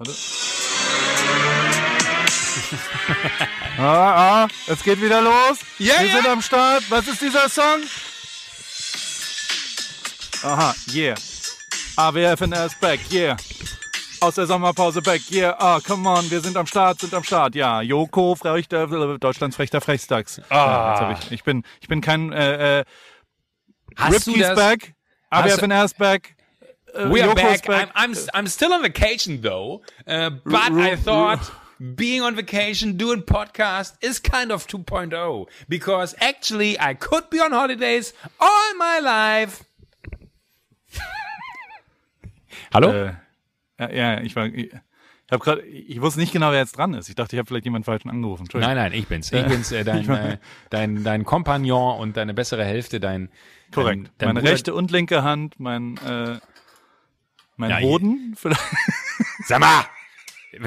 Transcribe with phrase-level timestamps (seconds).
[0.00, 0.14] Warte.
[3.78, 5.58] ah, ah, es geht wieder los.
[5.78, 6.16] Ja, Wir ja.
[6.16, 6.84] sind am Start.
[6.90, 7.82] Was ist dieser Song?
[10.42, 11.14] Aha, yeah.
[11.96, 13.36] AWFNR ist back, yeah.
[14.20, 15.54] Aus der Sommerpause back, yeah.
[15.58, 17.54] Ah, come on, wir sind am Start, sind am Start.
[17.54, 18.86] Ja, Joko, Freuchter,
[19.18, 20.40] Deutschlands frechter Frechstags.
[20.50, 22.84] Ja, jetzt hab ich, ich bin, ich bin kein äh, äh,
[23.96, 24.94] Hast Ripkey's back,
[25.28, 26.36] AWFNR ist back.
[26.94, 27.90] Äh, We are Joko's back.
[27.94, 31.50] I'm, I'm, I'm still on vacation though, uh, but I thought
[31.96, 37.52] being on vacation, doing podcast is kind of 2.0 because actually I could be on
[37.52, 39.64] holidays all my life.
[42.74, 42.92] Hallo?
[42.92, 43.12] Äh,
[43.78, 46.92] ja, ja, ich war, ich, ich habe gerade, ich wusste nicht genau, wer jetzt dran
[46.94, 47.08] ist.
[47.08, 48.46] Ich dachte, ich habe vielleicht jemanden falschen angerufen.
[48.52, 49.32] Nein, nein, ich bin's.
[49.32, 50.38] Ich bin's, äh, dein, äh,
[50.70, 53.30] dein, dein Kompagnon und deine bessere Hälfte, dein,
[53.72, 54.06] Korrekt.
[54.06, 56.38] Dein, dein Meine Bruder- rechte und linke Hand, mein, äh,
[57.60, 58.34] mein Ja, Hoden.
[58.36, 58.60] Vielleicht.
[59.46, 59.84] Sag mal!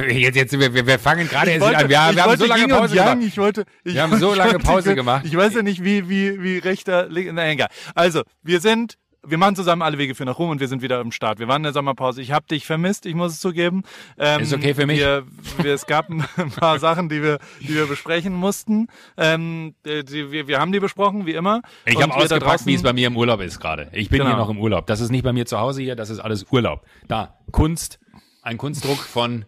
[0.07, 1.83] Jetzt, jetzt, wir, wir fangen gerade erst wieder an.
[1.83, 3.27] Wir, wir haben wollte so lange Pause Yang, gemacht.
[3.27, 5.25] Ich wollte, ich, Wir haben so lange wollte- Pause gemacht.
[5.25, 7.67] Ich weiß ja nicht, wie, wie, wie rechter, link- na egal.
[7.94, 10.99] Also, wir sind, wir machen zusammen alle Wege für nach Rom und wir sind wieder
[10.99, 11.39] am Start.
[11.39, 12.21] Wir waren in der Sommerpause.
[12.21, 13.83] Ich habe dich vermisst, ich muss es zugeben.
[14.17, 14.99] Ähm, Ist okay für mich.
[14.99, 15.23] Wir,
[15.61, 16.25] wir, es gab ein
[16.57, 18.88] paar Sachen, die wir, die wir besprechen mussten.
[19.17, 21.61] Ähm, äh, die, wir, wir haben die besprochen, wie immer.
[21.85, 23.89] Ich habe ausgepackt, draußen- wie es bei mir im Urlaub ist gerade.
[23.94, 24.38] Ich bin hier Genau.
[24.44, 24.88] noch im Urlaub.
[24.88, 26.81] Das ist nicht bei mir zu Hause hier, das ist alles Urlaub.
[27.07, 27.99] Da, Kunst,
[28.41, 29.45] ein Kunstdruck von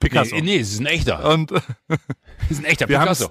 [0.00, 0.34] Picasso.
[0.36, 1.32] Nee, nee, es ist ein echter.
[1.32, 1.50] Und
[2.50, 3.30] ist ein echter wir haben, Picasso.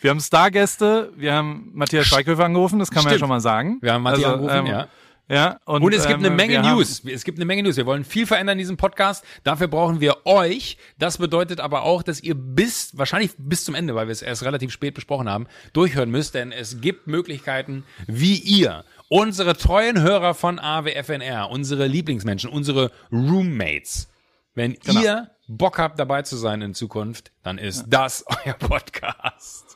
[0.00, 3.20] Wir haben Stargäste, wir haben Matthias Schweighöfer angerufen, das kann man ja Stimmt.
[3.20, 3.78] schon mal sagen.
[3.80, 4.88] Wir haben Matthias Also, angerufen, ähm, ja.
[5.30, 7.02] Ja, und, Und es gibt ähm, eine Menge wir haben- News.
[7.04, 7.76] Es gibt eine Menge News.
[7.76, 9.22] Wir wollen viel verändern in diesem Podcast.
[9.44, 10.78] Dafür brauchen wir euch.
[10.98, 14.42] Das bedeutet aber auch, dass ihr bis, wahrscheinlich bis zum Ende, weil wir es erst
[14.42, 20.32] relativ spät besprochen haben, durchhören müsst, denn es gibt Möglichkeiten, wie ihr unsere treuen Hörer
[20.32, 24.08] von AWFNR, unsere Lieblingsmenschen, unsere Roommates,
[24.54, 25.00] wenn Genau.
[25.02, 29.67] ihr Bock habt, dabei zu sein in Zukunft, dann ist das euer Podcast.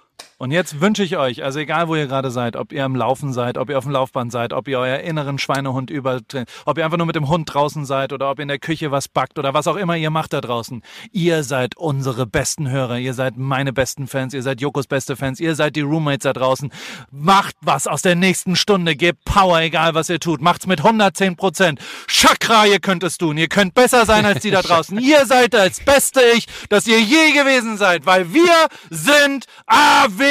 [0.42, 3.32] Und jetzt wünsche ich euch, also egal wo ihr gerade seid, ob ihr am Laufen
[3.32, 6.84] seid, ob ihr auf dem Laufband seid, ob ihr euer inneren Schweinehund übertrennt, ob ihr
[6.84, 9.38] einfach nur mit dem Hund draußen seid oder ob ihr in der Küche was backt
[9.38, 10.82] oder was auch immer ihr macht da draußen.
[11.12, 15.38] Ihr seid unsere besten Hörer, ihr seid meine besten Fans, ihr seid Jokos beste Fans,
[15.38, 16.72] ihr seid die Roommates da draußen.
[17.12, 20.40] Macht was aus der nächsten Stunde, gebt Power, egal was ihr tut.
[20.42, 21.78] Macht's mit 110 Prozent.
[22.08, 23.38] Chakra, ihr könnt es tun.
[23.38, 24.98] Ihr könnt besser sein als die da draußen.
[25.00, 29.46] ihr seid das beste Ich, das ihr je gewesen seid, weil wir sind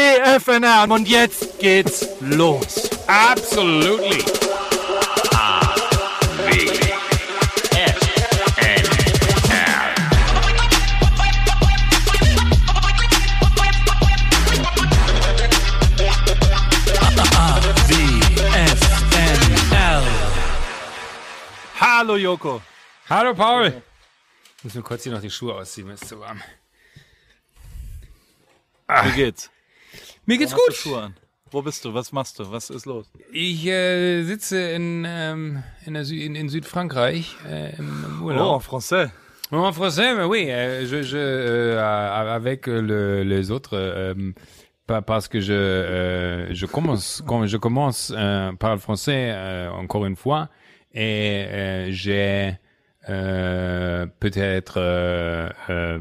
[0.01, 0.89] AWFNR.
[0.89, 2.89] Und jetzt geht's los.
[3.07, 4.23] Absolutely.
[18.41, 20.07] WFNL.
[21.79, 22.61] Hallo Joko.
[23.07, 23.83] Hallo Paul.
[24.57, 26.41] Ich muss mir kurz hier noch die Schuhe ausziehen, mir ist zu warm.
[29.03, 29.50] Wie geht's?
[30.31, 30.75] Mir geht's Hast du gut.
[30.75, 31.13] Schuhe an?
[31.51, 31.93] Wo bist du?
[31.93, 32.49] Was machst du?
[32.51, 33.11] Was ist los?
[33.33, 38.25] Ich äh, sitze in, ähm, in, der Sü in, in Südfrankreich äh, im, im Oh,
[38.27, 38.63] Urlaub.
[38.63, 39.09] Français.
[39.51, 44.13] Oh, en français, mais oui, euh, je, je, euh, avec le, les autres, euh,
[44.87, 49.69] pa- parce que je, euh, je commence, quand je commence euh, par le français euh,
[49.71, 50.47] encore une fois,
[50.93, 52.53] et euh, j'ai
[53.09, 55.99] euh, peut-être, euh, euh,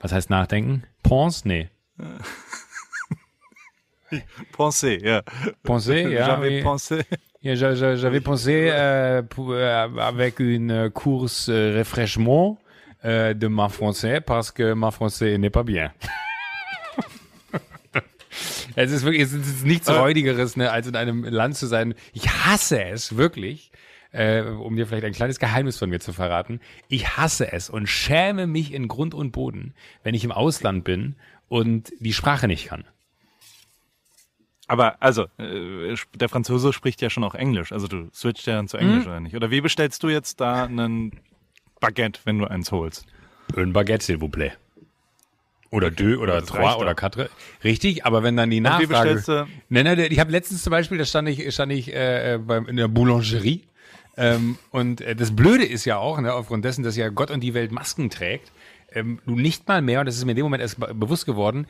[0.00, 0.82] was heißt nachdenken?
[1.02, 1.44] Pense?
[1.44, 1.68] Nee.
[4.56, 5.22] Pensez, ja.
[5.62, 6.26] Penser, ja.
[6.26, 6.62] J'avais oui.
[6.62, 7.02] pensé.
[7.44, 12.56] Ja, j'a- j'a- J'avais pensé euh, pour, euh, avec une course euh, rafraîchissement
[13.04, 15.90] euh, de ma français parce que ma français n'est pas bien.
[18.76, 21.94] es ist wirklich, es ist nichts räudigeres, ne, als in einem Land zu sein.
[22.12, 23.72] Ich hasse es wirklich.
[24.14, 26.60] Äh, um dir vielleicht ein kleines Geheimnis von mir zu verraten.
[26.88, 29.72] Ich hasse es und schäme mich in Grund und Boden,
[30.04, 31.16] wenn ich im Ausland bin
[31.48, 32.84] und die Sprache nicht kann.
[34.72, 37.72] Aber also, äh, der Franzose spricht ja schon auch Englisch.
[37.72, 39.36] Also du switcht ja dann zu Englisch, oder nicht?
[39.36, 41.12] Oder wie bestellst du jetzt da einen
[41.78, 43.04] Baguette, wenn du eins holst?
[43.54, 44.52] Un baguette, s'il vous plaît.
[45.70, 47.28] Oder deux oder trois oder quatre.
[47.62, 48.86] Richtig, aber wenn dann die wie Nachfrage...
[48.88, 52.38] bestellst du- Nein, nein, ich habe letztens zum Beispiel, da stand ich, stand ich äh,
[52.42, 53.64] beim, in der Boulangerie
[54.16, 57.40] ähm, und äh, das Blöde ist ja auch, ne, aufgrund dessen, dass ja Gott und
[57.40, 58.52] die Welt Masken trägt,
[58.94, 61.26] ähm, du nicht mal mehr, und das ist mir in dem Moment erst be- bewusst
[61.26, 61.66] geworden,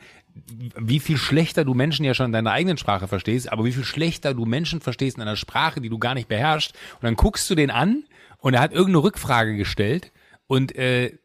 [0.77, 3.83] wie viel schlechter du Menschen ja schon in deiner eigenen Sprache verstehst, aber wie viel
[3.83, 6.73] schlechter du Menschen verstehst in einer Sprache, die du gar nicht beherrschst.
[6.95, 8.03] Und dann guckst du den an
[8.39, 10.11] und er hat irgendeine Rückfrage gestellt
[10.47, 11.17] und äh,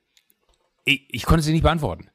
[0.84, 2.08] ich, ich konnte sie nicht beantworten.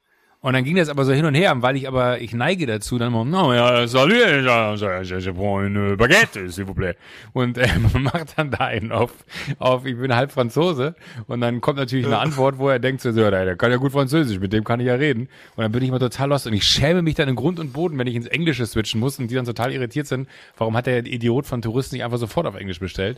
[0.43, 2.97] Und dann ging das aber so hin und her, weil ich aber, ich neige dazu,
[2.97, 6.97] dann mal, no, ja, salut, je prends une baguette, s'il vous plaît.
[7.31, 9.11] Und äh, man macht dann da einen auf,
[9.59, 10.95] auf, ich bin halb Franzose.
[11.27, 13.93] Und dann kommt natürlich eine Antwort, wo er denkt so, ja, der kann ja gut
[13.93, 15.29] Französisch, mit dem kann ich ja reden.
[15.55, 17.71] Und dann bin ich mal total lost und ich schäme mich dann in Grund und
[17.71, 20.27] Boden, wenn ich ins Englische switchen muss und die dann total irritiert sind.
[20.57, 23.17] Warum hat der Idiot von Touristen nicht einfach sofort auf Englisch bestellt?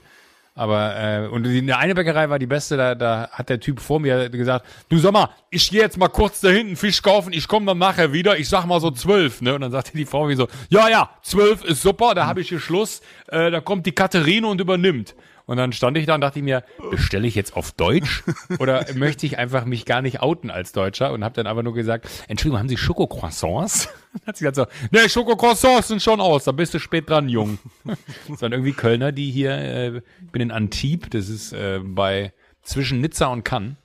[0.57, 3.99] Aber äh, und die eine Bäckerei war die beste, da, da hat der Typ vor
[3.99, 7.49] mir gesagt, du sag mal, ich gehe jetzt mal kurz da hinten Fisch kaufen, ich
[7.49, 9.53] komme dann nachher wieder, ich sag mal so zwölf, ne?
[9.53, 12.47] Und dann sagte die Frau wie so, ja, ja, zwölf ist super, da habe ich
[12.47, 15.13] hier Schluss, äh, da kommt die Katharine und übernimmt.
[15.45, 18.23] Und dann stand ich da und dachte ich mir, bestelle ich jetzt auf Deutsch
[18.59, 21.73] oder möchte ich einfach mich gar nicht outen als Deutscher und habe dann aber nur
[21.73, 23.89] gesagt, Entschuldigung, haben Sie Schokocroissants?
[24.25, 27.59] hat sie gesagt so, ne, Schokocroissants sind schon aus, da bist du spät dran, Jung.
[28.27, 32.33] das waren irgendwie Kölner, die hier, äh, ich bin in Antibes, das ist äh, bei
[32.63, 33.75] zwischen Nizza und Cannes.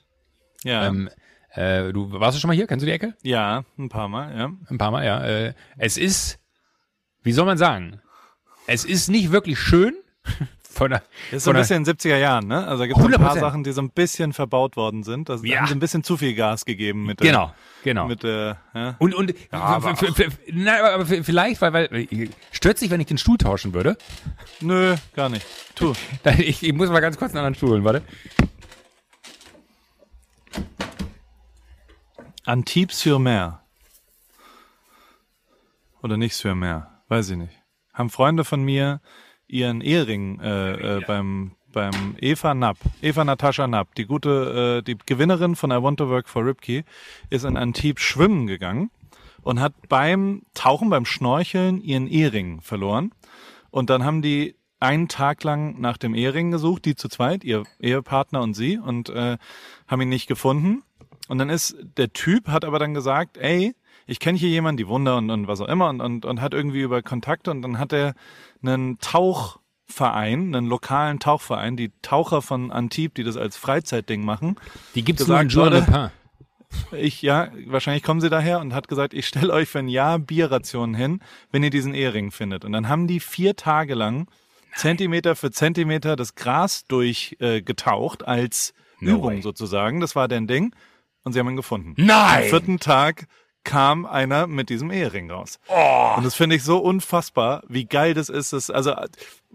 [0.63, 0.87] Ja.
[0.87, 1.09] Ähm,
[1.53, 2.65] äh, du warst du schon mal hier?
[2.65, 3.13] Kennst du die Ecke?
[3.23, 4.51] ja, ein paar Mal, ja.
[4.67, 5.23] Ein paar Mal, ja.
[5.23, 6.39] Äh, es ist,
[7.23, 8.01] wie soll man sagen?
[8.67, 9.95] Es ist nicht wirklich schön.
[10.73, 10.99] Von der,
[11.31, 12.65] Das ist so ein bisschen in den 70er Jahren, ne?
[12.65, 13.39] Also gibt es ein paar 100%.
[13.41, 15.29] Sachen, die so ein bisschen verbaut worden sind.
[15.29, 15.59] Also Ja.
[15.59, 17.53] haben sie ein bisschen zu viel Gas gegeben mit der, Genau,
[17.83, 18.07] genau.
[18.07, 18.95] mit der, ja.
[18.99, 23.17] Und, und aber f- f- na, aber vielleicht, weil, weil stört sich, wenn ich den
[23.17, 23.97] Stuhl tauschen würde.
[24.61, 25.45] Nö, gar nicht.
[25.75, 25.93] Tu.
[26.37, 28.01] Ich, ich muss mal ganz kurz einen anderen Stuhl holen, warte.
[32.45, 33.61] Antibes-sur-Mer.
[36.01, 37.53] Oder nicht sur-Mer, weiß ich nicht.
[37.93, 39.01] Haben Freunde von mir
[39.51, 44.97] ihren Ehering äh, äh, beim beim Eva Napp, Eva Natascha Napp, die gute, äh, die
[44.97, 46.83] Gewinnerin von I Want to Work for Ripkey,
[47.29, 48.91] ist in Antibes schwimmen gegangen
[49.41, 53.11] und hat beim Tauchen, beim Schnorcheln ihren Ehering verloren.
[53.69, 57.63] Und dann haben die einen Tag lang nach dem Ehering gesucht, die zu zweit, ihr
[57.79, 59.37] Ehepartner und sie, und äh,
[59.87, 60.83] haben ihn nicht gefunden.
[61.29, 63.73] Und dann ist der Typ, hat aber dann gesagt, ey,
[64.07, 66.53] ich kenne hier jemanden, die Wunder und, und was auch immer, und, und, und hat
[66.53, 68.13] irgendwie über Kontakte und dann hat er
[68.63, 74.57] einen Tauchverein, einen lokalen Tauchverein, die Taucher von Antibes, die das als Freizeitding machen.
[74.95, 76.09] Die gibt's nur in Gesagt Jour Le wurde- Pen.
[76.97, 80.19] Ich, ja, wahrscheinlich kommen sie daher und hat gesagt, ich stelle euch für ein Jahr
[80.19, 81.19] Bierrationen hin,
[81.51, 82.63] wenn ihr diesen Ehering findet.
[82.63, 84.27] Und dann haben die vier Tage lang
[84.75, 89.41] Zentimeter für Zentimeter das Gras durchgetaucht äh, als No Übung way.
[89.41, 89.99] sozusagen.
[89.99, 90.73] Das war deren Ding.
[91.23, 91.93] Und sie haben ihn gefunden.
[91.97, 92.43] Nein!
[92.43, 93.27] Am vierten Tag
[93.63, 95.59] kam einer mit diesem Ehering raus.
[95.67, 96.13] Oh.
[96.17, 98.53] Und das finde ich so unfassbar, wie geil das ist.
[98.53, 98.95] Das, also,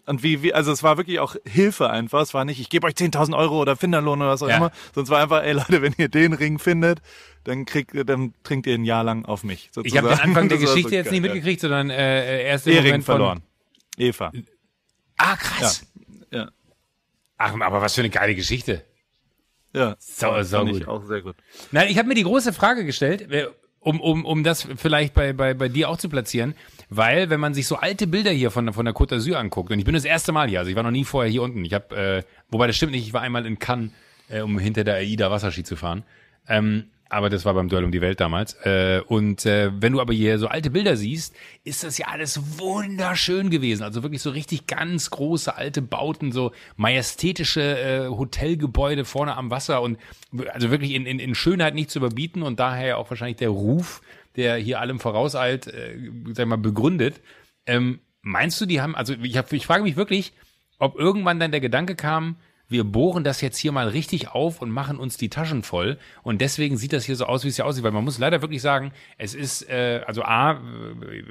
[0.06, 2.22] und wie, wie, also es war wirklich auch Hilfe einfach.
[2.22, 4.56] Es war nicht, ich gebe euch 10.000 Euro oder Finderlohn oder was auch Ja.
[4.58, 4.70] immer.
[4.94, 7.00] Sonst war einfach, ey Leute, wenn ihr den Ring findet,
[7.44, 9.70] dann kriegt, dann trinkt ihr ein Jahr lang auf mich.
[9.72, 9.88] Sozusagen.
[9.88, 12.86] Ich habe den Anfang der Geschichte so jetzt nicht mitgekriegt, sondern äh, erst im Ehering
[12.86, 13.42] Moment von, verloren.
[13.96, 14.32] Eva.
[15.16, 15.86] Ah, krass.
[16.30, 16.50] Ja.
[17.38, 18.84] Ach, aber was für eine geile Geschichte.
[19.72, 19.96] Ja.
[20.00, 20.88] Fand ich gut.
[20.88, 21.36] Auch sehr gut.
[21.70, 23.48] Nein, ich habe mir die große Frage gestellt, äh,
[23.86, 26.56] um, um, um das vielleicht bei, bei, bei dir auch zu platzieren,
[26.90, 29.78] weil wenn man sich so alte Bilder hier von, von der Côte d'Azur anguckt, und
[29.78, 31.72] ich bin das erste Mal hier, also ich war noch nie vorher hier unten, ich
[31.72, 33.92] habe, äh, wobei das stimmt nicht, ich war einmal in Cannes,
[34.28, 36.02] äh, um hinter der AIDA Wasserski zu fahren,
[36.48, 38.54] ähm, aber das war beim Duell um die Welt damals.
[38.64, 42.58] Äh, und äh, wenn du aber hier so alte Bilder siehst, ist das ja alles
[42.58, 43.82] wunderschön gewesen.
[43.82, 49.82] Also wirklich so richtig ganz große alte Bauten, so majestätische äh, Hotelgebäude vorne am Wasser
[49.82, 49.98] und
[50.52, 54.02] also wirklich in, in, in Schönheit nicht zu überbieten und daher auch wahrscheinlich der Ruf,
[54.34, 57.20] der hier allem vorauseilt, sag ich mal, begründet.
[57.66, 60.32] Ähm, meinst du, die haben, also ich, hab, ich frage mich wirklich,
[60.78, 62.36] ob irgendwann dann der Gedanke kam,
[62.68, 65.98] wir bohren das jetzt hier mal richtig auf und machen uns die Taschen voll.
[66.22, 67.84] Und deswegen sieht das hier so aus, wie es hier aussieht.
[67.84, 70.56] Weil man muss leider wirklich sagen, es ist, äh, also A, äh,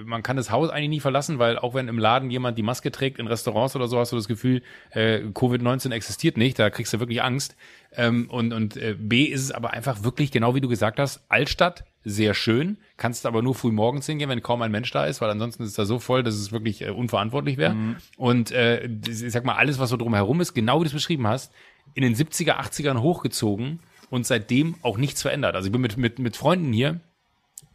[0.04, 2.92] man kann das Haus eigentlich nie verlassen, weil auch wenn im Laden jemand die Maske
[2.92, 4.62] trägt, in Restaurants oder so, hast du das Gefühl,
[4.92, 7.56] äh, Covid-19 existiert nicht, da kriegst du wirklich Angst.
[7.94, 11.24] Ähm, und und äh, B ist es aber einfach wirklich, genau wie du gesagt hast,
[11.30, 15.22] Altstadt, sehr schön, kannst aber nur früh morgens hingehen, wenn kaum ein Mensch da ist,
[15.22, 17.76] weil ansonsten ist da so voll, dass es wirklich äh, unverantwortlich wäre.
[18.16, 21.28] Und äh, ich sag mal, alles, was so drumherum ist, genau wie du es beschrieben
[21.28, 21.52] hast,
[21.96, 23.80] in den 70er, 80ern hochgezogen
[24.12, 25.56] und seitdem auch nichts verändert.
[25.56, 27.00] Also ich bin mit, mit, mit Freunden hier,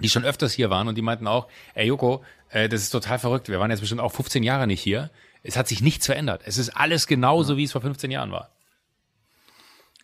[0.01, 3.19] die schon öfters hier waren und die meinten auch, ey Joko, äh, das ist total
[3.19, 5.11] verrückt, wir waren jetzt bestimmt auch 15 Jahre nicht hier.
[5.43, 6.43] Es hat sich nichts verändert.
[6.45, 8.51] Es ist alles genauso, wie es vor 15 Jahren war.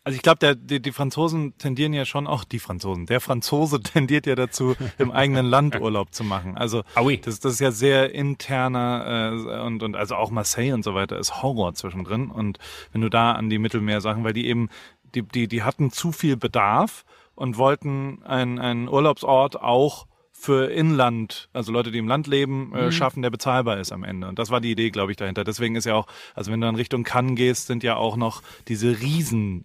[0.07, 4.25] Also ich glaube, die, die Franzosen tendieren ja schon auch, die Franzosen, der Franzose tendiert
[4.27, 6.57] ja dazu, im eigenen Land Urlaub zu machen.
[6.57, 7.21] Also Ah oui.
[7.21, 11.19] das, das ist ja sehr interner äh, und, und also auch Marseille und so weiter
[11.19, 12.31] ist Horror zwischendrin.
[12.31, 12.61] Und
[12.93, 14.69] wenn du da an die Mittelmeersachen, weil die eben,
[15.17, 21.49] die, die, die hatten zu viel Bedarf und wollten einen, einen Urlaubsort auch für Inland,
[21.53, 24.29] also Leute, die im Land leben, äh, schaffen, der bezahlbar ist am Ende.
[24.29, 25.43] Und das war die Idee, glaube ich, dahinter.
[25.43, 28.43] Deswegen ist ja auch, also wenn du in Richtung Cannes gehst, sind ja auch noch
[28.69, 29.65] diese riesen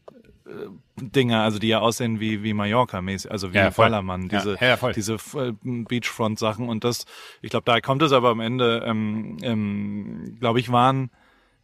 [0.99, 3.69] Dinger, also die ja aussehen wie, wie Mallorca-mäßig, also wie Ja.
[3.69, 4.93] Ballermann, Ja, diese, ja, voll.
[4.93, 7.05] diese äh, Beachfront-Sachen und das,
[7.41, 11.09] ich glaube, da kommt es aber am Ende, ähm, ähm, glaube ich, waren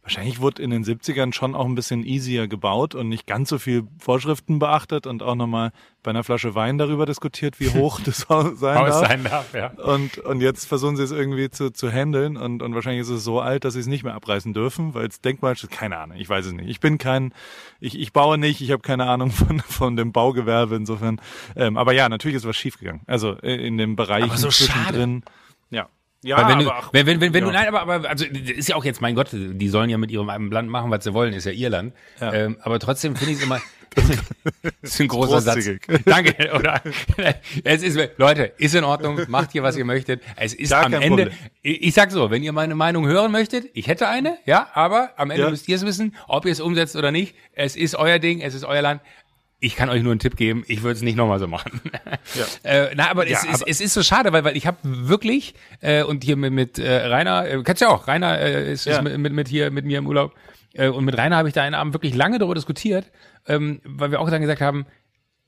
[0.08, 3.58] Wahrscheinlich wurde in den 70ern schon auch ein bisschen easier gebaut und nicht ganz so
[3.58, 5.70] viel Vorschriften beachtet und auch nochmal
[6.02, 9.06] bei einer Flasche Wein darüber diskutiert, wie hoch das Haus sein darf.
[9.06, 9.66] sein darf, ja.
[9.66, 13.22] Und, und jetzt versuchen sie es irgendwie zu, zu handeln und, und wahrscheinlich ist es
[13.22, 15.70] so alt, dass sie es nicht mehr abreißen dürfen, weil es Denkmal ist.
[15.70, 16.70] Keine Ahnung, ich weiß es nicht.
[16.70, 17.34] Ich bin kein,
[17.78, 21.20] ich, ich baue nicht, ich habe keine Ahnung von, von dem Baugewerbe insofern.
[21.54, 23.02] Ähm, aber ja, natürlich ist was schiefgegangen.
[23.06, 25.22] Also äh, in dem Bereich Aber so zwischendrin.
[25.26, 25.32] Ja.
[26.24, 27.50] Ja, Weil wenn du, aber ach, wenn, wenn, wenn, wenn ja.
[27.50, 30.10] du, nein, aber, aber, also, ist ja auch jetzt, mein Gott, die sollen ja mit
[30.10, 31.94] ihrem eigenen Land machen, was sie wollen, ist ja ihr Land.
[32.20, 32.32] Ja.
[32.32, 33.60] Ähm, aber trotzdem finde ich es immer,
[34.82, 35.64] das ist ein großer Satz.
[36.04, 36.82] Danke, oder?
[37.64, 40.22] Es ist, Leute, ist in Ordnung, macht hier, was ihr möchtet.
[40.36, 41.38] Es ist Gar am Ende, Problem.
[41.62, 45.10] ich, ich sag so, wenn ihr meine Meinung hören möchtet, ich hätte eine, ja, aber
[45.16, 45.50] am Ende Ja.
[45.50, 47.34] müsst ihr es wissen, ob ihr es umsetzt oder nicht.
[47.52, 49.02] Es ist euer Ding, es ist euer Land.
[49.60, 51.80] Ich kann euch nur einen Tipp geben, ich würde es nicht nochmal so machen.
[52.62, 54.76] Äh, na, aber, es, Ja, es, aber- es ist so schade, weil, weil ich habe
[54.82, 58.72] wirklich, äh, und hier mit, mit äh, Rainer, äh, kennst du ja auch, Rainer äh,
[58.72, 58.98] ist, Ja.
[58.98, 60.34] ist mit, mit, mit hier mit mir im Urlaub.
[60.74, 63.10] Äh, und mit Rainer habe ich da einen Abend wirklich lange darüber diskutiert,
[63.46, 64.86] ähm, weil wir auch dann gesagt haben,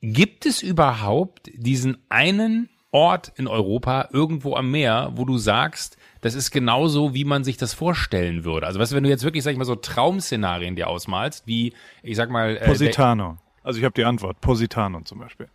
[0.00, 6.34] gibt es überhaupt diesen einen Ort in Europa, irgendwo am Meer, wo du sagst, das
[6.34, 8.66] ist genauso, wie man sich das vorstellen würde.
[8.66, 11.74] Also weißt du, wenn du jetzt wirklich, sag ich mal, so Traumszenarien dir ausmalst, wie,
[12.02, 13.36] ich sag mal, äh, der, Positano.
[13.62, 14.40] Also ich habe die Antwort.
[14.40, 15.48] Positano zum Beispiel.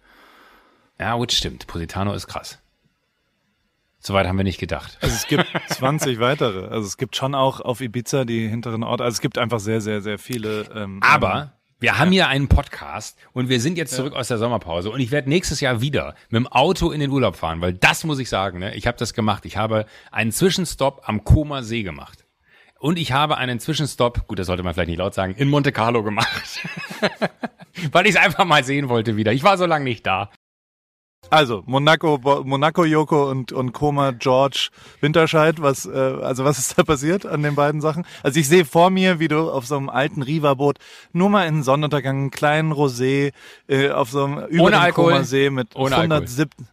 [1.00, 2.60] ja gut, stimmt, Positano ist krass.
[4.00, 5.00] Soweit haben wir nicht gedacht.
[5.02, 6.68] Also es gibt 20 weitere.
[6.68, 9.04] Also es gibt schon auch auf Ibiza die hinteren Orte.
[9.04, 10.70] Also es gibt einfach sehr, sehr, sehr viele.
[10.76, 14.92] Ähm, Aber wir haben hier einen Podcast und wir sind jetzt zurück aus der Sommerpause
[14.92, 18.04] und ich werde nächstes Jahr wieder mit dem Auto in den Urlaub fahren, weil das
[18.04, 18.76] muss ich sagen, ne?
[18.76, 19.44] ich habe das gemacht.
[19.46, 22.25] Ich habe einen Zwischenstopp am Koma See gemacht.
[22.86, 25.72] Und ich habe einen Zwischenstopp, gut, das sollte man vielleicht nicht laut sagen, in Monte
[25.72, 26.60] Carlo gemacht.
[27.92, 29.34] weil ich es einfach mal sehen wollte wieder.
[29.34, 30.30] Ich war so lange nicht da.
[31.32, 34.70] Also Monaco, Monaco Joko und und Koma George
[35.02, 35.64] Winterscheid.
[35.64, 38.06] Was äh, also was ist da passiert an den beiden Sachen?
[38.22, 40.78] Also ich sehe vor mir, wie du auf so einem alten Riva-Boot
[41.12, 43.34] nur mal in Sonnenuntergang einen kleinen Rosé
[43.68, 45.12] äh, auf so einem über Ohne dem Alkohol.
[45.14, 46.68] Koma See mit Ohne 107.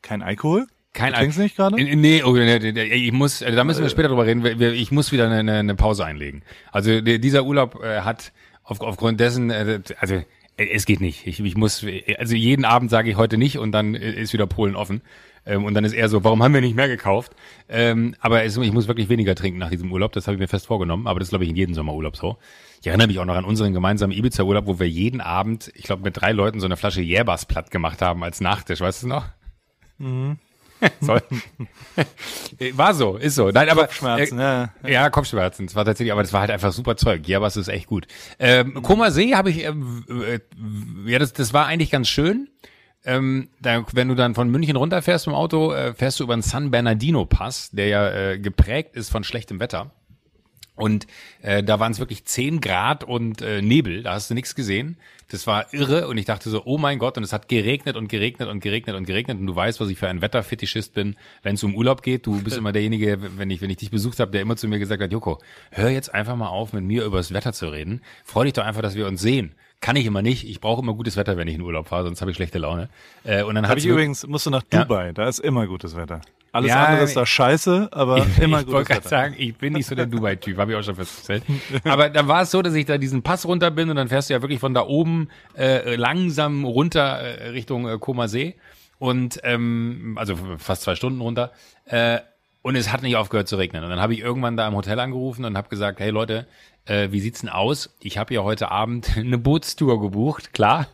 [0.00, 0.66] Kein Alkohol?
[0.92, 1.78] Kein Du trinkst nicht gerade?
[1.78, 4.44] Äh, Nee, oh, nee, ich muss, äh, da müssen wir später drüber reden.
[4.74, 6.42] Ich muss wieder eine, eine, Pause einlegen.
[6.72, 8.32] Also die- dieser Urlaub äh, hat
[8.64, 10.24] auf, aufgrund dessen, äh, also äh,
[10.56, 11.26] es geht nicht.
[11.26, 11.86] Ich, ich muss,
[12.18, 15.00] also jeden Abend sage ich heute nicht und dann äh, ist wieder Polen offen.
[15.46, 17.32] Ähm, und dann ist eher so, warum haben wir nicht mehr gekauft?
[17.68, 20.12] Ähm, aber es, ich muss wirklich weniger trinken nach diesem Urlaub.
[20.12, 21.06] Das habe ich mir fest vorgenommen.
[21.06, 22.36] Aber das ist, glaube ich, in jedem Sommerurlaub so.
[22.80, 26.02] Ich erinnere mich auch noch an unseren gemeinsamen Ibiza-Urlaub, wo wir jeden Abend, ich glaube,
[26.02, 28.80] mit drei Leuten so eine Flasche Jäbers platt gemacht haben als Nachtisch.
[28.80, 29.24] Weißt du noch?
[29.98, 30.36] Soll.
[32.74, 33.50] War so, ist so.
[33.50, 34.70] Nein, aber Schmerzen, äh, ja.
[34.86, 35.66] ja, Kopfschmerzen.
[35.66, 37.26] Es war tatsächlich, aber das war halt einfach super Zeug.
[37.28, 38.06] Ja, was ist echt gut.
[38.38, 40.40] Ähm, Koma See habe ich, ähm, äh,
[41.06, 42.48] ja, das, das war eigentlich ganz schön.
[43.04, 46.36] Ähm, da, wenn du dann von München runterfährst mit dem Auto, äh, fährst du über
[46.36, 49.90] den San Bernardino Pass, der ja äh, geprägt ist von schlechtem Wetter.
[50.80, 51.06] Und
[51.42, 54.96] äh, da waren es wirklich 10 Grad und äh, Nebel, da hast du nichts gesehen.
[55.28, 58.08] Das war irre und ich dachte so, oh mein Gott, und es hat geregnet und
[58.08, 61.54] geregnet und geregnet und geregnet und du weißt, was ich für ein Wetterfetischist bin, wenn
[61.54, 62.26] es um Urlaub geht.
[62.26, 64.80] Du bist immer derjenige, wenn ich, wenn ich dich besucht habe, der immer zu mir
[64.80, 65.38] gesagt hat, Joko,
[65.70, 68.00] hör jetzt einfach mal auf, mit mir über das Wetter zu reden.
[68.24, 69.54] Freu dich doch einfach, dass wir uns sehen.
[69.80, 70.46] Kann ich immer nicht.
[70.48, 72.90] Ich brauche immer gutes Wetter, wenn ich in Urlaub fahre, sonst habe ich schlechte Laune.
[73.24, 74.84] Äh, und dann Habe ich übrigens, musst du nach Ja.
[74.84, 76.20] Dubai, da ist immer gutes Wetter.
[76.52, 79.08] Alles Ja, andere ist da scheiße, aber immer ich gutes wollte gerade Wetter.
[79.08, 81.44] sagen, ich bin nicht so der Dubai-Typ, habe ich auch schon festgestellt.
[81.84, 84.28] Aber da war es so, dass ich da diesen Pass runter bin und dann fährst
[84.28, 88.56] du ja wirklich von da oben äh, langsam runter äh, Richtung äh, Koma See
[88.98, 91.52] und ähm, also fast zwei Stunden runter.
[91.86, 92.18] Äh,
[92.62, 93.82] und es hat nicht aufgehört zu regnen.
[93.84, 96.46] Und dann habe ich irgendwann da im Hotel angerufen und habe gesagt, hey Leute,
[96.86, 97.90] äh, wie sieht's denn aus?
[98.00, 100.86] Ich habe ja heute Abend eine Bootstour gebucht, klar.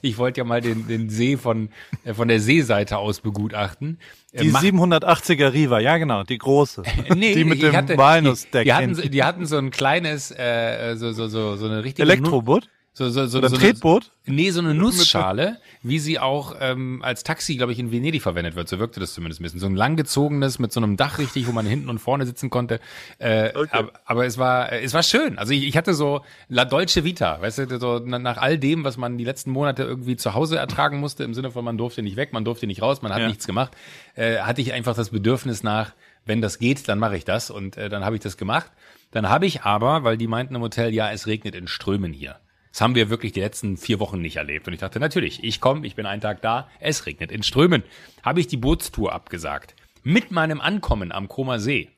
[0.00, 1.68] Ich wollte ja mal den, den See von,
[2.04, 3.98] äh, von der Seeseite aus begutachten.
[4.32, 6.82] Äh, Die mach- 780er Riva, ja genau, die große.
[7.14, 10.94] Nee, die mit dem hatte, Walnussdeck die, die, hatten, die hatten so ein kleines, äh,
[10.96, 12.68] so, so, so, so eine richtige Elektroboot?
[12.94, 14.10] So, so, so, Oder so Tretboot?
[14.26, 18.20] Eine, nee, so eine Nussschale, wie sie auch ähm, als Taxi, glaube ich, in Venedig
[18.20, 18.68] verwendet wird.
[18.68, 19.60] So wirkte das zumindest ein bisschen.
[19.60, 22.80] So ein langgezogenes mit so einem Dach richtig, wo man hinten und vorne sitzen konnte.
[23.18, 23.68] Äh, Okay.
[23.72, 25.38] aber, aber es war, äh, es war schön.
[25.38, 28.84] Also ich, ich hatte so La Dolce Vita, weißt du, so na- nach all dem,
[28.84, 32.02] was man die letzten Monate irgendwie zu Hause ertragen musste, im Sinne von man durfte
[32.02, 33.28] nicht weg, man durfte nicht raus, man hat Ja.
[33.28, 33.72] nichts gemacht,
[34.16, 35.92] äh, hatte ich einfach das Bedürfnis nach,
[36.26, 37.50] wenn das geht, dann mache ich das.
[37.50, 38.70] Und äh, dann habe ich das gemacht.
[39.12, 42.36] Dann habe ich aber, weil die meinten im Hotel, ja, es regnet in Strömen hier.
[42.72, 44.66] Das haben wir wirklich die letzten vier Wochen nicht erlebt.
[44.66, 47.82] Und ich dachte, natürlich, ich komme, ich bin einen Tag da, es regnet in Strömen.
[48.22, 49.74] Habe ich die Bootstour abgesagt.
[50.02, 51.90] Mit meinem Ankommen am Koma See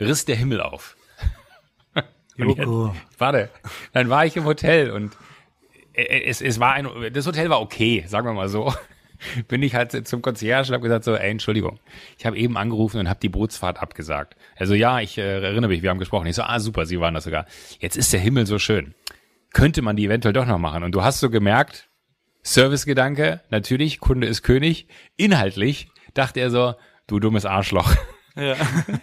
[0.00, 0.96] riss der Himmel auf.
[2.36, 2.68] Jetzt,
[3.18, 3.50] warte,
[3.92, 5.16] dann war ich im Hotel und
[5.92, 8.72] äh, es, es war ein, das Hotel war okay, sagen wir mal so.
[9.48, 11.80] Bin ich halt zum Concierge und habe gesagt so, ey, Entschuldigung,
[12.16, 14.36] ich habe eben angerufen und habe die Bootsfahrt abgesagt.
[14.54, 16.28] Also ja, ich äh, erinnere mich, wir haben gesprochen.
[16.28, 17.46] Ich so, ah super, Sie waren das sogar.
[17.80, 18.94] Jetzt ist der Himmel so schön.
[19.52, 20.82] Könnte man die eventuell doch noch machen?
[20.82, 21.88] Und du hast so gemerkt,
[22.42, 24.88] Servicegedanke, natürlich, Kunde ist König.
[25.16, 26.74] Inhaltlich dachte er so,
[27.06, 27.94] du dummes Arschloch.
[28.36, 28.54] Ja.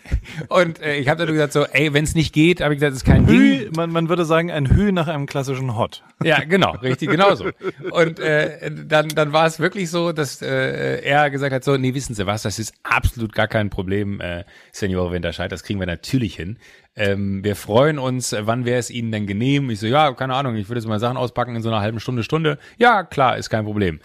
[0.50, 2.91] Und äh, ich habe dann gesagt so, ey, wenn es nicht geht, habe ich gesagt,
[2.91, 3.72] das ist kein Hü, Ding.
[3.75, 6.03] man, man würde sagen, ein Hü nach einem klassischen Hot.
[6.24, 7.50] Ja, genau, richtig, genauso.
[7.91, 11.94] Und äh, dann, dann war es wirklich so, dass äh, er gesagt hat so, nee,
[11.94, 15.88] wissen Sie was, das ist absolut gar kein Problem, äh, Senior Winterscheid, das kriegen wir
[15.88, 16.58] natürlich hin.
[16.96, 19.70] Ähm, wir freuen uns, wann wäre es Ihnen denn genehm?
[19.70, 22.00] Ich so, ja, keine Ahnung, ich würde jetzt mal Sachen auspacken in so einer halben
[22.00, 22.58] Stunde, Stunde.
[22.77, 24.00] Ja, klar, ist kein Problem.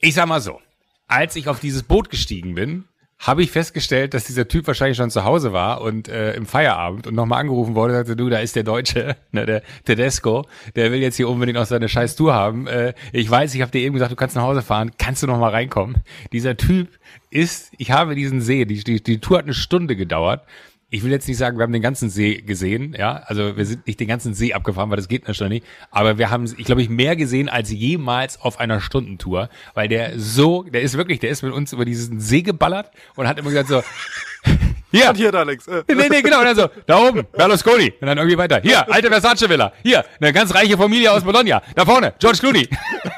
[0.00, 0.60] Ich sag mal so,
[1.08, 2.84] als ich auf dieses Boot gestiegen bin,
[3.18, 7.06] habe ich festgestellt, dass dieser Typ wahrscheinlich schon zu Hause war und äh, im Feierabend
[7.06, 10.44] und nochmal angerufen wurde und sagte, du, da ist der Deutsche, ne, der Tedesco,
[10.74, 12.66] der will jetzt hier unbedingt auch seine scheiß Tour haben.
[12.66, 15.26] Äh, ich weiß, ich habe dir eben gesagt, du kannst nach Hause fahren, kannst du
[15.26, 16.02] nochmal reinkommen?
[16.32, 16.88] Dieser Typ
[17.30, 20.44] ist, ich habe diesen See, die, die, die Tour hat eine Stunde gedauert
[20.88, 23.86] ich will jetzt nicht sagen, wir haben den ganzen See gesehen, ja, also wir sind
[23.86, 26.80] nicht den ganzen See abgefahren, weil das geht natürlich nicht, aber wir haben, ich glaube
[26.80, 31.30] ich, mehr gesehen als jemals auf einer Stundentour, weil der so, der ist wirklich, der
[31.30, 33.82] ist mit uns über diesen See geballert und hat immer gesagt so,
[34.90, 35.10] hier.
[35.10, 35.66] Und hier, Alex.
[35.66, 35.82] Äh.
[35.88, 36.40] Nee, nee, genau.
[36.40, 37.92] Und dann so, da oben, Berlusconi.
[38.00, 38.60] Und dann irgendwie weiter.
[38.62, 39.72] Hier, alte Versace-Villa.
[39.82, 41.62] Hier, eine ganz reiche Familie aus Bologna.
[41.74, 42.68] Da vorne, George Clooney.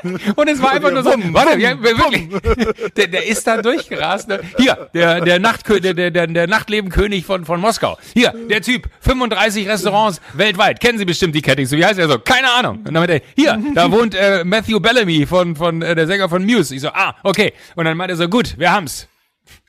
[0.37, 2.29] Und es war einfach nur so, warte, ja, wirklich.
[2.97, 4.29] Der, der ist da durchgerast.
[4.29, 4.41] Ne?
[4.57, 7.99] Hier, der, der, Nachtkö der, der, der, der Nachtlebenkönig von, von Moskau.
[8.15, 10.81] Hier, der Typ, 35 Restaurants weltweit.
[10.81, 11.65] Kennen Sie bestimmt die Kette.
[11.67, 12.19] So, wie heißt er so?
[12.19, 12.79] Keine Ahnung.
[12.79, 16.29] Und dann meinte er, hier, da wohnt äh, Matthew Bellamy von, von äh, der Sänger
[16.29, 16.75] von Muse.
[16.75, 17.53] Ich so, ah, okay.
[17.75, 19.09] Und dann meinte er so, gut, wir haben's.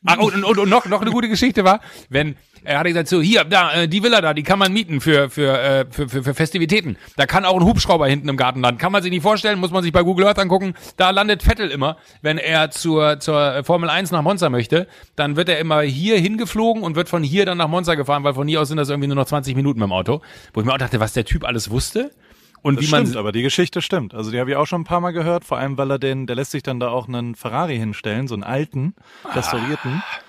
[0.05, 3.21] Ach, und, und, und noch, noch eine gute Geschichte war, wenn er hatte gesagt, so
[3.21, 6.23] hier, da, äh, die Villa da, die kann man mieten für, für, äh, für, für,
[6.23, 6.97] für Festivitäten.
[7.15, 8.79] Da kann auch ein Hubschrauber hinten im Garten landen.
[8.79, 10.73] Kann man sich nicht vorstellen, muss man sich bei Google Earth angucken.
[10.97, 14.87] Da landet Vettel immer, wenn er zur, zur Formel 1 nach Monza möchte.
[15.15, 18.33] Dann wird er immer hier hingeflogen und wird von hier dann nach Monza gefahren, weil
[18.33, 20.21] von hier aus sind das irgendwie nur noch 20 Minuten mit dem Auto.
[20.53, 22.11] Wo ich mir auch dachte, was der Typ alles wusste.
[22.61, 24.13] Und das wie man stimmt, aber die Geschichte stimmt.
[24.13, 26.27] Also die habe ich auch schon ein paar Mal gehört, vor allem weil er den,
[26.27, 28.95] der lässt sich dann da auch einen Ferrari hinstellen, so einen alten,
[29.33, 30.03] restaurierten.
[30.05, 30.19] Ah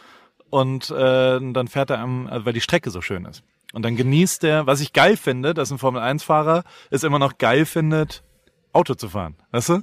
[0.50, 3.42] und äh, dann fährt er am, also weil die Strecke so schön ist.
[3.72, 7.64] Und dann genießt er, was ich geil finde, dass ein Formel-1-Fahrer es immer noch geil
[7.64, 8.24] findet,
[8.72, 9.36] Auto zu fahren.
[9.52, 9.82] Weißt du?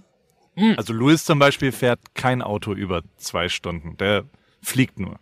[0.55, 0.75] Mhm.
[0.77, 3.95] Also Louis zum Beispiel fährt kein Auto über zwei Stunden.
[3.95, 4.25] Der
[4.61, 5.19] fliegt nur.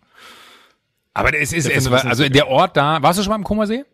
[1.14, 3.86] Aber es ist, es war, also der Ort da, warst du schon mal im Kummersee?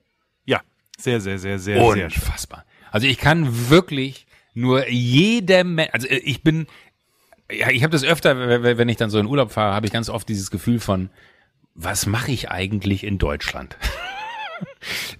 [0.46, 0.62] Ja,
[0.98, 1.96] sehr, sehr, sehr, sehr, Unfassbar.
[1.96, 2.65] sehr Unfassbar.
[2.92, 6.68] Also ich kann wirklich nur jedem, also ich bin,
[7.50, 10.10] ja, ich habe das öfter, wenn ich dann so in Urlaub fahre, habe ich ganz
[10.10, 11.10] oft dieses Gefühl von,
[11.74, 13.78] was mache ich eigentlich in Deutschland?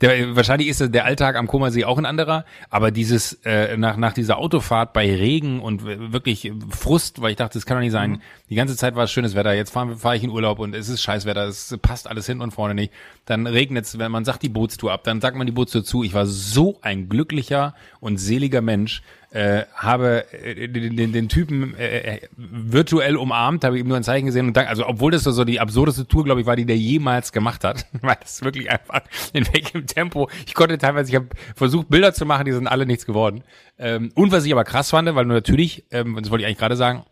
[0.02, 4.14] Der, wahrscheinlich ist der Alltag am Kummersee auch ein anderer, aber dieses äh, nach nach
[4.14, 8.12] dieser Autofahrt bei Regen und wirklich Frust, weil ich dachte, das kann doch nicht sein.
[8.12, 8.22] Mhm.
[8.50, 10.90] Die ganze Zeit war es schönes Wetter, jetzt fahre fahr ich in Urlaub und es
[10.90, 12.92] ist Scheißwetter, es passt alles hin und vorne nicht.
[13.26, 16.04] Dann regnet es, wenn man sagt die Bootstour ab, dann sagt man die Bootstour zu.
[16.04, 21.74] Ich war so ein glücklicher und seliger Mensch, äh, habe äh, den, den, den Typen
[21.76, 25.24] äh, äh, virtuell umarmt, habe ihm nur ein Zeichen gesehen und dank, also obwohl das
[25.24, 28.70] so die absurdeste Tour, glaube ich, war, die der jemals gemacht hat, weil das wirklich
[28.70, 30.30] einfach in welchem Tempo.
[30.46, 33.44] Ich konnte teilweise, ich habe versucht Bilder zu machen, die sind alle nichts geworden.
[33.80, 36.76] Ähm, und was ich aber krass fand, weil natürlich, ähm, das wollte ich eigentlich gerade
[36.76, 37.04] sagen,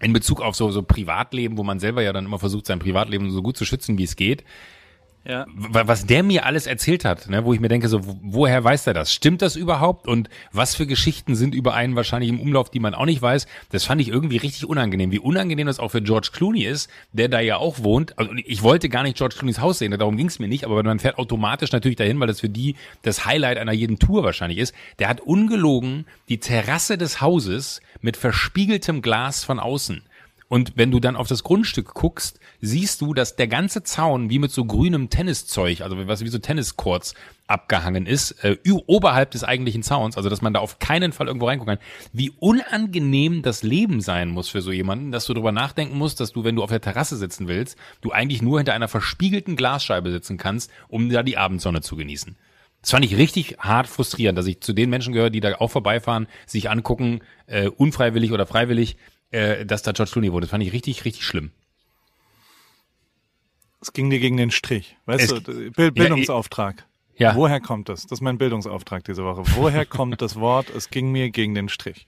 [0.00, 3.30] in Bezug auf so so Privatleben, wo man selber ja dann immer versucht, sein Privatleben
[3.30, 4.44] so gut zu schützen, wie es geht,
[5.28, 5.46] ja.
[5.54, 8.94] Was der mir alles erzählt hat, ne, wo ich mir denke, so, woher weiß er
[8.94, 9.12] das?
[9.12, 10.08] Stimmt das überhaupt?
[10.08, 13.46] Und was für Geschichten sind über einen wahrscheinlich im Umlauf, die man auch nicht weiß?
[13.70, 15.12] Das fand ich irgendwie richtig unangenehm.
[15.12, 18.18] Wie unangenehm das auch für George Clooney ist, der da ja auch wohnt.
[18.18, 20.82] Also ich wollte gar nicht George Clooneys Haus sehen, darum ging es mir nicht, aber
[20.82, 24.58] man fährt automatisch natürlich dahin, weil das für die das Highlight einer jeden Tour wahrscheinlich
[24.58, 24.74] ist.
[24.98, 30.02] Der hat ungelogen die Terrasse des Hauses mit verspiegeltem Glas von außen.
[30.48, 34.38] Und wenn du dann auf das Grundstück guckst, siehst du, dass der ganze Zaun wie
[34.38, 37.14] mit so grünem Tenniszeug, also was wie so Tenniscourts
[37.46, 38.56] abgehangen ist, äh,
[38.86, 41.84] oberhalb des eigentlichen Zauns, also dass man da auf keinen Fall irgendwo reingucken kann.
[42.12, 46.32] Wie unangenehm das Leben sein muss für so jemanden, dass du darüber nachdenken musst, dass
[46.32, 50.10] du, wenn du auf der Terrasse sitzen willst, du eigentlich nur hinter einer verspiegelten Glasscheibe
[50.10, 52.36] sitzen kannst, um da die Abendsonne zu genießen.
[52.80, 55.70] Das fand ich richtig hart frustrierend, dass ich zu den Menschen gehöre, die da auch
[55.70, 58.96] vorbeifahren, sich angucken, äh, unfreiwillig oder freiwillig,
[59.30, 60.46] äh, dass da George Clooney wurde.
[60.46, 61.50] Das fand ich richtig, richtig schlimm.
[63.80, 64.96] Es ging dir gegen den Strich.
[65.06, 66.86] Weißt es, du, Bildungsauftrag.
[67.16, 67.34] Ja.
[67.34, 68.02] Woher kommt das?
[68.02, 69.42] Das ist mein Bildungsauftrag diese Woche.
[69.56, 72.06] Woher kommt das Wort, es ging mir gegen den Strich?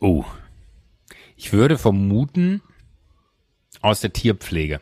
[0.00, 0.24] Oh.
[1.36, 2.62] Ich würde vermuten,
[3.80, 4.80] aus der Tierpflege.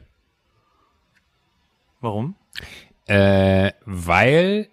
[2.00, 2.34] Warum?
[3.06, 4.68] Äh, weil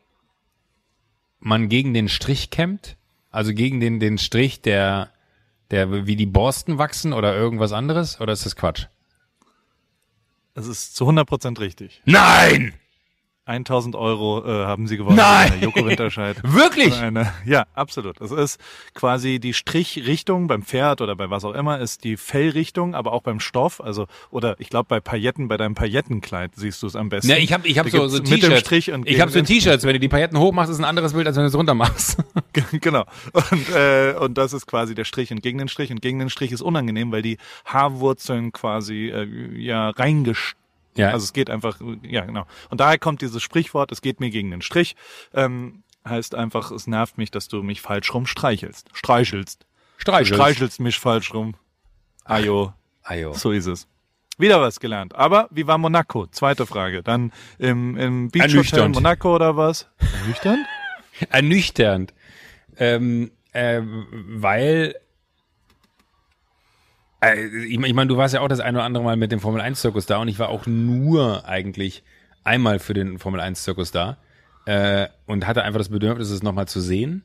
[1.40, 2.96] man gegen den Strich kämmt,
[3.32, 5.13] also gegen den, den Strich, der,
[5.72, 8.88] der, wie die Borsten wachsen oder irgendwas anderes, oder ist das Quatsch?
[10.54, 12.02] Das ist zu 100% richtig.
[12.06, 12.74] Nein!
[13.46, 15.18] 1000 Euro äh, haben sie gewonnen.
[15.18, 15.52] Nein!
[15.62, 16.38] Joko Winterscheid.
[16.44, 16.94] Wirklich?
[16.96, 18.22] Eine, ja, absolut.
[18.22, 18.60] Das ist
[18.94, 23.22] quasi die Strichrichtung beim Pferd oder bei was auch immer ist die Fellrichtung, aber auch
[23.22, 23.82] beim Stoff.
[23.82, 27.30] Also oder ich glaube bei Pailletten, bei deinem Paillettenkleid siehst du es am besten.
[27.30, 28.66] Ja, ich habe ich hab Da so, so gibt's mit dem T-Shirts.
[28.66, 31.28] Strich und Ich habe so T-Shirts, wenn du die Pailletten hochmachst, ist ein anderes Bild,
[31.28, 32.18] als wenn du es runter machst.
[32.72, 33.04] genau.
[33.34, 35.92] Und, äh, und das ist quasi der Strich und gegen den Strich.
[35.92, 39.28] Und gegen den Strich ist unangenehm, weil die Haarwurzeln quasi äh,
[39.60, 40.56] ja reingest
[40.96, 41.12] Ja.
[41.12, 42.46] Also es geht einfach, ja genau.
[42.70, 44.96] Und daher kommt dieses Sprichwort, es geht mir gegen den Strich.
[45.34, 48.90] Ähm, heißt einfach, es nervt mich, dass du mich falsch rum streichelst.
[48.94, 49.66] Streichelst.
[49.98, 50.34] Streichelst.
[50.34, 51.56] streichelst mich falsch rum.
[52.26, 53.34] Ajo, Ajo.
[53.34, 53.88] so ist es.
[54.38, 55.16] Wieder was gelernt.
[55.16, 56.26] Aber wie war Monaco?
[56.28, 57.04] Zweite Frage.
[57.04, 58.90] Dann im, im Beach Hotel.
[58.90, 59.88] Monaco oder was?
[60.22, 60.66] Ernüchternd?
[61.30, 62.14] Ernüchternd.
[62.78, 64.96] Ähm, äh, weil
[67.32, 69.40] ich meine, ich mein, du warst ja auch das ein oder andere Mal mit dem
[69.40, 72.04] Formel 1 Zirkus da und ich war auch nur eigentlich
[72.44, 74.18] einmal für den Formel 1 Zirkus da
[74.66, 77.24] äh, und hatte einfach das Bedürfnis, es nochmal zu sehen,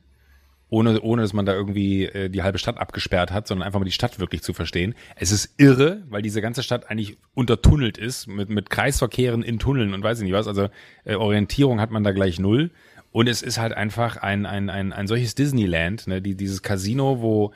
[0.69, 3.85] ohne, ohne dass man da irgendwie äh, die halbe Stadt abgesperrt hat, sondern einfach mal
[3.85, 4.95] die Stadt wirklich zu verstehen.
[5.15, 9.93] Es ist irre, weil diese ganze Stadt eigentlich untertunnelt ist, mit, mit Kreisverkehren in Tunneln
[9.93, 10.47] und weiß ich nicht was.
[10.47, 10.69] Also
[11.05, 12.71] äh, Orientierung hat man da gleich null.
[13.11, 16.21] Und es ist halt einfach ein, ein, ein, ein solches Disneyland, ne?
[16.21, 17.53] die, dieses Casino, wo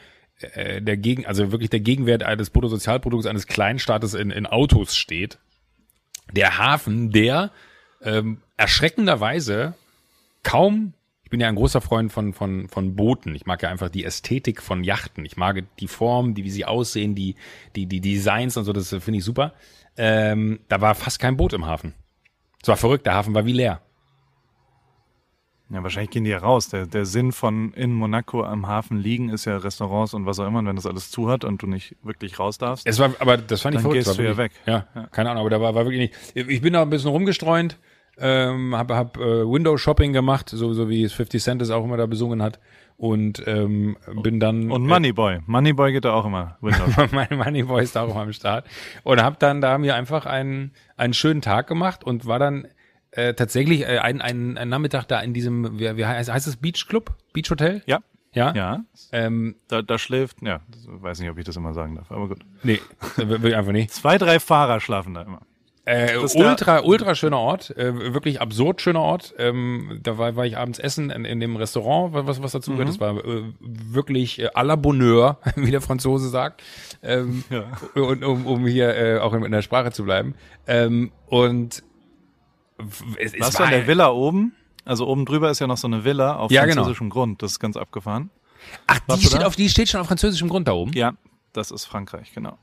[0.56, 5.40] äh, der Gegen, also wirklich der Gegenwert des Bruttosozialprodukts eines Kleinstaates in, in Autos steht.
[6.32, 7.52] Der Hafen, der
[8.02, 9.74] ähm, erschreckenderweise
[10.44, 13.34] kaum, ich bin ja ein großer Freund von, von, von Booten.
[13.34, 15.26] Ich mag ja einfach die Ästhetik von Yachten.
[15.26, 17.36] Ich mag die Form, die, wie sie aussehen, die,
[17.76, 19.54] die, die Designs und so, das finde ich super.
[19.98, 21.94] Ähm, da war fast kein Boot im Hafen.
[22.62, 23.82] Es war verrückt, der Hafen war wie leer.
[25.74, 26.70] Ja, wahrscheinlich gehen die ja raus.
[26.70, 30.46] Der, der Sinn von in Monaco am Hafen liegen ist ja Restaurants und was auch
[30.46, 30.60] immer.
[30.60, 32.86] Und wenn das alles zu hat und du nicht wirklich raus darfst.
[32.86, 34.06] Es war, aber das fand ich Dann verrückt.
[34.06, 34.52] gehst du ja weg.
[34.68, 36.48] Ja, keine Ahnung, aber da war, war wirklich nicht.
[36.48, 37.80] Ich bin da ein bisschen rumgestreunt,
[38.20, 41.84] ähm, habe hab, äh, Window Shopping gemacht, so, so wie es 50 Cent es auch
[41.84, 42.60] immer da besungen hat.
[42.96, 44.72] Und ähm, bin dann.
[44.72, 45.40] Und Moneyboy.
[45.48, 46.58] Moneyboy geht da auch immer.
[47.12, 48.68] Mein Moneyboy ist da auch am Start.
[49.02, 52.68] Und hab dann da mir einfach einen, einen schönen Tag gemacht und war dann
[53.16, 56.88] äh, tatsächlich äh, ein, ein, Nachmittag da in diesem, wie, wie heißt, heißt es Beach
[56.88, 57.12] Club?
[57.34, 57.82] Beach Hotel?
[57.86, 58.00] ja.
[58.36, 58.52] Ja.
[58.56, 58.84] Ja.
[59.12, 62.40] Ähm, Da, da schläft, ja, weiß nicht, ob ich das immer sagen darf, aber gut.
[62.64, 62.80] nee,
[63.18, 63.92] will ich einfach nicht.
[63.94, 65.42] Zwei, drei Fahrer schlafen da immer.
[65.86, 69.36] Äh, ultra, ultra schöner Ort, äh, wirklich absurd schöner Ort.
[69.38, 72.88] Ähm, da war, war ich abends essen in, in dem Restaurant, was, was dazu gehört.
[72.88, 76.64] Das war äh, wirklich äh, à la Bonheur, wie der Franzose sagt.
[77.04, 77.66] Ähm, Ja.
[78.02, 80.36] und, um, um hier äh, auch in, in der Sprache zu bleiben.
[80.68, 81.84] Ähm, und
[83.18, 84.54] es, Warst du war an der Villa oben?
[84.86, 86.76] Also oben drüber ist ja noch so eine Villa auf Ja, genau.
[86.84, 87.42] französischem Grund.
[87.42, 88.30] Das ist ganz abgefahren.
[88.88, 90.94] Ach, die Warst du steht, auf, die steht schon auf französischem Grund da oben?
[90.94, 91.14] Ja,
[91.54, 92.58] das ist Frankreich, genau.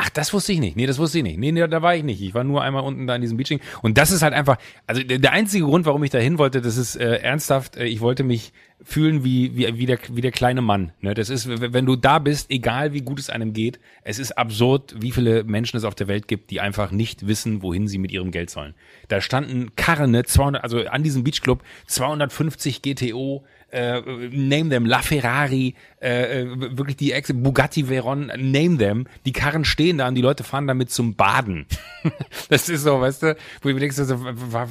[0.00, 0.76] Ach, das wusste ich nicht.
[0.76, 1.38] Nee, das wusste ich nicht.
[1.38, 2.20] Nee, nee, da war ich nicht.
[2.20, 3.60] Ich war nur einmal unten da in diesem Beaching.
[3.82, 4.56] Und das ist halt einfach,
[4.86, 7.86] also der, der einzige Grund, warum ich da hin wollte, das ist äh, ernsthaft, äh,
[7.86, 10.92] ich wollte mich fühlen wie, wie, wie, der, wie der kleine Mann.
[11.00, 11.14] Ne?
[11.14, 14.94] Das ist, wenn du da bist, egal wie gut es einem geht, es ist absurd,
[14.98, 18.12] wie viele Menschen es auf der Welt gibt, die einfach nicht wissen, wohin sie mit
[18.12, 18.74] ihrem Geld sollen.
[19.08, 25.74] Da standen Karren, ne, 200, also an diesem Beachclub 250 GTO, äh, name them, LaFerrari,
[25.97, 29.06] äh, äh, wirklich die Ex Bugatti Veyron, name them.
[29.26, 31.66] Die Karren stehen da und die Leute fahren damit zum Baden.
[32.48, 34.68] das ist so, weißt du, wo ich mir denkst, so, was,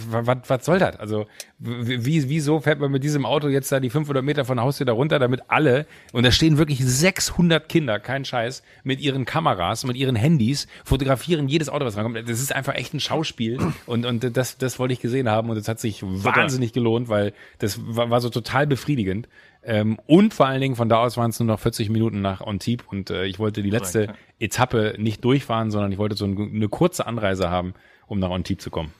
[0.48, 0.96] was soll das?
[0.98, 1.26] Also,
[1.60, 4.86] wie, wieso fährt man mit diesem Auto jetzt da die 500 Meter von der Haustür
[4.86, 9.84] da runter, damit alle, und da stehen wirklich 600 Kinder, kein Scheiß, mit ihren Kameras,
[9.84, 12.18] mit ihren Handys, fotografieren jedes Auto, was rankommt.
[12.30, 15.56] Das ist einfach echt ein Schauspiel und, und das, das wollte ich gesehen haben und
[15.56, 19.28] das hat sich wahnsinnig gelohnt, weil das war, war so total befriedigend.
[19.70, 22.40] Ähm, und vor allen Dingen von da aus waren es nur noch 40 Minuten nach
[22.40, 26.38] Antibes und äh, ich wollte die letzte Etappe nicht durchfahren, sondern ich wollte so ein,
[26.56, 27.74] eine kurze Anreise haben,
[28.08, 28.94] um nach Antibes zu kommen.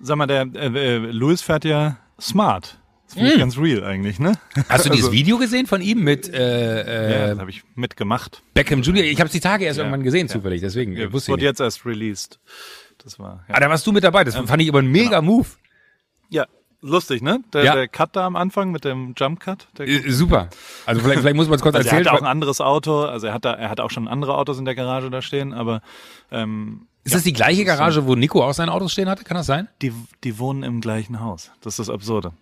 [0.00, 2.78] Sag mal, der äh, äh, Louis fährt ja smart.
[3.04, 4.32] Das finde ich ganz real eigentlich, ne?
[4.68, 7.62] Hast du dieses Also- Video gesehen von ihm mit Ja, äh, äh, das habe ich
[7.74, 8.42] mitgemacht.
[8.54, 9.04] Beckham Jr.?
[9.04, 10.32] Ich habe die Tage erst Ja, irgendwann gesehen, ja.
[10.32, 12.40] zufällig, deswegen Ja, wusste ich wurde jetzt erst released.
[13.04, 13.54] Das war ja.
[13.56, 14.24] Ah, da warst du mit dabei.
[14.24, 15.48] Das fand ich aber ein mega Move.
[16.30, 16.46] ja
[16.82, 17.42] lustig, ne?
[17.52, 17.74] Der, Ja.
[17.74, 19.68] der Cut da am Anfang mit dem Jump Cut.
[19.78, 20.48] Der, Äh, super.
[20.86, 22.06] Also vielleicht, vielleicht muss man es kurz also er erzählen.
[22.12, 23.02] hatte auch ein anderes Auto.
[23.04, 25.52] Also er hat da, er hat auch schon andere Autos in der Garage da stehen,
[25.52, 25.82] aber
[26.30, 29.24] ähm, Ist das die gleiche das Garage, wo Nico auch sein Auto stehen hatte?
[29.24, 29.68] Kann das sein?
[29.82, 29.92] die,
[30.24, 31.50] die wohnen im gleichen Haus.
[31.60, 32.32] Das ist das Absurde.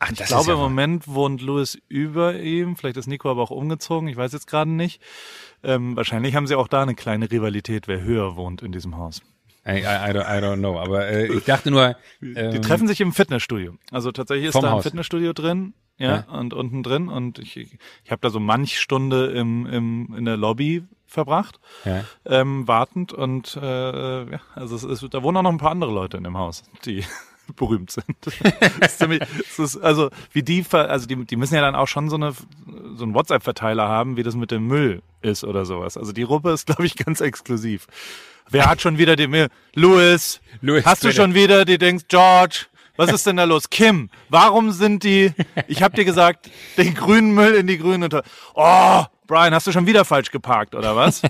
[0.00, 2.76] Ach, Ich glaube, im Moment wohnt Louis über ihm.
[2.76, 4.08] Vielleicht ist Nico aber auch umgezogen.
[4.08, 5.00] Ich weiß jetzt gerade nicht.
[5.62, 9.22] Ähm, wahrscheinlich haben sie auch da eine kleine Rivalität, wer höher wohnt in diesem Haus.
[9.66, 10.78] I, I, don't, I don't know.
[10.78, 11.96] Aber äh, ich dachte nur.
[12.22, 13.74] Ähm, Die treffen sich im Fitnessstudio.
[13.90, 14.82] Also tatsächlich ist da ein Haus.
[14.82, 15.74] Fitnessstudio drin.
[15.96, 17.08] Ja, und unten drin.
[17.08, 22.04] Und ich, ich habe da so manch Stunde im, im, in der Lobby verbracht, Ja.
[22.26, 23.12] ähm, wartend.
[23.12, 26.24] Und äh, ja, also es ist, da wohnen auch noch ein paar andere Leute in
[26.24, 27.04] dem Haus, die
[27.56, 28.16] berühmt sind.
[28.88, 29.22] ziemlich,
[29.58, 32.32] ist, also wie die, also die, die müssen ja dann auch schon so eine
[32.96, 35.96] so einen WhatsApp-Verteiler haben, wie das mit dem Müll ist oder sowas.
[35.96, 37.86] Also die Ruppe ist, glaube ich, ganz exklusiv.
[38.50, 39.48] Wer hat schon wieder den Müll?
[39.74, 43.70] Louis, Louis, hast du schon wieder, die denkst, George, was ist denn da los?
[43.70, 45.32] Kim, warum sind die,
[45.66, 48.22] ich habe dir gesagt, den grünen Müll in die grünen unter.
[48.54, 51.22] Oh, Brian, hast du schon wieder falsch geparkt oder was?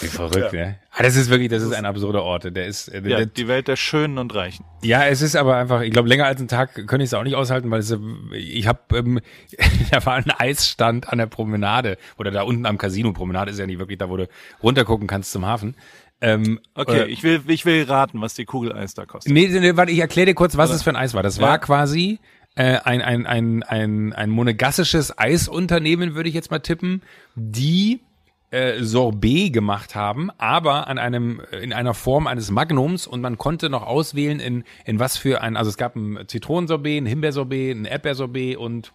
[0.00, 0.78] Wie verrückt, ne?
[0.90, 2.54] Ah, das ist wirklich, das ist ein absurder Ort.
[2.56, 4.64] Der ist, äh, Ja, der, die Welt der Schönen und Reichen.
[4.82, 7.22] Ja, es ist aber einfach, ich glaube, länger als einen Tag könnte ich es auch
[7.22, 7.98] nicht aushalten, weil es, äh,
[8.36, 9.20] ich habe, ähm,
[9.90, 13.12] da war ein Eisstand an der Promenade oder da unten am Casino.
[13.12, 14.28] Promenade ist ja nicht wirklich da, wo du
[14.62, 15.74] runtergucken kannst zum Hafen.
[16.20, 19.32] Ähm, Okay, äh, ich will, ich will raten, was die Kugel Eis da kostet.
[19.32, 21.22] Nee, nee, warte, ich erkläre dir kurz, was es für ein Eis war.
[21.22, 21.58] Das war Ja.
[21.58, 22.18] quasi
[22.56, 27.02] äh, ein, ein, ein, ein, ein monegassisches Eisunternehmen, würde ich jetzt mal tippen,
[27.34, 28.00] die
[28.54, 33.68] äh, Sorbet gemacht haben, aber an einem in einer Form eines Magnums und man konnte
[33.68, 37.84] noch auswählen in in was für ein also es gab ein Zitronensorbet, ein Himbeersorbet, ein
[37.84, 38.92] Erdbeersorbet und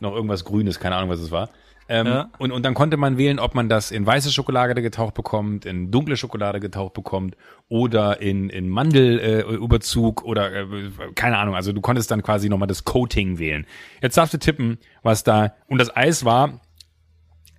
[0.00, 1.48] noch irgendwas Grünes, keine Ahnung was es war.
[1.88, 2.30] Ähm, Ja.
[2.38, 5.90] und, und dann konnte man wählen, ob man das in weiße Schokolade getaucht bekommt, in
[5.90, 7.36] dunkle Schokolade getaucht bekommt
[7.68, 10.66] oder in, in Mandelüberzug äh, oder äh,
[11.14, 11.54] keine Ahnung.
[11.54, 13.66] Also du konntest dann quasi nochmal das Coating wählen.
[14.00, 15.54] Jetzt darfst du tippen, was da.
[15.66, 16.60] Und das Eis war,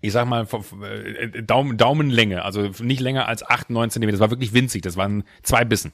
[0.03, 0.45] ich sag mal,
[0.81, 4.17] äh, Daumen, Daumenlänge, also nicht länger als 8, 9 Zentimeter.
[4.17, 4.81] Das war wirklich winzig.
[4.81, 5.93] Das waren zwei Bissen.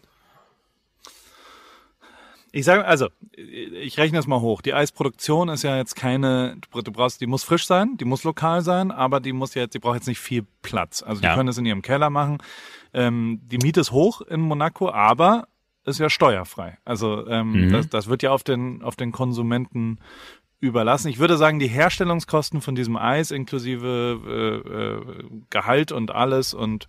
[2.52, 4.64] Ich sage, also, ich rechne es mal hoch.
[4.64, 8.64] Die Eisproduktion ist ja jetzt keine, du brauchst, die muss frisch sein, die muss lokal
[8.64, 11.04] sein, aber die muss jetzt, die braucht jetzt nicht viel Platz.
[11.04, 11.36] Also die Ja.
[11.36, 12.40] können es in ihrem Keller machen.
[12.92, 15.48] Ähm, die Miete ist hoch in Monaco, aber
[15.86, 16.80] ist ja steuerfrei.
[16.84, 20.00] Also ähm, das, das wird ja auf den, auf den Konsumenten
[20.60, 21.08] überlassen.
[21.10, 26.88] Ich würde sagen, die Herstellungskosten von diesem Eis inklusive äh, äh, Gehalt und alles und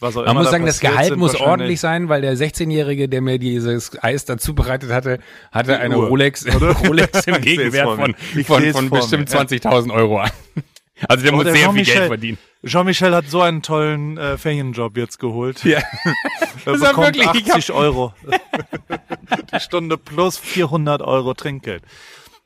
[0.00, 3.20] was auch Man muss da sagen, das Gehalt muss ordentlich sein, weil der 16-Jährige, der
[3.20, 5.20] mir dieses Eis dazu bereitet hatte,
[5.52, 6.44] hatte eine Uhr, Rolex?
[6.86, 9.42] Rolex im Gegenwert von, von, von bestimmt mir, ja.
[9.42, 10.30] 20.000 Euro an.
[11.08, 12.38] Also der Oh, muss der sehr viel Jean-Michel- Geld verdienen.
[12.64, 15.64] Jean-Michel hat so einen tollen äh, Ferienjob jetzt geholt.
[15.64, 15.80] Ja.
[16.64, 18.14] Er bekommt wirklich- ich hab- 80 Euro.
[19.52, 21.82] Die Stunde plus 400 Euro Trinkgeld.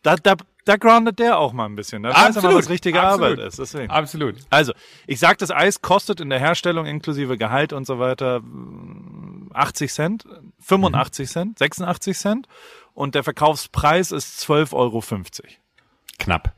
[0.07, 2.05] Da, da, da groundet der auch mal ein bisschen.
[2.05, 3.31] Da weiß er mal, Absolut, was richtige absolut.
[3.33, 3.59] Arbeit ist.
[3.59, 3.91] Deswegen.
[3.91, 4.37] Absolut.
[4.51, 4.73] Also,
[5.09, 9.93] ich sag, das Eis kostet in der Herstellung inklusive Gehalt und so weiter mh, 80
[9.93, 10.25] Cent,
[10.61, 12.47] 85 Cent, 86 Cent
[12.95, 15.03] und der Verkaufspreis ist 12,50 Euro.
[16.21, 16.55] Knapp.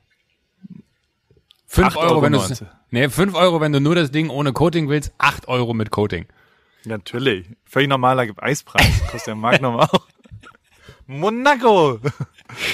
[1.68, 2.40] 5 8,90 Euro, wenn du
[2.90, 6.26] nee, 5 Euro, wenn du nur das Ding ohne Coating willst, 8 Euro mit Coating.
[6.84, 7.48] Natürlich.
[7.64, 9.00] Völlig normaler Eispreis.
[9.10, 10.06] Kostet der Magnum auch.
[11.06, 11.98] Monaco!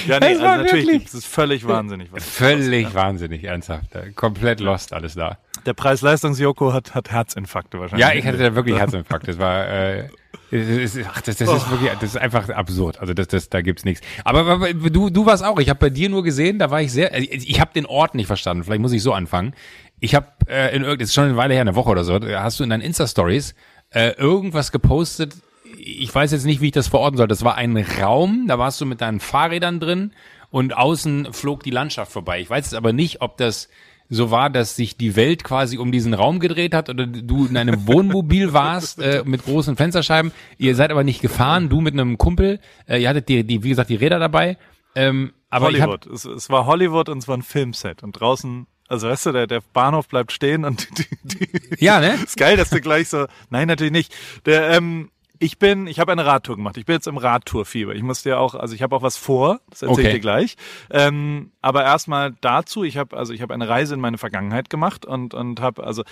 [0.07, 2.07] Ja, nee, Das also natürlich, wirklich- das ist völlig wahnsinnig.
[2.11, 3.89] Was Völlig wahnsinnig, ernsthaft.
[4.15, 5.37] Komplett lost alles da.
[5.65, 8.07] der Preis-Leistungs-Joko hat, hat Herzinfarkte wahrscheinlich.
[8.07, 9.27] Ja, ich hatte da wirklich Herzinfarkt.
[9.27, 10.07] Das war, äh,
[10.51, 12.99] das ist, ach, das, das ist wirklich, das ist einfach absurd.
[12.99, 14.05] Also das, das, da gibt's nichts.
[14.23, 15.59] Aber, aber du, du warst auch.
[15.59, 17.17] Ich habe bei dir nur gesehen, da war ich sehr.
[17.17, 18.63] Ich, ich habe den Ort nicht verstanden.
[18.63, 19.53] Vielleicht muss ich so anfangen.
[19.99, 22.19] Ich habe äh, in irgend, das ist schon eine Weile her, eine Woche oder so.
[22.21, 23.55] Hast du in deinen Insta Stories
[23.89, 25.33] äh, irgendwas gepostet?
[25.77, 27.27] Ich weiß jetzt nicht, wie ich das verorten soll.
[27.27, 28.45] Das war ein Raum.
[28.47, 30.11] Da warst du mit deinen Fahrrädern drin
[30.49, 32.39] und außen flog die Landschaft vorbei.
[32.39, 33.69] Ich weiß jetzt aber nicht, ob das
[34.09, 37.57] so war, dass sich die Welt quasi um diesen Raum gedreht hat oder du in
[37.57, 40.31] einem Wohnmobil warst äh, mit großen Fensterscheiben.
[40.57, 42.59] Ihr seid aber nicht gefahren, du mit einem Kumpel.
[42.87, 44.57] Äh, ihr hattet die, die, wie gesagt, die Räder dabei.
[44.95, 46.07] Ähm, aber ich hab, Hollywood.
[46.07, 48.03] Es, es war Hollywood und es war ein Filmset.
[48.03, 51.99] Und draußen, also weißt du, der, der Bahnhof bleibt stehen und die, die, die ja,
[51.99, 52.13] ne?
[52.23, 53.25] ist geil, dass du gleich so.
[53.49, 54.13] Nein, natürlich nicht.
[54.45, 55.09] Der, ähm,
[55.39, 56.77] ich bin, ich habe eine Radtour gemacht.
[56.77, 57.93] Ich bin jetzt im Radtourfieber.
[57.95, 59.59] Ich muss dir auch, also ich habe auch was vor.
[59.69, 60.07] Das erzähle Okay.
[60.07, 60.55] ich dir gleich.
[60.91, 62.83] Ähm, aber erstmal dazu.
[62.83, 66.03] Ich habe, also ich habe eine Reise in meine Vergangenheit gemacht und und habe, also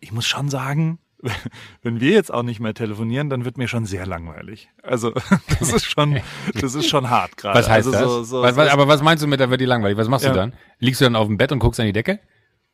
[0.00, 0.98] ich muss schon sagen,
[1.82, 4.68] wenn wir jetzt auch nicht mehr telefonieren, dann wird mir schon sehr langweilig.
[4.82, 5.10] Also
[5.58, 6.20] das ist schon,
[6.54, 7.58] das ist schon hart gerade.
[7.58, 8.02] Was heißt also, das?
[8.02, 9.98] So, so, was, was, aber was meinst du mit, da wird die langweilig?
[9.98, 10.30] Was machst Ja.
[10.32, 10.52] du dann?
[10.78, 12.20] Liegst du dann auf dem Bett und guckst an die Decke?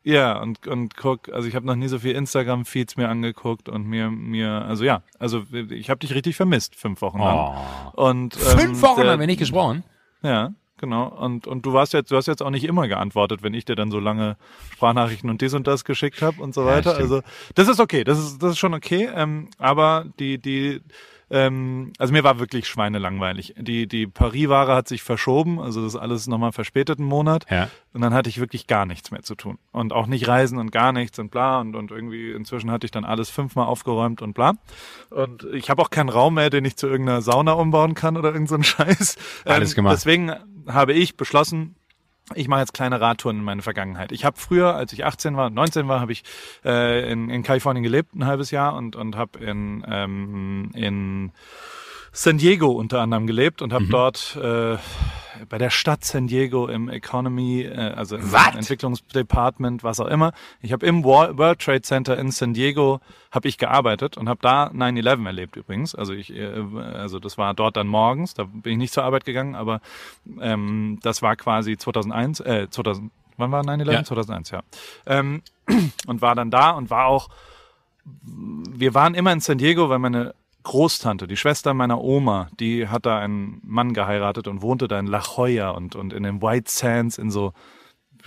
[0.07, 3.87] Ja, und, und guck, also ich habe noch nie so viel Instagram-Feeds mir angeguckt und
[3.87, 7.57] mir, mir, also ja, also ich habe dich richtig vermisst, fünf Wochen lang.
[7.93, 9.83] Und, ähm, Fünf Wochen der- haben wir nicht gesprochen.
[10.21, 11.07] Ja, genau.
[11.07, 13.75] Und, und du warst jetzt, du hast jetzt auch nicht immer geantwortet, wenn ich dir
[13.75, 14.37] dann so lange
[14.73, 16.91] Sprachnachrichten und dies und das geschickt habe und so weiter.
[16.93, 17.11] stimmt.
[17.11, 17.21] also
[17.55, 19.09] das ist okay, das ist, das ist schon okay.
[19.11, 20.81] Ähm, aber die, die,
[21.29, 23.55] ähm, also mir war wirklich schweinelangweilig.
[23.57, 27.45] Die, die Paris-Ware hat sich verschoben, also das ist alles nochmal verspätet einen Monat.
[27.49, 27.69] Ja.
[27.93, 29.57] Und dann hatte ich wirklich gar nichts mehr zu tun.
[29.71, 31.59] Und auch nicht reisen und gar nichts und bla.
[31.59, 34.53] Und, und irgendwie inzwischen hatte ich dann alles fünfmal aufgeräumt und bla.
[35.09, 38.33] Und ich habe auch keinen Raum mehr, den ich zu irgendeiner Sauna umbauen kann oder
[38.33, 39.17] irgendeinen so Scheiß.
[39.45, 39.95] Alles Ähm, gemacht.
[39.95, 40.31] Deswegen
[40.67, 41.75] habe ich beschlossen,
[42.33, 44.11] ich mache jetzt kleine Radtouren in meine Vergangenheit.
[44.11, 46.23] Ich habe früher, als ich 18 war, 19 war, habe ich
[46.63, 51.31] äh, in, in Kalifornien gelebt, ein halbes Jahr und und habe in ähm, in
[52.17, 53.89] San Diego unter anderem gelebt und habe Mhm.
[53.89, 54.77] dort äh,
[55.49, 58.55] bei der Stadt San Diego im Economy, äh, also im Was?
[58.55, 60.31] Entwicklungsdepartment, was auch immer.
[60.61, 63.01] Ich habe im Wor- World Trade Center in San Diego
[63.31, 65.93] habe ich gearbeitet und habe da 9/11 erlebt übrigens.
[65.93, 66.47] Also ich, äh,
[66.93, 68.33] also das war dort dann morgens.
[68.33, 69.81] Da bin ich nicht zur Arbeit gegangen, aber
[70.39, 73.11] ähm, das war quasi 2001, äh, 2000.
[73.37, 73.91] Wann war 9/11?
[73.91, 74.03] Ja.
[74.05, 74.61] 2001, ja.
[75.05, 75.41] Ähm,
[76.07, 77.27] und war dann da und war auch
[78.23, 83.05] wir waren immer in San Diego, weil meine Großtante, die Schwester meiner Oma, die hat
[83.05, 86.69] da einen Mann geheiratet und wohnte da in La Jolla und, und in den White
[86.71, 87.53] Sands in so,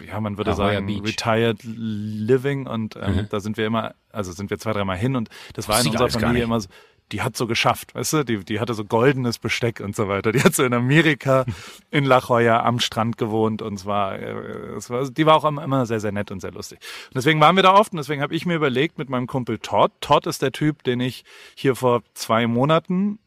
[0.06, 1.02] ja, man würde La sagen, Beach.
[1.04, 3.26] retired living und ähm, Mhm.
[3.28, 6.08] da sind wir immer, also sind wir zwei, dreimal hin und das war in unserer
[6.28, 6.68] Familie immer so,
[7.12, 10.32] die hat so geschafft, weißt du, die, die hatte so goldenes Besteck und so weiter.
[10.32, 11.44] Die hat so in Amerika
[11.90, 15.44] in La Jolla am Strand gewohnt und es war, äh, es war, die war auch
[15.44, 16.78] immer sehr, sehr nett und sehr lustig.
[17.08, 19.58] Und deswegen waren wir da oft und deswegen habe ich mir überlegt mit meinem Kumpel
[19.58, 19.92] Todd.
[20.00, 23.18] Todd ist der Typ, den ich hier vor zwei Monaten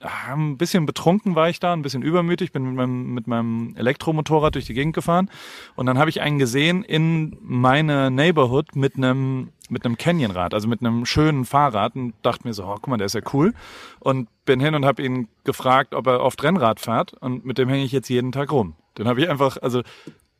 [0.00, 4.54] ein bisschen betrunken war ich da, ein bisschen übermütig, bin mit meinem, mit meinem Elektromotorrad
[4.54, 5.30] durch die Gegend gefahren
[5.74, 10.66] und dann habe ich einen gesehen in meine Neighborhood mit einem mit einem Canyonrad, also
[10.66, 13.52] mit einem schönen Fahrrad und dachte mir so, oh, guck mal, der ist ja cool
[14.00, 17.68] und bin hin und habe ihn gefragt, ob er oft Rennrad fährt und mit dem
[17.68, 18.76] hänge ich jetzt jeden Tag rum.
[18.96, 19.82] Den habe ich einfach, also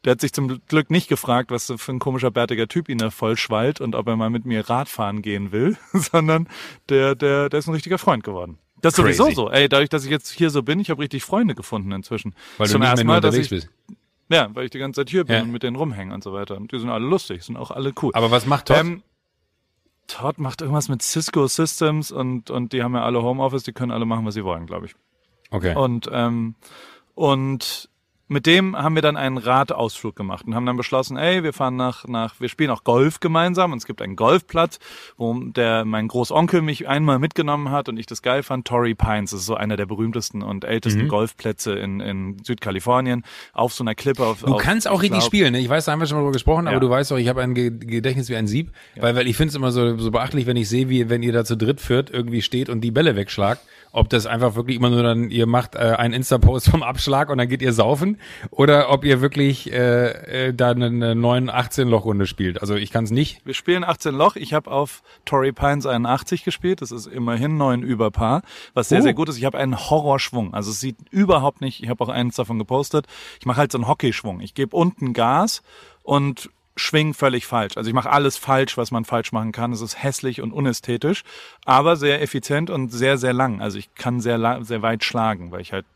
[0.04, 3.10] der hat sich zum Glück nicht gefragt, was für ein komischer bärtiger Typ ihn da
[3.10, 6.48] voll schwallt und ob er mal mit mir Radfahren gehen will, sondern
[6.88, 8.58] der, der, der ist ein richtiger Freund geworden.
[8.80, 9.16] Das ist Crazy.
[9.18, 9.50] sowieso so.
[9.50, 12.34] Ey, dadurch, dass ich jetzt hier so bin, ich habe richtig Freunde gefunden inzwischen.
[12.58, 13.96] Weil du Zum nicht mehr Mal, dass unterwegs ich, bist.
[14.30, 15.42] Ja, weil ich die ganze Zeit hier bin Ja.
[15.42, 16.56] und mit denen rumhänge und so weiter.
[16.56, 18.10] Und die sind alle lustig, sind auch alle cool.
[18.14, 18.76] Aber was macht Todd?
[18.78, 19.02] Ähm,
[20.06, 23.90] Todd macht irgendwas mit Cisco Systems und, und die haben ja alle Homeoffice, die können
[23.92, 24.94] alle machen, was sie wollen, glaube ich.
[25.50, 25.74] okay.
[25.74, 26.54] Und, ähm,
[27.14, 27.87] und
[28.28, 31.76] mit dem haben wir dann einen Radausflug gemacht und haben dann beschlossen, ey, wir fahren
[31.76, 34.78] nach, nach, wir spielen auch Golf gemeinsam und es gibt einen Golfplatz,
[35.16, 38.66] wo der mein Großonkel mich einmal mitgenommen hat und ich das geil fand.
[38.66, 41.08] Torrey Pines, das ist so einer der berühmtesten und ältesten Mhm.
[41.08, 44.24] Golfplätze in, in Südkalifornien, auf so einer Klippe.
[44.26, 45.60] Auf, Du auf, kannst auch ich richtig glaub, spielen, ne?
[45.60, 46.80] Ich weiß, da haben wir schon mal drüber gesprochen, aber Ja.
[46.80, 49.50] du weißt doch, ich habe ein Ge- Gedächtnis wie ein Sieb, weil, weil ich finde
[49.50, 52.10] es immer so, so beachtlich, wenn ich sehe, wie wenn ihr da zu dritt führt,
[52.10, 53.62] irgendwie steht und die Bälle wegschlagt,
[53.92, 57.38] ob das einfach wirklich immer nur dann, ihr macht äh, einen Insta-Post vom Abschlag und
[57.38, 58.17] dann geht ihr saufen
[58.50, 62.60] oder ob ihr wirklich äh, äh, da eine, eine 9 18-Loch-Runde spielt.
[62.60, 63.44] Also ich kann es nicht.
[63.46, 64.36] Wir spielen 18 Loch.
[64.36, 66.82] Ich habe auf Torrey Pines 81 gespielt.
[66.82, 68.42] Das ist immerhin neun über Paar,
[68.74, 69.02] was sehr, Oh.
[69.02, 69.38] sehr gut ist.
[69.38, 70.54] Ich habe einen Horrorschwung.
[70.54, 73.06] Also es sieht überhaupt nicht, ich habe auch eins davon gepostet.
[73.40, 74.40] Ich mache halt so einen Hockeyschwung.
[74.40, 75.62] Ich gebe unten Gas
[76.02, 77.76] und schwing völlig falsch.
[77.76, 79.72] Also ich mache alles falsch, was man falsch machen kann.
[79.72, 81.24] Es ist hässlich und unästhetisch,
[81.64, 83.60] aber sehr effizient und sehr, sehr lang.
[83.60, 85.86] Also ich kann sehr, sehr weit schlagen, weil ich halt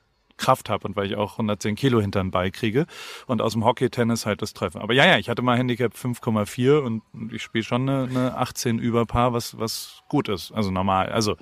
[0.43, 2.87] Kraft habe und weil ich auch 110 Kilo hinter den Ball kriege
[3.27, 4.81] und aus dem Hockey-Tennis halt das Treffen.
[4.83, 7.03] Aber ja, ja, ich hatte mal Handicap 5,4 und
[7.33, 11.09] ich spiele schon eine, eine 18 über Paar, was, was gut ist, also normal.
[11.11, 11.37] Also,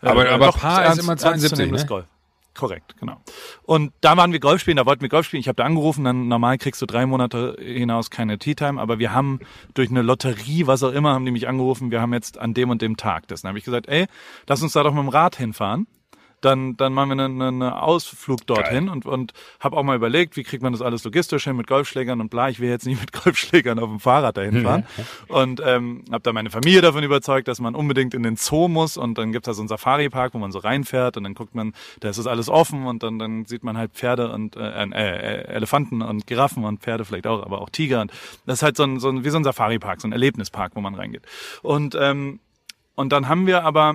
[0.00, 1.88] Aber- aber Paar ist ernst- immer 72, ernstzunehmendes ne?
[1.88, 2.04] Golf.
[2.54, 3.20] Korrekt, genau.
[3.62, 5.40] Und da waren wir Golf spielen, da wollten wir Golf spielen.
[5.40, 8.98] Ich habe da angerufen, dann normal kriegst du drei Monate hinaus keine Tea Time, aber
[8.98, 9.38] wir haben
[9.74, 12.70] durch eine Lotterie, was auch immer, haben die mich angerufen, wir haben jetzt an dem
[12.70, 13.42] und dem Tag das.
[13.42, 14.06] Dann habe ich gesagt, ey,
[14.48, 15.86] lass uns da doch mit dem Rad hinfahren.
[16.40, 20.44] Dann, dann machen wir einen, einen Ausflug dorthin und, und habe auch mal überlegt, wie
[20.44, 22.48] kriegt man das alles logistisch hin mit Golfschlägern und bla.
[22.48, 24.86] Ich will jetzt nicht mit Golfschlägern auf dem Fahrrad dahin fahren.
[25.28, 28.96] Und ähm, habe da meine Familie davon überzeugt, dass man unbedingt in den Zoo muss
[28.96, 31.72] und dann gibt's da so einen Safari-Park, wo man so reinfährt und dann guckt man,
[32.00, 34.90] da ist das alles offen und dann, dann sieht man halt Pferde und äh, äh,
[34.90, 38.00] äh, Elefanten und Giraffen und Pferde vielleicht auch, aber auch Tiger.
[38.02, 38.12] Und
[38.46, 40.80] das ist halt so ein, so ein wie so ein Safari-Park, so ein Erlebnispark, wo
[40.80, 41.22] man reingeht.
[41.62, 42.40] Und ähm,
[42.98, 43.94] und dann haben wir aber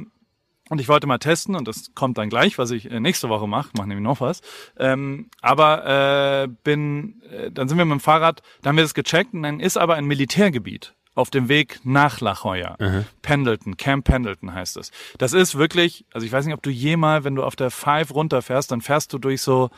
[0.69, 3.47] und ich wollte mal testen, und das kommt dann gleich, was ich äh, nächste Woche
[3.47, 4.41] mache, mache nämlich noch was.
[4.77, 8.93] Ähm, aber äh, bin, äh, dann sind wir mit dem Fahrrad, dann haben wir das
[8.93, 12.75] gecheckt und dann ist aber ein Militärgebiet auf dem Weg nach La Jolla.
[13.21, 14.91] Pendleton, Camp Pendleton heißt es.
[15.17, 18.13] Das ist wirklich, also ich weiß nicht, ob du jemals, wenn du auf der Five
[18.13, 19.69] runterfährst, dann fährst du durch so,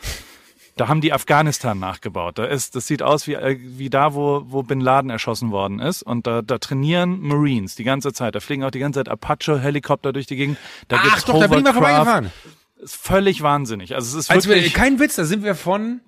[0.78, 2.38] da haben die Afghanistan nachgebaut.
[2.38, 5.80] Da ist, das sieht aus wie, äh, wie da, wo, wo Bin Laden erschossen worden
[5.80, 6.04] ist.
[6.04, 8.36] Und da, da trainieren Marines die ganze Zeit.
[8.36, 10.58] Da fliegen auch die ganze Zeit Apache-Helikopter durch die Gegend.
[10.88, 12.32] Da Ach gibt's doch, da bin ich mal vorbeigefahren.
[12.82, 13.96] Ist völlig wahnsinnig.
[13.96, 14.74] Also es ist Als wir, wirklich.
[14.74, 16.02] kein Witz, da sind wir von,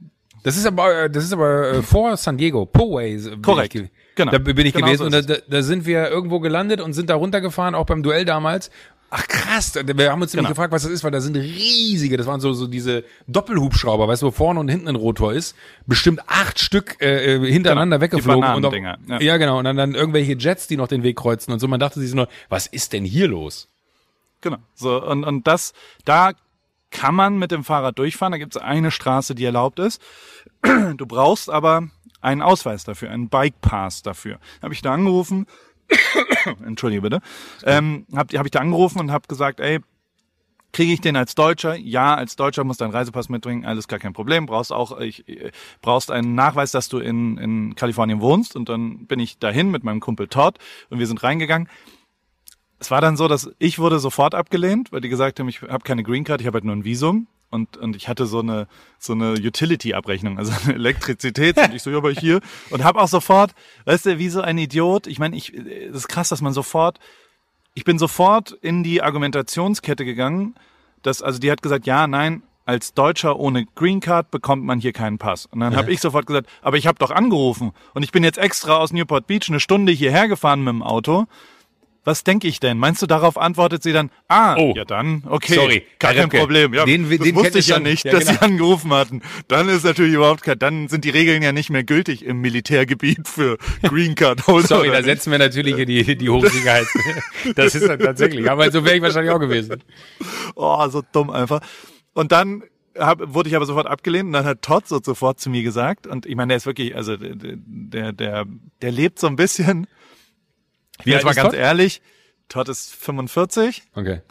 [0.43, 3.17] das ist aber, äh, das ist aber äh, vor San Diego, Poway.
[3.17, 3.73] bin Korrekt.
[3.75, 4.31] ich ge- Genau.
[4.31, 7.09] Da bin ich Genau gewesen so und da, da sind wir irgendwo gelandet und sind
[7.11, 8.71] da runtergefahren, auch beim Duell damals.
[9.09, 10.49] Ach krass, wir haben uns nämlich Genau.
[10.49, 14.21] gefragt, was das ist, weil da sind riesige, das waren so, so diese Doppelhubschrauber, weißt
[14.21, 15.55] du, wo vorne und hinten ein Rotor ist,
[15.85, 18.53] bestimmt acht Stück äh, äh, hintereinander Genau, die weggeflogen.
[18.55, 19.19] Und auch, ja.
[19.19, 19.37] ja.
[19.37, 21.67] genau, und dann, dann irgendwelche Jets, die noch den Weg kreuzen und so.
[21.69, 23.69] Man dachte sich nur, was ist denn hier los?
[24.41, 24.57] Genau.
[24.75, 26.33] So, und, und das, da
[26.91, 28.31] kann man mit dem Fahrrad durchfahren.
[28.31, 30.01] Da gibt es eine Straße, die erlaubt ist.
[30.97, 31.87] Du brauchst aber
[32.21, 34.39] einen Ausweis dafür, einen Bike Pass dafür.
[34.61, 35.45] Habe ich da angerufen.
[36.65, 37.21] Entschuldige bitte.
[37.63, 39.79] Ähm, habe hab ich da angerufen und habe gesagt, ey,
[40.73, 41.75] kriege ich den als Deutscher?
[41.75, 44.45] Ja, als Deutscher musst du einen Reisepass mitbringen, alles gar kein Problem.
[44.45, 48.55] Brauchst auch, ich, äh, brauchst einen Nachweis, dass du in, in Kalifornien wohnst.
[48.55, 50.57] Und dann bin ich dahin mit meinem Kumpel Todd
[50.89, 51.67] und wir sind reingegangen
[52.79, 55.83] es war dann so, dass ich wurde sofort abgelehnt, weil die gesagt haben, ich habe
[55.83, 58.67] keine Green Card, ich habe halt nur ein Visum und und ich hatte so eine
[58.99, 61.57] so eine Utility Abrechnung, also eine Elektrizität.
[61.57, 62.41] Und ich so ja, aber hier.
[62.69, 63.53] Und habe auch sofort,
[63.85, 66.99] weißt du, wie so ein Idiot, ich meine, ich es ist krass, dass man sofort
[67.77, 70.55] ich bin sofort in die Argumentationskette gegangen,
[71.03, 74.93] dass also die hat gesagt, ja, nein, als Deutscher ohne Green Card bekommt man hier
[74.93, 75.45] keinen Pass.
[75.45, 77.73] Und dann habe ich sofort gesagt, aber ich habe doch angerufen.
[77.93, 81.27] Und ich bin jetzt extra aus Newport Beach eine Stunde hierher gefahren mit dem Auto.
[82.07, 82.77] Was denke ich denn?
[82.77, 84.71] Meinst du, darauf antwortet sie dann, ah, Oh.
[84.77, 86.73] ja dann, okay, Sorry, gar kein Problem.
[86.73, 88.39] Ja, den- das den wusste ich ja nicht, Ja, dass genau.
[88.39, 89.21] sie angerufen hatten.
[89.49, 93.27] Dann ist natürlich überhaupt kein, dann sind die Regeln ja nicht mehr gültig im Militärgebiet
[93.27, 94.39] für Green Card.
[94.45, 96.87] Sorry, da setzen wir natürlich hier die, die Hochsicherheit.
[97.55, 99.83] Das ist dann tatsächlich, aber so wäre ich wahrscheinlich auch gewesen.
[100.55, 101.59] Oh, so dumm einfach.
[102.13, 102.63] Und dann
[102.97, 106.07] hab, wurde ich aber sofort abgelehnt und dann hat Todd so sofort zu mir gesagt
[106.07, 108.45] und ich meine, der ist wirklich, also der, der,
[108.81, 109.87] der lebt so ein bisschen,
[110.99, 111.59] ich bin jetzt mal ganz Todd?
[111.59, 112.01] ehrlich,
[112.49, 114.21] Todd ist 45 Okay.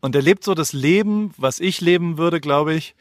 [0.00, 2.94] und der lebt so das Leben, was ich leben würde, glaube ich,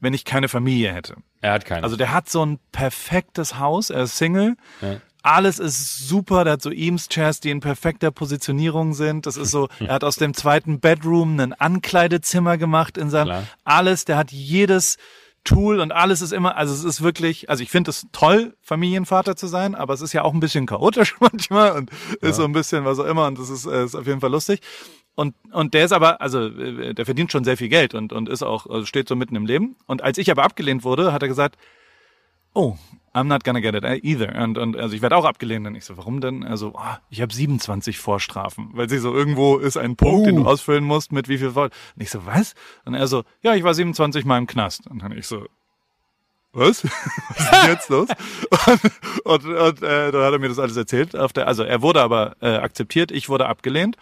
[0.00, 1.16] wenn ich keine Familie hätte.
[1.40, 1.84] Er hat keinen.
[1.84, 4.56] Also der hat so ein perfektes Haus, er ist Single.
[4.80, 5.00] Ja.
[5.22, 9.26] Alles ist super, der hat so Eames-Chairs, die in perfekter Positionierung sind.
[9.26, 13.42] Das ist so, er hat aus dem zweiten Bedroom ein Ankleidezimmer gemacht in seinem, Klar.
[13.64, 14.96] alles, der hat jedes
[15.44, 19.36] Tool und alles ist immer, also es ist wirklich, also ich finde es toll, Familienvater
[19.36, 22.52] zu sein, aber es ist ja auch ein bisschen chaotisch manchmal und ist so ein
[22.52, 24.60] bisschen was auch immer und das ist, äh, ist auf jeden Fall lustig.
[25.14, 28.28] Und, und der ist aber, also äh, der verdient schon sehr viel Geld und, und
[28.28, 29.76] ist auch, also steht so mitten im Leben.
[29.86, 31.58] Und als ich aber abgelehnt wurde, hat er gesagt,
[32.54, 32.76] oh,
[33.12, 34.40] I'm not gonna get it either.
[34.40, 35.66] Und, und also ich werde auch abgelehnt.
[35.66, 36.44] Und ich so, warum denn?
[36.44, 38.70] Also, oh, ich habe 27 Vorstrafen.
[38.74, 41.64] Weil sie so, irgendwo ist ein Punkt, den du ausfüllen musst mit wie viel Vor...
[41.64, 42.54] Und ich so, was?
[42.84, 44.86] Und er so, ja, ich war 27 Mal im Knast.
[44.86, 45.44] Und dann ich so,
[46.52, 46.84] was?
[47.28, 48.08] Was ist denn jetzt los?
[48.66, 51.14] Und, und, und äh, dann hat er mir das alles erzählt.
[51.14, 53.96] Auf der, also er wurde aber äh, akzeptiert, ich wurde abgelehnt.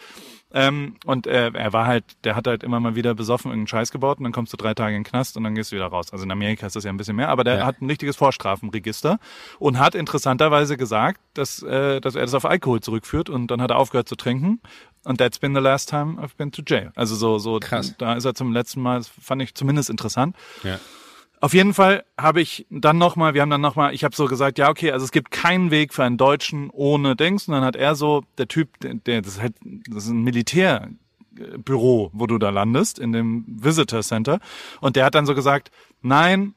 [0.53, 3.91] Ähm, und äh, er war halt, der hat halt immer mal wieder besoffen irgendeinen Scheiß
[3.93, 5.87] gebaut und dann kommst du drei Tage in den Knast und dann gehst du wieder
[5.89, 6.11] raus.
[6.11, 7.67] Also in Amerika ist das ja ein bisschen mehr, aber der Ja.
[7.67, 9.19] hat ein richtiges Vorstrafenregister
[9.59, 13.71] und hat interessanterweise gesagt, dass, äh, dass er das auf Alkohol zurückführt und dann hat
[13.71, 14.61] er aufgehört zu trinken.
[15.05, 16.93] Und that's been the last time I've been to jail.
[16.97, 17.95] Also so, so, Krass.
[17.99, 20.35] da ist er zum letzten Mal, das fand ich zumindest interessant.
[20.63, 20.79] ja.
[21.41, 24.59] Auf jeden Fall habe ich dann nochmal, wir haben dann nochmal, ich habe so gesagt,
[24.59, 27.47] ja, okay, also es gibt keinen Weg für einen Deutschen ohne Dings.
[27.47, 29.55] Und dann hat er so, der Typ, der, das ist halt,
[29.89, 34.41] das ist ein Militärbüro, wo du da landest, in dem Visitor Center.
[34.81, 35.71] Und der hat dann so gesagt,
[36.03, 36.55] nein,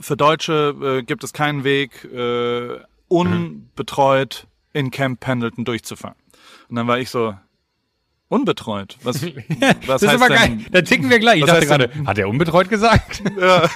[0.00, 2.78] für Deutsche äh, gibt es keinen Weg, äh,
[3.08, 6.16] unbetreut in Camp Pendleton durchzufahren.
[6.68, 7.34] Und dann war ich so,
[8.30, 8.96] unbetreut?
[9.02, 9.22] Was,
[9.86, 10.66] was Das ist heißt aber denn, geil.
[10.70, 11.40] Da ticken wir gleich.
[11.40, 13.22] Ich dachte gerade, denn- hat er unbetreut gesagt?
[13.38, 13.68] ja,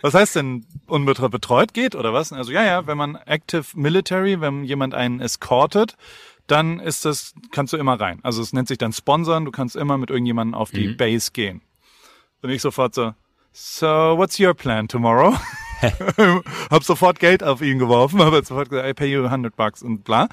[0.00, 2.32] was heißt denn unbetreut betreut geht oder was?
[2.32, 5.96] Also ja, ja, wenn man active military, wenn jemand einen escortet,
[6.46, 8.20] dann ist das, kannst du immer rein.
[8.22, 11.62] Also es nennt sich dann sponsern, du kannst immer mit irgendjemandem auf die Base gehen.
[12.42, 13.14] Und ich sofort so,
[13.52, 15.34] so what's your plan tomorrow?
[16.70, 20.04] hab sofort Geld auf ihn geworfen, habe sofort gesagt, I pay you 100 bucks und
[20.04, 20.28] bla.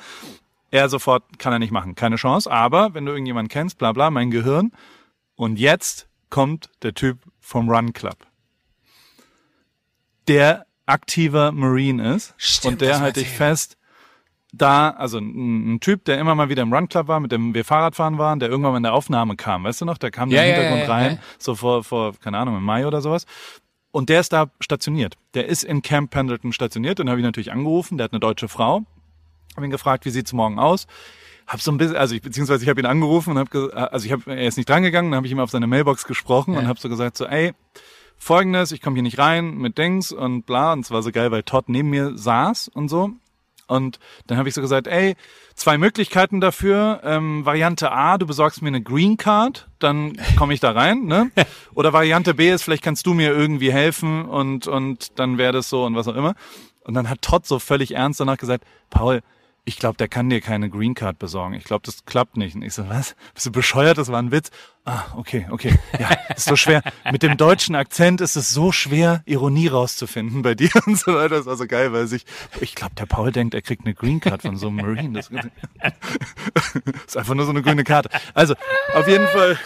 [0.71, 2.51] Er sofort kann er nicht machen, keine Chance.
[2.51, 4.71] Aber wenn du irgendjemanden kennst, bla bla, mein Gehirn.
[5.35, 8.29] Und jetzt kommt der Typ vom Run Club
[10.29, 12.33] der aktiver Marine ist.
[12.37, 13.77] Stimmt, und der halte ich fest,
[14.51, 17.53] da, also ein, ein Typ, der immer mal wieder im Run Club war, mit dem
[17.53, 19.97] wir Fahrradfahren waren, der irgendwann mal in der Aufnahme kam, weißt du noch?
[19.97, 22.87] Der kam Ja, im Hintergrund ja, ja, rein, so vor, vor, keine Ahnung, im Mai
[22.87, 23.25] oder sowas.
[23.91, 25.17] Und der ist da stationiert.
[25.33, 26.99] Der ist in Camp Pendleton stationiert.
[26.99, 27.97] Den habe ich natürlich angerufen.
[27.97, 28.83] Der hat eine deutsche Frau.
[29.55, 30.87] Habe ihn gefragt, wie sieht's morgen aus?
[31.47, 34.11] Hab so ein bisschen, also ich beziehungsweise ich habe ihn angerufen und habe, also ich
[34.11, 36.79] habe, er ist nicht drangegangen, dann habe ich ihm auf seine Mailbox gesprochen und habe
[36.79, 37.53] so gesagt so, ey,
[38.19, 40.73] folgendes, ich komme hier nicht rein mit Dings und bla.
[40.73, 43.11] Und es war so geil, weil Todd neben mir saß und so.
[43.67, 45.15] Und dann habe ich so gesagt, ey,
[45.55, 47.01] zwei Möglichkeiten dafür.
[47.03, 51.31] Ähm, Variante A, du besorgst mir eine Green Card, dann komme ich da rein, ne?
[51.75, 55.69] Oder Variante B ist, vielleicht kannst du mir irgendwie helfen und, und dann wäre das
[55.69, 56.33] so und was auch immer.
[56.83, 59.21] Und dann hat Todd so völlig ernst danach gesagt, Paul,
[59.69, 61.53] ich glaube, der kann dir keine Green Card besorgen.
[61.53, 62.55] Ich glaube, das klappt nicht.
[62.55, 63.15] Und ich so, was?
[63.35, 63.99] Bist du bescheuert?
[63.99, 64.49] Das war ein Witz.
[64.83, 65.77] Ah, okay, okay.
[65.99, 66.81] Ja, ist so schwer.
[67.11, 71.35] Mit dem deutschen Akzent ist es so schwer, Ironie rauszufinden bei dir und so weiter.
[71.37, 72.25] Das war so geil, weil sich,
[72.61, 75.19] ich glaube, der Paul denkt, er kriegt eine Green Card von so einem Marine.
[75.19, 75.29] Das
[77.05, 78.09] ist einfach nur so eine grüne Karte.
[78.33, 78.55] Also,
[78.95, 79.59] auf jeden Fall,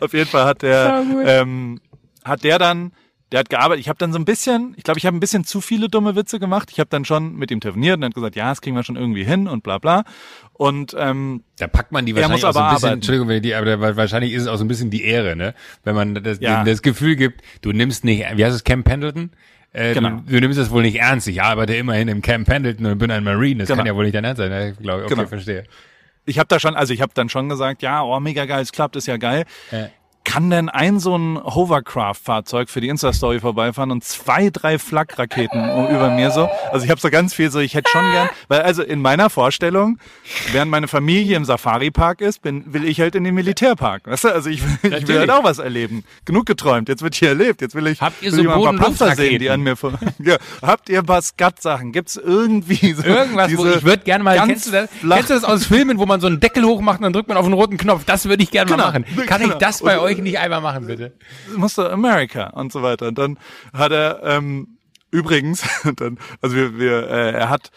[0.00, 1.78] auf jeden Fall hat der, ähm,
[2.24, 2.92] hat der dann
[3.32, 3.80] der hat gearbeitet.
[3.80, 6.14] Ich habe dann so ein bisschen, ich glaube, ich habe ein bisschen zu viele dumme
[6.14, 6.70] Witze gemacht.
[6.70, 8.96] Ich habe dann schon mit ihm telefoniert und hat gesagt, ja, das kriegen wir schon
[8.96, 10.04] irgendwie hin und bla bla.
[10.52, 12.94] Und ähm, da packt man die wahrscheinlich auch so ein bisschen, arbeiten.
[12.94, 15.54] Entschuldigung, wenn die, aber wahrscheinlich ist es auch so ein bisschen die Ehre, ne?
[15.82, 16.62] Wenn man das, ja.
[16.62, 19.30] das Gefühl gibt, du nimmst nicht, wie heißt es, Camp Pendleton?
[19.72, 20.22] Äh, genau.
[20.24, 21.26] du, du nimmst das wohl nicht ernst.
[21.26, 23.58] Ich arbeite immerhin im Camp Pendleton und bin ein Marine.
[23.58, 23.78] Das genau.
[23.78, 24.50] kann ja wohl nicht dein Ernst sein.
[24.50, 24.70] Ne?
[24.70, 25.26] Ich glaube, okay, genau.
[25.26, 25.64] verstehe.
[26.24, 28.72] Ich habe da schon, also ich habe dann schon gesagt, ja, oh, mega geil, es
[28.72, 29.44] klappt, ist ja geil.
[29.70, 29.88] Äh
[30.26, 36.10] kann denn ein so ein Hovercraft-Fahrzeug für die Insta-Story vorbeifahren und zwei, drei Flak-Raketen über
[36.10, 36.50] mir so?
[36.72, 39.30] Also ich habe so ganz viel so, ich hätte schon gern, weil also in meiner
[39.30, 39.98] Vorstellung,
[40.50, 44.08] während meine Familie im Safari-Park ist, bin, will ich halt in den Militärpark.
[44.08, 44.28] Weißt du?
[44.34, 46.02] Also ich, ich will halt auch was erleben.
[46.24, 48.74] Genug geträumt, jetzt wird hier erlebt, jetzt will ich, habt ihr so will ein paar
[48.74, 49.92] Panzer sehen, die an mir vor.
[50.18, 51.92] ja, habt ihr ein paar Skat-Sachen?
[51.92, 55.44] Gibt's irgendwie so Irgendwas, wo ich würde gerne mal, kennst du, das, kennst du das
[55.44, 57.76] aus Filmen, wo man so einen Deckel hochmacht und dann drückt man auf einen roten
[57.76, 58.04] Knopf?
[58.04, 59.26] Das würde ich gerne genau, mal machen.
[59.26, 59.54] Kann genau.
[59.54, 61.16] ich das bei euch ich nicht einmal machen, bitte.
[61.56, 63.08] Musste America und so weiter.
[63.08, 63.38] Und dann
[63.72, 64.78] hat er ähm,
[65.10, 65.64] übrigens,
[65.96, 67.70] dann, also wir, wir, äh, er hat,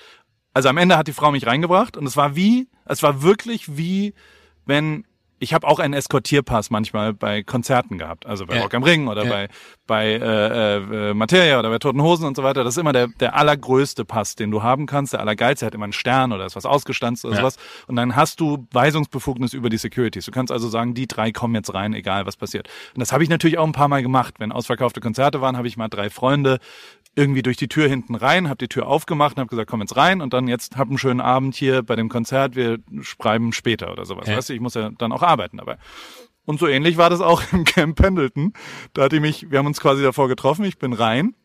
[0.54, 3.78] also am Ende hat die Frau mich reingebracht und es war wie, es war wirklich
[3.78, 4.14] wie,
[4.66, 5.06] wenn
[5.40, 8.62] ich habe auch einen Eskortierpass manchmal bei Konzerten gehabt, also bei ja.
[8.62, 9.30] Rock am Ring oder ja.
[9.30, 9.48] bei
[9.90, 10.78] bei äh,
[11.10, 12.64] äh, Materia oder bei Toten Hosen und so weiter.
[12.64, 15.14] Das ist immer der der allergrößte Pass, den du haben kannst.
[15.14, 17.42] Der allergeilste hat immer einen Stern oder ist was ausgestanzt oder ja.
[17.42, 17.58] sowas.
[17.88, 20.26] Und dann hast du Weisungsbefugnis über die Securities.
[20.26, 22.70] Du kannst also sagen, die drei kommen jetzt rein, egal was passiert.
[22.94, 24.36] Und das habe ich natürlich auch ein paar Mal gemacht.
[24.38, 26.60] Wenn ausverkaufte Konzerte waren, habe ich mal drei Freunde
[27.16, 29.98] irgendwie durch die Tür hinten rein, habe die Tür aufgemacht und habe gesagt, komm jetzt
[29.98, 33.92] rein und dann jetzt hab einen schönen Abend hier bei dem Konzert, wir schreiben später
[33.92, 34.28] oder sowas.
[34.28, 34.38] Ja.
[34.38, 35.78] Weißt du, ich muss ja dann auch arbeiten dabei.
[36.50, 38.54] Und so ähnlich war das auch im Camp Pendleton.
[38.93, 41.36] Da hatte ich mich, wir haben uns quasi davor getroffen, ich bin rein,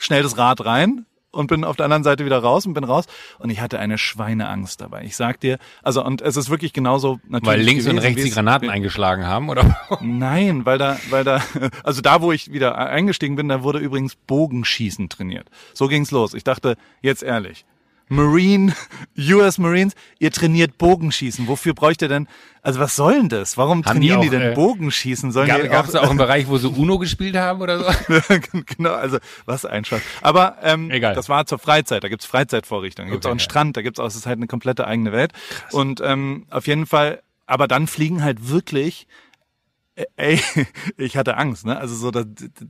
[0.00, 3.04] schnell das Rad rein, und bin auf der anderen Seite wieder raus und bin raus
[3.38, 5.02] und ich hatte eine Schweineangst dabei.
[5.04, 7.46] Ich sag dir, also und es ist wirklich genauso natürlich.
[7.46, 9.76] Weil links gewesen, und rechts die Granaten eingeschlagen haben, oder?
[10.00, 11.42] Nein, weil da, weil da,
[11.82, 15.50] also da, wo ich wieder eingestiegen bin, da wurde übrigens Bogenschießen trainiert.
[15.74, 16.32] So ging's los.
[16.32, 17.66] Ich dachte, jetzt ehrlich,
[18.08, 18.74] Marine,
[19.18, 21.48] US Marines, ihr trainiert Bogenschießen.
[21.48, 22.28] Wofür bräucht ihr denn,
[22.62, 23.56] also was soll denn das?
[23.56, 25.32] Warum haben trainieren die, auch, die denn äh, Bogenschießen?
[25.32, 28.14] Sollen gab es da auch einen Bereich, wo sie UNO gespielt haben oder so?
[28.76, 30.02] genau, also was ein Scheiß.
[30.22, 31.14] Aber ähm, Egal.
[31.14, 33.44] das war zur Freizeit, da gibt's Freizeitvorrichtungen, da gibt's okay, auch einen ja.
[33.44, 35.32] Strand, da gibt's auch, es ist halt eine komplette eigene Welt.
[35.32, 35.74] Krass.
[35.74, 39.06] Und ähm, auf jeden Fall, aber dann fliegen halt wirklich
[40.16, 40.40] Ey,
[40.96, 41.78] ich hatte Angst, ne?
[41.78, 42.24] Also so, da,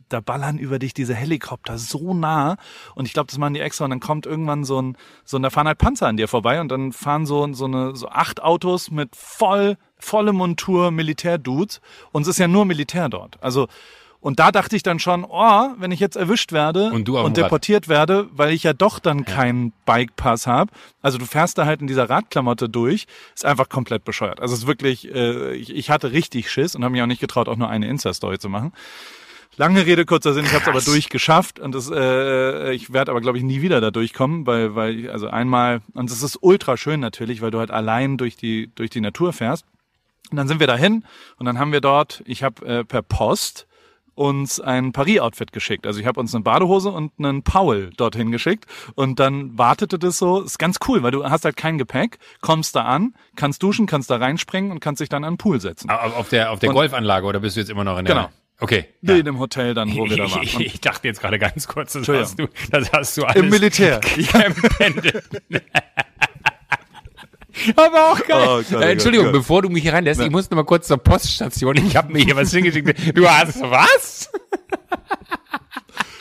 [0.09, 2.57] da ballern über dich diese Helikopter so nah
[2.95, 5.43] und ich glaube, das machen die extra und dann kommt irgendwann so ein, so ein,
[5.43, 8.43] da fahren halt Panzer an dir vorbei und dann fahren so, so eine, so acht
[8.43, 11.81] Autos mit voll, volle Montur Militärdudes
[12.13, 13.43] und es ist ja nur Militär dort.
[13.43, 13.69] Also
[14.25, 17.89] und da dachte ich dann schon, oh, wenn ich jetzt erwischt werde und, und deportiert
[17.89, 20.73] werde, weil ich ja doch dann keinen Bikepass habe.
[21.03, 23.05] Also du fährst da halt in dieser Radklamotte durch,
[23.35, 24.41] ist einfach komplett bescheuert.
[24.41, 27.21] Also es ist wirklich, äh, ich, ich hatte richtig Schiss und habe mich auch nicht
[27.21, 28.73] getraut, auch nur eine Insta-Story zu machen.
[29.59, 33.21] Lange Rede, kurzer Sinn, ich habe es aber durchgeschafft und das, äh, ich werde aber,
[33.21, 36.79] glaube ich, nie wieder da durchkommen, weil, weil ich, also einmal, und es ist ultra
[36.79, 39.67] schön natürlich, weil du halt allein durch die, durch die Natur fährst.
[40.31, 41.05] Und dann sind wir dahin
[41.37, 43.67] und dann haben wir dort, ich habe äh, per Post
[44.15, 45.87] uns ein Paris-Outfit geschickt.
[45.87, 50.19] Also ich habe uns eine Badehose und einen Paul dorthin geschickt und dann wartete das
[50.19, 50.43] so.
[50.43, 54.11] Ist ganz cool, weil du hast halt kein Gepäck, kommst da an, kannst duschen, kannst
[54.11, 55.91] da reinspringen und kannst dich dann an den Pool setzen.
[55.91, 58.15] Auf der auf der und, Golfanlage oder bist du jetzt immer noch in der?
[58.15, 58.29] Genau.
[58.61, 58.87] Okay.
[59.01, 59.19] Nee, ja.
[59.19, 60.43] in dem Hotel dann, wo wir da waren.
[60.43, 63.43] Ich, ich, dachte jetzt gerade ganz kurz, das hast du, das hast du alles.
[63.43, 64.01] Im Militär.
[67.77, 68.47] Aber auch geil.
[68.49, 69.35] Oh, Gott, äh, Entschuldigung, Gott.
[69.35, 71.77] bevor du mich hier reinlässt, ich muss noch mal kurz zur Poststation.
[71.77, 73.17] Ich habe mir hier was hingeschickt.
[73.17, 74.31] Du hast was?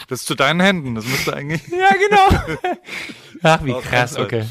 [0.09, 0.95] Das ist zu deinen Händen.
[0.95, 1.61] Das müsste eigentlich.
[1.69, 2.57] Ja, genau.
[3.41, 4.17] Ach, wie krass.
[4.17, 4.45] Okay.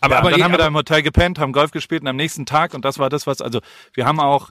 [0.00, 2.16] Aber, ja, aber dann haben wir da im Hotel gepennt, haben Golf gespielt und am
[2.16, 3.60] nächsten Tag und das war das, was also
[3.94, 4.50] wir haben auch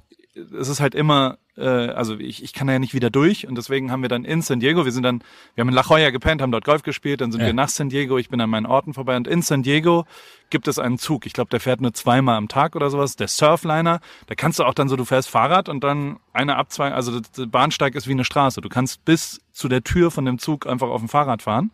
[0.60, 3.58] es ist halt immer, äh, also ich, ich kann da ja nicht wieder durch und
[3.58, 5.24] deswegen haben wir dann in San Diego, wir sind dann,
[5.56, 7.48] wir haben in La Jolla gepennt, haben dort Golf gespielt, dann sind ja.
[7.48, 10.06] wir nach San Diego, ich bin an meinen Orten vorbei und in San Diego
[10.50, 13.28] gibt es einen Zug, ich glaube, der fährt nur zweimal am Tag oder sowas, der
[13.28, 17.20] Surfliner, da kannst du auch dann so, du fährst Fahrrad und dann eine Abzweig, also
[17.20, 20.68] der Bahnsteig ist wie eine Straße, du kannst bis zu der Tür von dem Zug
[20.68, 21.72] einfach auf dem Fahrrad fahren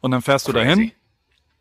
[0.00, 0.58] und dann fährst Crazy.
[0.58, 0.92] du dahin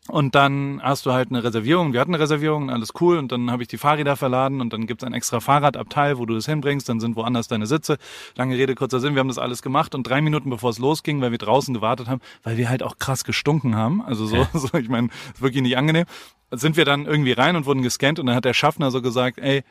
[0.10, 1.94] Und dann hast du halt eine Reservierung.
[1.94, 3.18] Wir hatten eine Reservierung, alles cool.
[3.18, 6.34] Und dann habe ich die Fahrräder verladen und dann gibt's ein extra Fahrradabteil, wo du
[6.34, 6.90] das hinbringst.
[6.90, 7.98] Dann sind woanders deine Sitze.
[8.36, 9.14] Lange Rede, kurzer Sinn.
[9.14, 12.08] Wir haben das alles gemacht und drei Minuten bevor es losging, weil wir draußen gewartet
[12.08, 14.02] haben, weil wir halt auch krass gestunken haben.
[14.02, 16.06] Also so, so ich meine, ist wirklich nicht angenehm.
[16.52, 19.38] Sind wir dann irgendwie rein und wurden gescannt und dann hat der Schaffner so gesagt,
[19.38, 19.64] ey,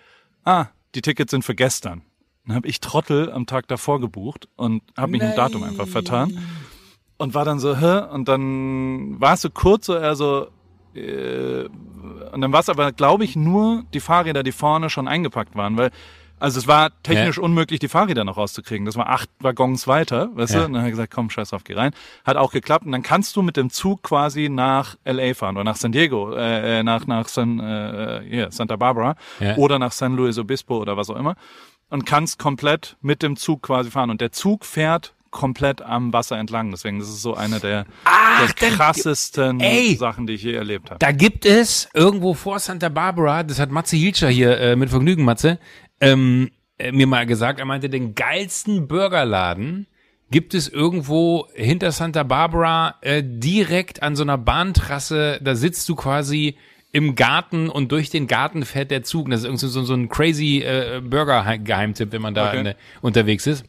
[0.44, 2.02] ah, die Tickets sind für gestern.
[2.46, 6.38] Dann habe ich Trottel am Tag davor gebucht und habe mich im Datum einfach vertan
[7.18, 8.02] und war dann so, hä?
[8.12, 10.48] Und dann war es so kurz so, eher so,
[10.94, 11.64] äh,
[12.32, 15.76] und dann war es aber, glaube ich, nur die Fahrräder, die vorne schon eingepackt waren,
[15.76, 15.90] weil
[16.40, 17.42] also es war technisch Ja.
[17.42, 18.86] unmöglich, die Fahrräder noch rauszukriegen.
[18.86, 20.60] Das war acht Waggons weiter, weißt Ja.
[20.60, 20.66] du?
[20.66, 21.90] Und dann habe ich gesagt, komm, scheiß drauf, geh rein.
[22.24, 22.86] Hat auch geklappt.
[22.86, 26.32] Und dann kannst du mit dem Zug quasi nach LA fahren oder nach San Diego,
[26.36, 29.56] äh, äh, nach, nach San, äh, yeah, Santa Barbara Ja.
[29.56, 31.34] oder nach San Luis Obispo oder was auch immer.
[31.90, 34.10] Und kannst komplett mit dem Zug quasi fahren.
[34.10, 36.70] Und der Zug fährt komplett am Wasser entlang.
[36.70, 39.94] Deswegen, das ist so eine der, Ach, der dann- krassesten Ey!
[39.96, 40.98] Sachen, die ich je erlebt habe.
[40.98, 45.24] Da gibt es irgendwo vor Santa Barbara, das hat Matze Hilscher hier äh, mit Vergnügen,
[45.24, 45.58] Matze,
[46.00, 49.86] ähm, äh, mir mal gesagt, er meinte, den geilsten Burgerladen
[50.30, 55.94] gibt es irgendwo hinter Santa Barbara äh, direkt an so einer Bahntrasse, da sitzt du
[55.96, 56.56] quasi
[56.92, 59.30] im Garten und durch den Garten fährt der Zug.
[59.30, 62.60] Das ist irgendwie so, so ein crazy äh, Burger-Geheimtipp, wenn man da Okay.
[62.70, 63.64] in, unterwegs ist.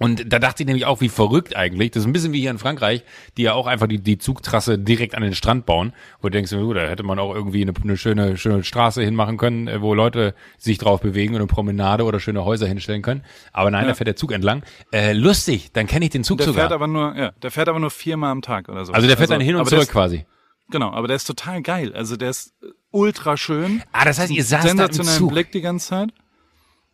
[0.00, 1.90] Und da dachte ich nämlich auch, wie verrückt eigentlich.
[1.90, 3.02] Das ist ein bisschen wie hier in Frankreich,
[3.36, 5.92] die ja auch einfach die, die Zugtrasse direkt an den Strand bauen.
[6.20, 9.36] Wo du denkst, oh, da hätte man auch irgendwie eine, eine schöne, schöne Straße hinmachen
[9.38, 13.24] können, äh, wo Leute sich drauf bewegen und eine Promenade oder schöne Häuser hinstellen können.
[13.52, 14.62] Aber nein, da fährt der Zug entlang.
[14.92, 16.62] Äh, lustig, dann kenne ich den Zug Der sogar.
[16.64, 18.92] fährt aber nur, ja, der fährt aber nur viermal am Tag oder so.
[18.92, 20.26] also der fährt dann hin und der zurück Ist, quasi.
[20.70, 21.92] genau, aber der ist total geil.
[21.92, 22.54] Also der ist
[22.92, 23.82] ultra schön.
[23.92, 25.32] Ah, das heißt, ihr saßt da im Zug.
[25.32, 26.10] Blick die ganze Zeit.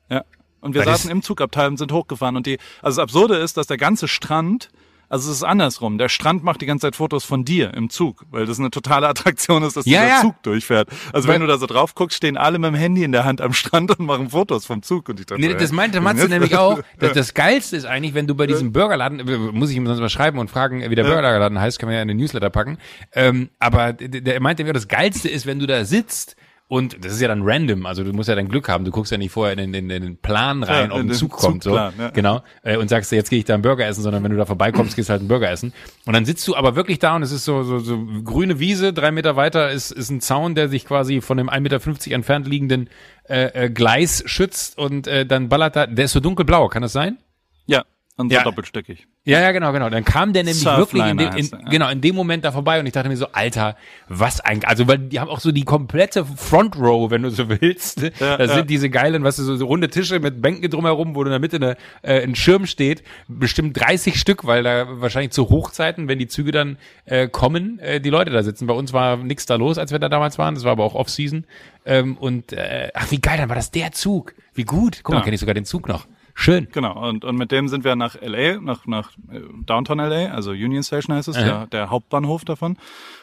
[0.09, 0.25] Ja.
[0.65, 2.37] Und wir Weil saßen im Zugabteil und sind hochgefahren.
[2.37, 4.71] Und die, also das Absurde ist, dass der ganze Strand,
[5.11, 5.99] also es ist andersrum.
[5.99, 9.07] Der Strand macht die ganze Zeit Fotos von dir im Zug, weil das eine totale
[9.15, 10.21] Attraktion ist, dass Ja, dieser ja.
[10.23, 10.89] Zug durchfährt.
[11.13, 13.25] Also Weil- wenn du da so drauf guckst, stehen alle mit dem Handy in der
[13.25, 15.11] Hand am Strand und machen Fotos vom Zug.
[15.11, 16.81] Und ich dachte, Nee, das meinte Matze nämlich auch.
[16.99, 19.23] Das, das Geilste ist eigentlich, wenn du bei diesem Burgerladen,
[19.55, 22.03] muss ich ihm sonst mal schreiben und fragen, wie der Burgerladen heißt, kann man ja
[22.03, 22.79] in den Newsletter packen.
[23.13, 26.37] Ähm, aber der, der meinte mir, das Geilste ist, wenn du da sitzt
[26.75, 29.13] und das ist ja dann random, also du musst ja dann Glück haben, du guckst
[29.13, 31.31] ja nicht vorher in den, in, den- Plan rein, Ja, ob in ein den Zug
[31.33, 31.75] kommt, so.
[31.77, 31.93] Ja.
[32.13, 32.43] Genau.
[32.63, 34.97] Äh, und sagst, jetzt gehe ich da einen Burger essen, sondern wenn du da vorbeikommst,
[34.97, 35.73] gehst halt einen Burger essen.
[36.07, 38.93] Und dann sitzt du aber wirklich da und es ist so, so, so grüne Wiese,
[38.93, 42.47] drei Meter weiter ist, ist ein Zaun, der sich quasi von dem 1,50 Meter entfernt
[42.49, 42.91] liegenden
[43.29, 46.93] äh, äh, Gleis schützt und äh, dann ballert da, der ist so dunkelblau, kann das
[46.93, 47.19] sein?
[47.67, 47.85] Ja,
[48.17, 48.43] und so Ja.
[48.45, 49.07] doppelstöckig.
[49.27, 49.89] Ja, ja, genau, genau.
[49.89, 52.79] Dann kam der nämlich Surfliner wirklich in dem, in, genau, in dem Moment da vorbei
[52.79, 53.75] und ich dachte mir so, Alter,
[54.07, 57.49] was eigentlich, also weil die haben auch so die komplette Front Row, wenn du so
[57.61, 58.03] willst.
[58.03, 58.55] Ja, da ja.
[58.55, 61.57] sind diese geilen, was so, so runde Tische mit Bänken drumherum, wo in der Mitte
[61.57, 66.29] eine, äh, ein Schirm steht, bestimmt 30 Stück, weil da wahrscheinlich zu Hochzeiten, wenn die
[66.29, 68.67] Züge dann äh, kommen, äh, die Leute da sitzen.
[68.67, 70.55] Bei uns war nichts da los, als wir da damals waren.
[70.55, 71.47] Das war aber auch Off-Season.
[71.87, 74.35] Ähm, und äh, ach, wie geil, dann war das der Zug.
[74.53, 75.01] Wie gut.
[75.03, 75.25] Guck mal, Ja.
[75.25, 76.07] kenne ich sogar den Zug noch.
[76.37, 76.67] Schön.
[76.73, 80.51] Genau, und, und mit dem sind wir nach LA, nach, nach äh, Downtown LA, also
[80.51, 82.77] Union Station heißt es, der, der Hauptbahnhof davon.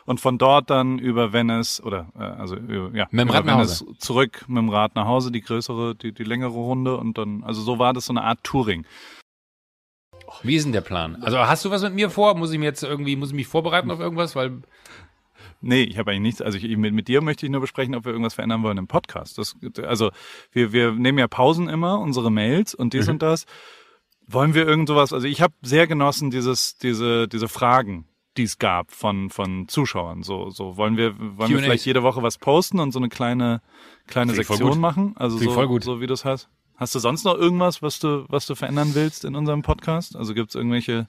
[0.06, 3.58] Und von dort dann über Venice, oder äh, also über, ja, Mit dem Rad nach
[3.58, 7.44] Venice zurück mit dem Rad nach Hause, die größere, die, die längere Runde und dann,
[7.44, 8.86] also so war das so eine Art Touring.
[10.44, 11.22] Wie ist denn der Plan?
[11.22, 12.36] Also hast du was mit mir vor?
[12.36, 14.36] Muss ich mir jetzt irgendwie, muss ich mich vorbereiten auf irgendwas?
[14.36, 14.62] Weil
[15.62, 16.42] Nee, ich habe eigentlich nichts.
[16.42, 18.88] Also ich, mit, mit dir möchte ich nur besprechen, ob wir irgendwas verändern wollen im
[18.88, 19.38] Podcast.
[19.38, 20.12] Das, also
[20.52, 23.46] wir, wir nehmen ja Pausen immer, unsere Mails und dies und das.
[24.28, 25.14] Wollen wir irgend sowas?
[25.14, 28.06] Also ich habe sehr genossen dieses, diese, diese Fragen,
[28.38, 30.24] die es gab von, von Zuschauern.
[30.24, 33.62] So, so wollen wir, wollen wir vielleicht jede Woche was posten und so eine kleine,
[34.08, 35.14] kleine Klingt Sektion machen?
[35.18, 36.50] Also Klingt so, so wie du es hast.
[36.76, 40.16] Hast du sonst noch irgendwas, was du, was du verändern willst in unserem Podcast?
[40.16, 41.08] Also gibt es irgendwelche?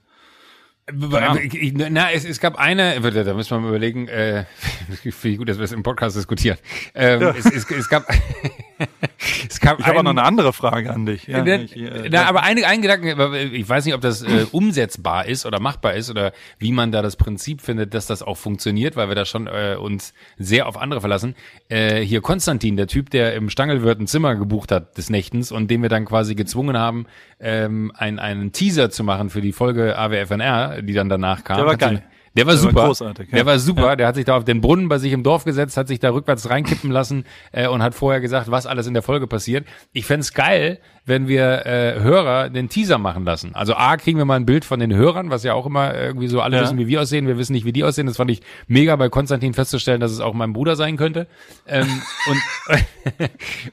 [0.89, 1.39] Ahnung.
[1.45, 4.45] Ich- Na, es, es gab eine, da müssen wir mal überlegen, äh,
[5.13, 6.59] finde ich gut, dass wir es im Podcast diskutieren.
[6.95, 8.05] Ähm, es, es, es gab,
[9.49, 11.29] es gab Ich habe auch noch eine andere Frage an dich.
[11.29, 14.23] Ja, Na, ich, äh, na, aber ein, ein Gedanke, aber ich weiß nicht, ob das
[14.23, 18.23] äh, umsetzbar ist oder machbar ist oder wie man da das Prinzip findet, dass das
[18.23, 21.37] auch funktioniert, weil wir da schon äh, uns sehr auf andere verlassen.
[21.69, 25.71] Äh, hier Konstantin, der Typ, der im Stangelwirt ein Zimmer gebucht hat des Nächtens und
[25.71, 27.07] den wir dann quasi gezwungen haben,
[27.43, 31.57] ähm, ein, einen Teaser zu machen für die Folge AWFNR, die dann danach kam.
[31.57, 32.03] Der war geil.
[32.37, 32.87] Der war Der war super.
[32.87, 33.37] großartig, ja.
[33.37, 33.97] Der war super.
[33.97, 36.11] Der hat sich da auf den Brunnen bei sich im Dorf gesetzt, hat sich da
[36.13, 39.67] rückwärts reinkippen lassen äh, und hat vorher gesagt, was alles in der Folge passiert.
[39.93, 43.55] Ich fänd's geil, wenn wir äh, Hörer den Teaser machen lassen.
[43.55, 46.29] Also A, kriegen wir mal ein Bild von den Hörern, was ja auch immer irgendwie
[46.29, 46.63] so, alle Ja.
[46.63, 48.07] wissen, wie wir aussehen, wir wissen nicht, wie die aussehen.
[48.07, 51.27] Das fand ich mega bei Konstantin festzustellen, dass es auch mein Bruder sein könnte.
[51.67, 51.87] Ähm,
[52.31, 52.43] und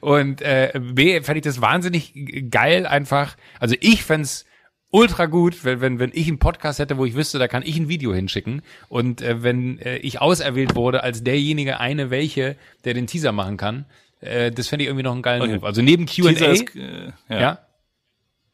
[0.00, 2.12] und äh, B, fände ich das wahnsinnig
[2.50, 3.36] geil einfach.
[3.58, 4.44] Also ich fänd's
[4.90, 7.76] ultra gut, wenn, wenn, wenn ich einen Podcast hätte, wo ich wüsste, da kann ich
[7.76, 8.62] ein Video hinschicken.
[8.88, 13.56] Und äh, wenn äh, ich auserwählt wurde als derjenige eine welche, der den Teaser machen
[13.56, 13.84] kann,
[14.20, 15.54] äh, das fände ich irgendwie noch einen geilen Okay.
[15.54, 15.66] Move.
[15.66, 17.40] Also neben Q&A, Teaser ist, äh, ja.
[17.40, 17.58] ja,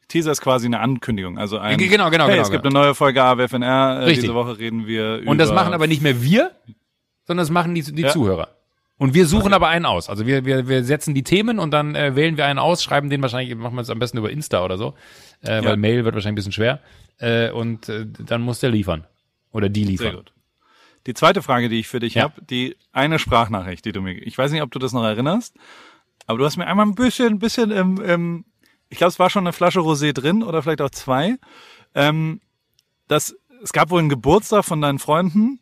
[0.07, 1.37] Teaser ist quasi eine Ankündigung.
[1.37, 2.79] Also ein, Ge- genau, genau, hey, genau, es gibt genau.
[2.79, 3.63] eine neue Folge AWFNR.
[4.01, 4.21] Äh, Richtig.
[4.21, 5.31] diese Woche reden wir über...
[5.31, 6.51] Und das machen aber nicht mehr wir,
[7.25, 8.09] sondern das machen die, die Ja.
[8.09, 8.49] Zuhörer.
[8.99, 10.09] Und wir suchen aber einen aus.
[10.09, 13.09] Also wir, wir, wir setzen die Themen und dann äh, wählen wir einen aus, schreiben
[13.11, 14.95] den wahrscheinlich, machen wir es am besten über Insta oder so,
[15.43, 15.63] äh, Ja.
[15.65, 16.81] weil Mail wird wahrscheinlich ein bisschen schwer.
[17.19, 19.05] Äh, und äh, dann muss der liefern.
[19.51, 20.07] Oder die liefern.
[20.07, 20.33] Sehr gut.
[21.07, 22.23] Die zweite Frage, die ich für dich Ja.
[22.25, 25.55] hab, die eine Sprachnachricht, die du mir, ich weiß nicht, ob du das noch erinnerst,
[26.25, 28.45] aber du hast mir einmal ein bisschen, ein bisschen im, im
[28.89, 31.37] ich glaube, es war schon eine Flasche Rosé drin oder vielleicht auch zwei.
[31.95, 32.41] Ähm,
[33.07, 35.59] das, es gab wohl einen Geburtstag von deinen Freunden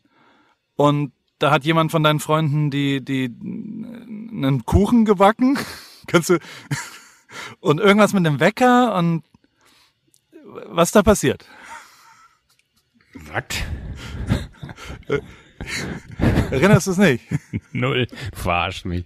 [0.76, 5.58] und da hat jemand von deinen Freunden die, die, einen Kuchen gebacken.
[6.08, 6.40] Kannst du,
[7.60, 9.24] und irgendwas mit dem Wecker und
[10.68, 11.46] was da passiert?
[13.14, 13.44] Was?
[16.52, 17.26] Erinnerst du es nicht?
[17.72, 18.08] Null.
[18.08, 19.06] Du verarschst mich.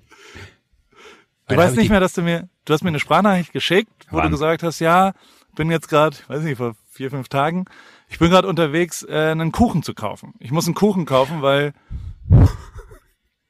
[1.48, 4.26] Du weißt nicht mehr, dass du mir, du hast mir eine Sprachnachricht geschickt, wo Wann?
[4.26, 5.14] du gesagt hast, ja,
[5.56, 7.66] bin jetzt gerade, weiß nicht, vor vier, fünf Tagen,
[8.08, 10.34] ich bin gerade unterwegs, äh, einen Kuchen zu kaufen.
[10.40, 11.74] Ich muss einen Kuchen kaufen, weil,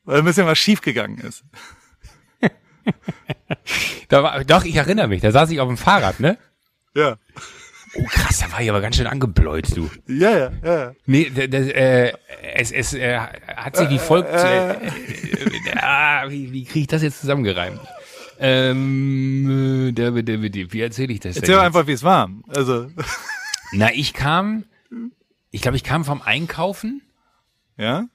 [0.03, 1.43] weil ein bisschen was schiefgegangen ist.
[4.07, 5.21] Da war, doch, ich erinnere mich.
[5.21, 6.39] Da saß ich auf dem Fahrrad, ne?
[6.95, 7.17] Ja.
[7.95, 9.89] Oh krass, da war ich aber ganz schön angebläut, du.
[10.07, 10.91] Ja, ja, ja.
[11.05, 12.13] Nee, das, äh,
[12.53, 14.29] es, es äh, hat sich wie folgt.
[14.29, 14.77] Äh, äh,
[15.77, 17.79] ah, wie, wie kriege ich das jetzt zusammengereimt?
[18.39, 21.65] Ähm, äh, der, der, der, wie erzähle ich das Erzähl denn?
[21.65, 22.29] einfach, wie es war.
[22.47, 22.89] Also,
[23.73, 24.65] Na, ich kam,
[25.51, 27.01] ich glaube, ich kam vom Einkaufen
[27.77, 28.05] ja,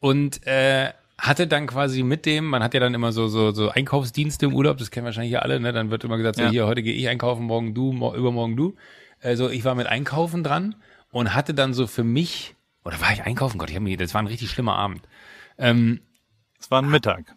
[0.00, 3.70] und äh, hatte dann quasi mit dem, man hat ja dann immer so so so
[3.70, 5.72] Einkaufsdienste im Urlaub, das kennen wahrscheinlich ja alle, ne?
[5.72, 6.50] Dann wird immer gesagt, so Ja.
[6.50, 8.76] hier heute gehe ich einkaufen, morgen du, mor übermorgen du.
[9.26, 10.76] Also ich war mit Einkaufen dran
[11.10, 12.54] und hatte dann so für mich
[12.84, 13.58] oder war ich einkaufen?
[13.58, 15.02] Gott, ich mich, das war ein richtig schlimmer Abend.
[15.58, 16.00] Ähm,
[16.60, 17.34] es war ein Mittag.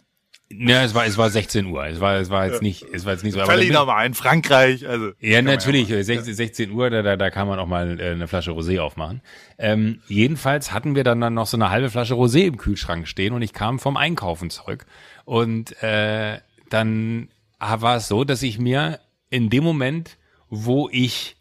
[0.51, 1.87] ja, es war es war 16 Uhr.
[1.87, 3.41] Es war es war jetzt nicht es war jetzt nicht so.
[3.41, 5.11] aber Völlig normal, in Frankreich, also.
[5.19, 5.89] ja, natürlich.
[5.89, 8.79] mal- 16, 16 Uhr, da, da, da kann man auch mal äh, eine Flasche Rosé
[8.79, 9.21] aufmachen.
[9.57, 13.33] Ähm, jedenfalls hatten wir dann, dann noch so eine halbe Flasche Rosé im Kühlschrank stehen
[13.33, 14.85] und ich kam vom Einkaufen zurück.
[15.25, 17.29] Und äh, dann
[17.59, 18.99] war es so, dass ich mir
[19.31, 20.17] in dem Moment,
[20.49, 21.35] wo ich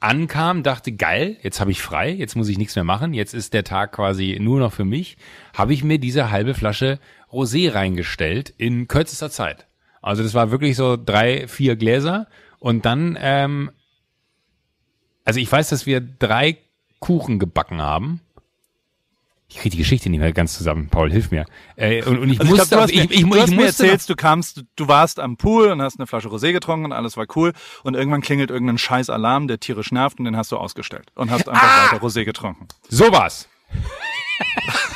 [0.00, 3.52] ankam, dachte, geil, jetzt habe ich frei, jetzt muss ich nichts mehr machen, jetzt ist
[3.52, 5.16] der Tag quasi nur noch für mich,
[5.54, 6.98] habe ich mir diese halbe Flasche
[7.30, 9.68] Rosé reingestellt in kürzester Zeit.
[10.02, 12.26] Also das war wirklich so drei, vier Gläser
[12.58, 13.70] und dann, ähm,
[15.24, 16.56] also ich weiß, dass wir drei
[16.98, 18.20] Kuchen gebacken haben.
[19.52, 20.88] Ich kriege die Geschichte nicht mehr ganz zusammen.
[20.90, 21.44] Paul, hilf mir.
[21.74, 23.56] Äh, und, und ich Also ich musste, glaub, ich, mir, ich, ich, du hast ich
[23.56, 26.92] mir erzählst, du kamst, du warst am Pool und hast eine Flasche Rosé getrunken und
[26.92, 30.52] alles war cool und irgendwann klingelt irgendein scheiß Alarm, der tierisch nervt und den hast
[30.52, 31.92] du ausgestellt und hast einfach Ah!
[31.92, 32.68] weiter Rosé getrunken.
[32.88, 33.48] so war's.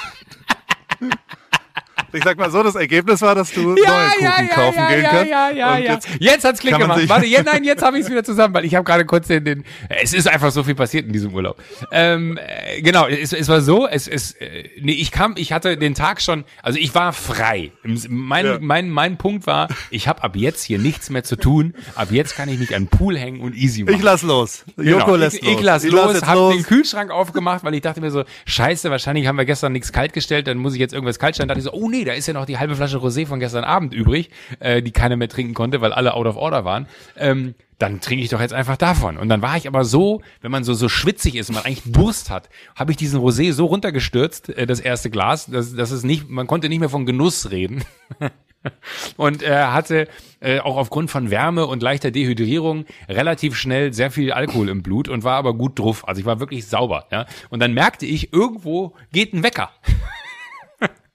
[2.15, 5.31] Ich sag mal so, das Ergebnis war, dass du neue Kuchen kaufen gehen kannst.
[5.31, 5.95] ja, ja, ja.
[5.95, 7.09] Jetzt, Jetzt, hat's Klick gemacht.
[7.09, 9.45] Warte, ja, nein, jetzt habe ich es wieder zusammen, weil ich habe gerade kurz den,
[9.45, 9.65] den.
[9.89, 11.61] Es ist einfach so viel passiert in diesem Urlaub.
[11.91, 15.77] Ähm, äh, genau, es, es war so, es ist, äh, nee, ich kam, ich hatte
[15.77, 17.73] den Tag schon, also ich war frei.
[18.09, 18.59] Mein, Ja.
[18.61, 21.75] mein, mein Punkt war, ich habe ab jetzt hier nichts mehr zu tun.
[21.95, 23.95] Ab jetzt kann ich mich an den Pool hängen und easy machen.
[23.97, 24.65] ich lass los.
[24.77, 24.99] Genau.
[24.99, 25.53] Joko lässt ich, los.
[25.57, 26.55] Ich lass Ich los, jetzt hab los.
[26.55, 30.13] den Kühlschrank aufgemacht, weil ich dachte mir so, scheiße, wahrscheinlich haben wir gestern nichts kalt
[30.13, 31.49] gestellt, dann muss ich jetzt irgendwas kalt stellen.
[31.49, 33.65] Dachte ich so, oh nee, da ist ja noch die halbe Flasche Rosé von gestern
[33.65, 34.31] Abend übrig,
[34.61, 36.87] äh, die keiner mehr trinken konnte, weil alle out of order waren.
[37.17, 39.17] Ähm, dann trinke ich doch jetzt einfach davon.
[39.17, 41.93] Und dann war ich aber so, wenn man so so schwitzig ist und man eigentlich
[41.93, 46.05] Durst hat, habe ich diesen Rosé so runtergestürzt, äh, das erste Glas, dass, dass es
[46.05, 47.85] nicht, man konnte nicht mehr von Genuss reden.
[49.17, 50.09] und er hatte
[50.41, 55.09] äh, auch aufgrund von Wärme und leichter Dehydrierung relativ schnell sehr viel Alkohol im Blut
[55.09, 56.07] und war aber gut drauf.
[56.09, 57.07] Also ich war wirklich sauber.
[57.11, 57.27] Ja?
[57.51, 59.71] Und dann merkte ich, irgendwo geht ein Wecker.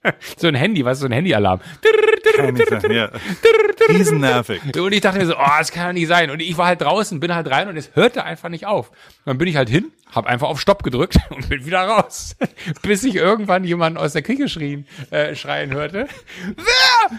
[0.36, 1.60] so ein Handy, was ist so ein Handyalarm?
[2.90, 3.10] Ja.
[3.88, 4.76] Riesennervig.
[4.76, 6.30] Und ich dachte mir so, oh, das kann doch nicht sein.
[6.30, 8.90] Und ich war halt draußen, bin halt rein und es hörte einfach nicht auf.
[9.24, 12.36] Dann bin ich halt hin, habe einfach auf Stopp gedrückt und bin wieder raus.
[12.82, 16.08] Bis ich irgendwann jemanden aus der Küche schrien, äh, schreien hörte.
[16.56, 17.18] Wer?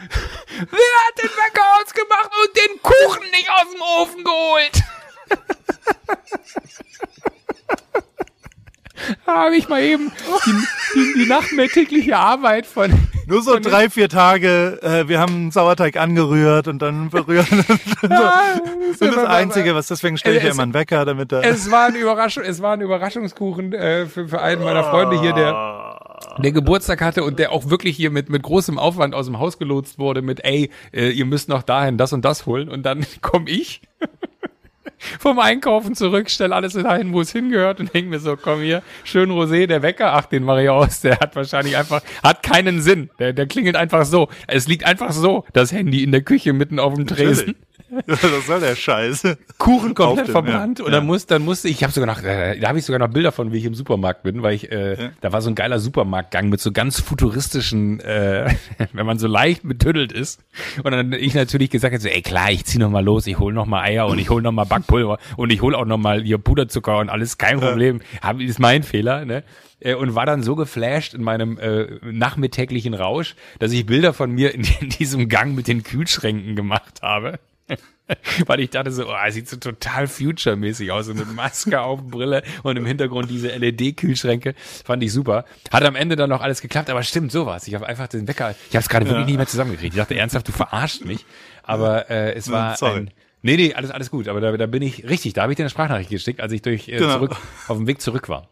[0.57, 4.83] Wer hat den Wecker ausgemacht und den Kuchen nicht aus dem Ofen geholt?
[9.25, 10.11] Habe ich mal eben
[10.45, 10.51] die,
[10.95, 12.91] die, die nachtmertägliche Arbeit von
[13.25, 17.51] Nur so drei, vier Tage, äh, wir haben einen Sauerteig angerührt und dann verrührt.
[18.01, 21.43] und das, das Einzige, was deswegen stelle ich ja immer einen Wecker, damit er.
[21.43, 25.33] Es war ein Überraschung, es war ein Überraschungskuchen äh, für, für einen meiner Freunde hier,
[25.33, 25.81] der
[26.37, 29.57] der Geburtstag hatte und der auch wirklich hier mit mit großem Aufwand aus dem Haus
[29.57, 33.05] gelotst wurde mit ey, äh, ihr müsst noch dahin das und das holen und dann
[33.21, 33.81] komme ich
[35.19, 38.81] vom Einkaufen zurück, stell alles dahin, wo es hingehört und denk mir so, komm hier,
[39.03, 42.81] schön Rosé, der Wecker, ach, den mache ich aus, der hat wahrscheinlich einfach, hat keinen
[42.81, 44.29] Sinn, der, der klingelt einfach so.
[44.47, 47.55] Es liegt einfach so, das Handy in der Küche mitten auf dem Tresen.
[48.07, 49.23] Was soll der Scheiß?
[49.57, 50.85] Kuchen komplett dem, verbrannt ja.
[50.85, 51.07] und dann Ja.
[51.07, 53.31] muss dann musste ich, ich habe sogar noch, äh, da habe ich sogar noch Bilder
[53.31, 55.09] von, wie ich im Supermarkt bin, weil ich, äh, Ja.
[55.21, 58.53] da war so ein geiler Supermarktgang mit so ganz futuristischen, äh,
[58.93, 60.41] wenn man so leicht betüdelt ist
[60.83, 63.39] und dann ich natürlich gesagt habe, so, ey klar, ich zieh noch mal los, ich
[63.39, 65.97] hol noch mal Eier und ich hol noch mal Backpulver und ich hol auch noch
[65.97, 69.43] mal hier Puderzucker und alles, kein Problem, hab, ist mein Fehler, ne?
[69.83, 74.31] Äh, Und war dann so geflasht in meinem äh, nachmittäglichen Rausch, dass ich Bilder von
[74.31, 77.39] mir in, in diesem Gang mit den Kühlschränken gemacht habe.
[78.45, 82.01] Weil ich dachte so, oh, es sieht so total future-mäßig aus, so mit Maske auf,
[82.03, 84.53] Brille und im Hintergrund diese LED-Kühlschränke.
[84.83, 85.45] Fand ich super.
[85.71, 87.67] Hat am Ende dann noch alles geklappt, aber stimmt sowas.
[87.67, 89.93] Ich habe einfach den Wecker, ich habe es gerade wirklich nicht mehr zusammengekriegt.
[89.93, 91.25] Ich dachte ernsthaft, du verarscht mich.
[91.63, 92.97] Aber äh, es war Sorry.
[93.01, 93.11] ein,
[93.43, 94.27] Nee, nee, alles, alles gut.
[94.27, 96.61] Aber da, da bin ich richtig, da habe ich dir eine Sprachnachricht geschickt, als ich
[96.61, 97.13] durch äh, Genau.
[97.13, 97.35] zurück
[97.67, 98.47] auf dem Weg zurück war.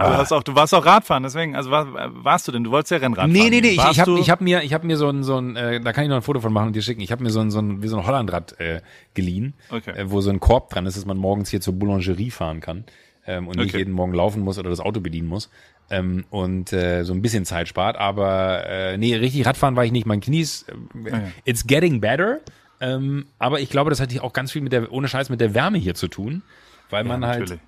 [0.00, 1.86] Du, hast auch, du warst auch Radfahren, deswegen, also war,
[2.24, 2.64] warst du denn?
[2.64, 3.32] Du wolltest ja Rennrad fahren.
[3.32, 5.08] Nee, nee, nee, ich, Warst ich habe du- ich hab mir, ich hab mir so
[5.08, 7.00] ein, so ein äh, da kann ich noch ein Foto von machen und dir schicken.
[7.00, 8.80] Ich habe mir so ein, so ein, wie so ein Hollandrad äh,
[9.14, 9.90] geliehen, Okay.
[9.92, 12.84] äh, wo so ein Korb dran ist, dass man morgens hier zur Boulangerie fahren kann
[13.26, 13.78] ähm, und nicht Okay.
[13.78, 15.50] jeden Morgen laufen muss oder das Auto bedienen muss
[15.90, 17.96] ähm, und äh, so ein bisschen Zeit spart.
[17.96, 20.06] Aber äh, nee, richtig Radfahren war ich nicht.
[20.06, 21.22] Mein Knie ist, äh, ja.
[21.44, 22.40] it's getting better.
[22.80, 25.52] Ähm, aber ich glaube, das hat auch ganz viel mit der, ohne Scheiß, mit der
[25.54, 26.42] Wärme hier zu tun,
[26.88, 27.60] weil man halt Natürlich.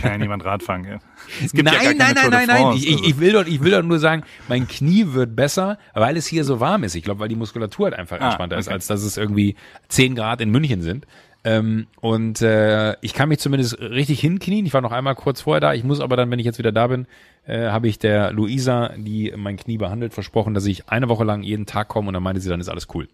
[0.00, 0.98] Kann ja niemand Radfahren, gell?
[1.44, 2.56] Es gibt nein, ja gar nein, keine nein, nein, nein.
[2.62, 3.20] France, Ich, ich, also.
[3.20, 6.60] will doch, ich will doch nur sagen, mein Knie wird besser, weil es hier so
[6.60, 6.94] warm ist.
[6.94, 8.74] Ich glaube, weil die Muskulatur halt einfach Ah, entspannter ist, okay.
[8.74, 9.56] als dass es irgendwie
[9.88, 11.06] 10 Grad in München sind.
[11.42, 14.66] Ähm, und äh, ich kann mich zumindest richtig hinknien.
[14.66, 15.72] Ich war noch einmal kurz vorher da.
[15.72, 17.06] Ich muss aber dann, wenn ich jetzt wieder da bin,
[17.46, 21.42] äh, habe ich der Luisa, die mein Knie behandelt, versprochen, dass ich eine Woche lang
[21.42, 23.08] jeden Tag komme und dann meinte sie, dann ist alles cool.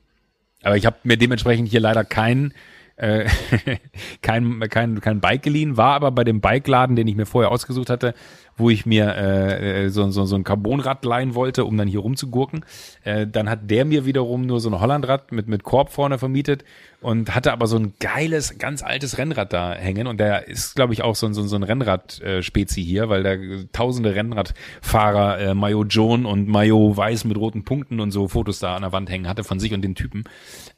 [0.64, 2.52] Aber ich habe mir dementsprechend hier leider kein
[2.96, 3.26] äh,
[4.22, 7.90] kein, kein, kein Bike geliehen, war aber bei dem Bikeladen, den ich mir vorher ausgesucht
[7.90, 8.14] hatte,
[8.56, 12.00] wo ich mir äh, äh, so, so, so ein Carbonrad leihen wollte, um dann hier
[12.00, 12.64] rumzugurken.
[13.04, 16.64] Äh, dann hat der mir wiederum nur so ein Hollandrad mit, mit Korb vorne vermietet
[17.02, 20.06] und hatte aber so ein geiles, ganz altes Rennrad da hängen.
[20.06, 23.36] Und der ist, glaube ich, auch so, ein- so, so ein Rennrad-Spezi hier, weil da
[23.72, 28.74] tausende Rennradfahrer, äh, Mayo Joan und Mayo Weiß mit roten Punkten und so Fotos da
[28.74, 30.24] an der Wand hängen hatte von sich und den Typen.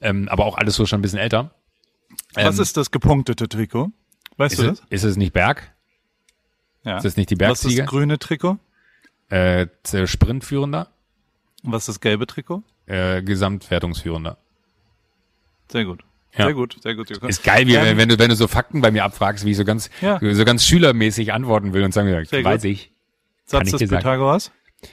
[0.00, 1.52] Ähm, aber auch alles so schon ein bisschen älter.
[2.34, 3.90] Was Ähm, ist das gepunktete Trikot?
[4.36, 4.86] Weißt du es, das?
[4.90, 5.72] ist es nicht Berg?
[6.84, 6.96] Ja.
[6.98, 8.58] Ist das nicht die Was ist das grüne Trikot?
[9.30, 9.66] Äh,
[10.06, 10.88] Sprintführender?
[11.64, 12.62] Und was ist das gelbe Trikot?
[12.86, 14.38] Äh, Gesamtwertungsführender.
[15.70, 16.02] Sehr gut.
[16.36, 16.44] Ja.
[16.44, 17.10] Sehr gut, sehr gut.
[17.10, 17.28] Jürgen.
[17.28, 19.56] Ist geil, wie, Ähm, wenn, du, wenn du so Fakten bei mir abfragst, wie ich
[19.56, 20.18] so ganz, Ja.
[20.34, 22.70] so ganz schülermäßig antworten will und sagen, ja, Sehr weiß gut.
[22.70, 22.92] ich.
[23.44, 23.90] Satz ich des.
[23.90, 24.52] Pythagoras?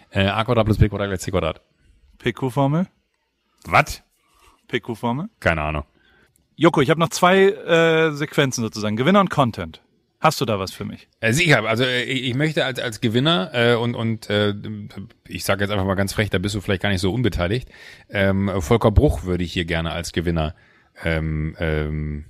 [0.09, 1.61] Äh, A Quadrat plus B Quadrat gleich C Quadrat.
[2.17, 2.88] PQ-Formel?
[3.65, 4.01] Was?
[4.69, 5.30] PQ-Formel?
[5.39, 5.84] Keine Ahnung.
[6.58, 8.95] Joko, ich habe noch zwei äh, Sequenzen sozusagen.
[8.95, 9.82] Gewinner und Content.
[10.22, 11.08] Hast du da was für mich?
[11.20, 14.53] Äh, sicher, also äh, ich, möchte als, als Gewinner äh, und, und äh,
[15.28, 17.70] ich sage jetzt einfach mal ganz frech, da bist du vielleicht gar nicht so unbeteiligt.
[18.10, 20.56] Ähm, Volker Bruch würde ich hier gerne als Gewinner
[21.03, 22.26] ähm, ähm,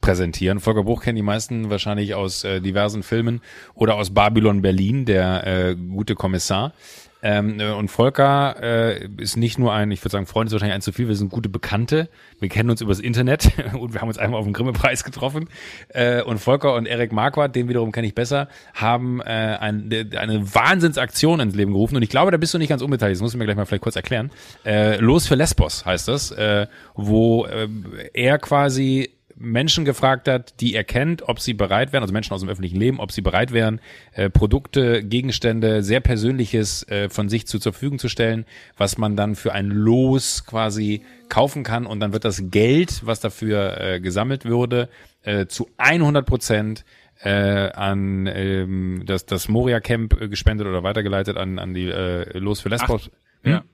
[0.00, 0.60] präsentieren.
[0.60, 3.40] Volker Bruch kennen die meisten wahrscheinlich aus äh, diversen Filmen
[3.74, 6.74] oder aus Babylon Berlin, der äh, gute Kommissar.
[7.22, 10.74] Ähm, äh, und Volker äh, ist nicht nur ein, ich würde sagen, Freund ist wahrscheinlich
[10.74, 12.08] ein zu viel, wir sind gute Bekannte.
[12.38, 15.48] Wir kennen uns übers Internet und wir haben uns einmal auf dem Grimme-Preis getroffen.
[15.88, 20.54] Äh, und Volker und Erik Marquardt, den wiederum kenne ich besser, haben äh, ein, eine
[20.54, 21.96] Wahnsinnsaktion ins Leben gerufen.
[21.96, 23.16] Und ich glaube, da bist du nicht ganz unbeteiligt.
[23.16, 24.30] Das musst du mir gleich mal vielleicht kurz erklären.
[24.64, 27.68] Äh, Los für Lesbos heißt das, äh, wo äh,
[28.14, 29.10] er quasi
[29.40, 32.76] Menschen gefragt hat, die er kennt, ob sie bereit wären, also Menschen aus dem öffentlichen
[32.76, 33.80] Leben, ob sie bereit wären,
[34.12, 38.44] äh, Produkte, Gegenstände, sehr Persönliches äh, von sich zu, zur Verfügung zu stellen,
[38.76, 43.20] was man dann für ein Los quasi kaufen kann und dann wird das Geld, was
[43.20, 44.90] dafür äh, gesammelt würde,
[45.22, 46.84] äh, zu 100 Prozent
[47.22, 47.30] äh,
[47.72, 52.60] an ähm, das, das Moria Camp äh, gespendet oder weitergeleitet an, an die äh, Los
[52.60, 53.10] für Lesbos.
[53.42, 53.52] Hm?
[53.52, 53.64] Ja.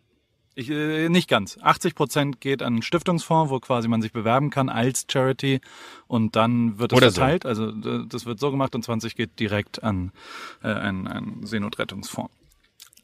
[0.58, 1.58] Ich, äh, nicht ganz.
[1.60, 5.60] 80 Prozent geht an einen Stiftungsfonds, wo quasi man sich bewerben kann als Charity
[6.08, 7.20] und dann wird es Oder so.
[7.20, 7.44] verteilt.
[7.44, 10.12] Also d- das wird so gemacht und 20 geht direkt an
[10.62, 12.32] äh, einen, einen Seenotrettungsfonds.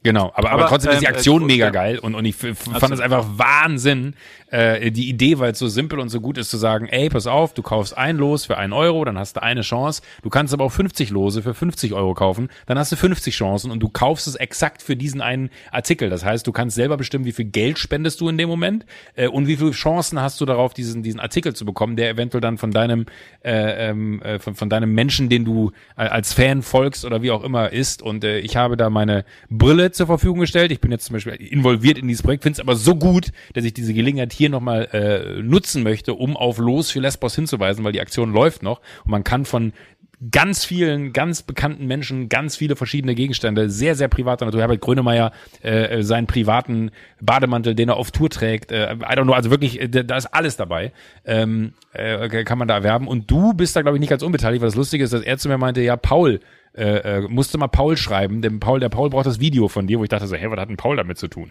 [0.03, 2.35] Genau, aber, aber, Aber, trotzdem ist die ähm, Aktion äh, mega geil und, und ich
[2.35, 4.15] fand es einfach Wahnsinn,
[4.51, 7.25] äh, die Idee, weil es so simpel und so gut ist zu sagen, ey, pass
[7.25, 10.53] auf, du kaufst ein Los für einen Euro, dann hast du eine Chance, du kannst
[10.53, 13.87] aber auch 50 Lose für 50 Euro kaufen, dann hast du 50 Chancen und du
[13.87, 16.09] kaufst es exakt für diesen einen Artikel.
[16.09, 18.85] Das heißt, du kannst selber bestimmen, wie viel Geld spendest du in dem Moment
[19.15, 22.41] äh, und wie viele Chancen hast du darauf, diesen, diesen Artikel zu bekommen, der eventuell
[22.41, 23.05] dann von deinem,
[23.43, 27.31] äh, ähm, äh, von, von deinem Menschen, den du äh, als Fan folgst oder wie
[27.31, 28.01] auch immer ist.
[28.01, 30.71] Und äh, ich habe da meine Bullet zur Verfügung gestellt.
[30.71, 33.65] Ich bin jetzt zum Beispiel involviert in dieses Projekt, finde es aber so gut, dass
[33.65, 37.91] ich diese Gelegenheit hier nochmal äh, nutzen möchte, um auf Los für Lesbos hinzuweisen, weil
[37.91, 39.73] die Aktion läuft noch und man kann von
[40.31, 44.61] ganz vielen, ganz bekannten Menschen ganz viele verschiedene Gegenstände, sehr, sehr privater Natur.
[44.61, 45.31] Herbert Grönemeyer,
[45.61, 46.91] äh, seinen privaten
[47.21, 50.27] Bademantel, den er auf Tour trägt, äh, I don't know, also wirklich, äh, da ist
[50.27, 50.93] alles dabei,
[51.25, 53.07] ähm, äh, kann man da erwerben.
[53.07, 55.37] Und du bist da, glaube ich, nicht ganz unbeteiligt, weil das Lustige ist, dass er
[55.37, 56.39] zu mir meinte, ja, Paul,
[56.73, 59.99] äh, äh, musste mal Paul schreiben, denn Paul, der Paul braucht das Video von dir,
[59.99, 61.49] wo ich dachte so, hä, was hat denn Paul damit zu tun?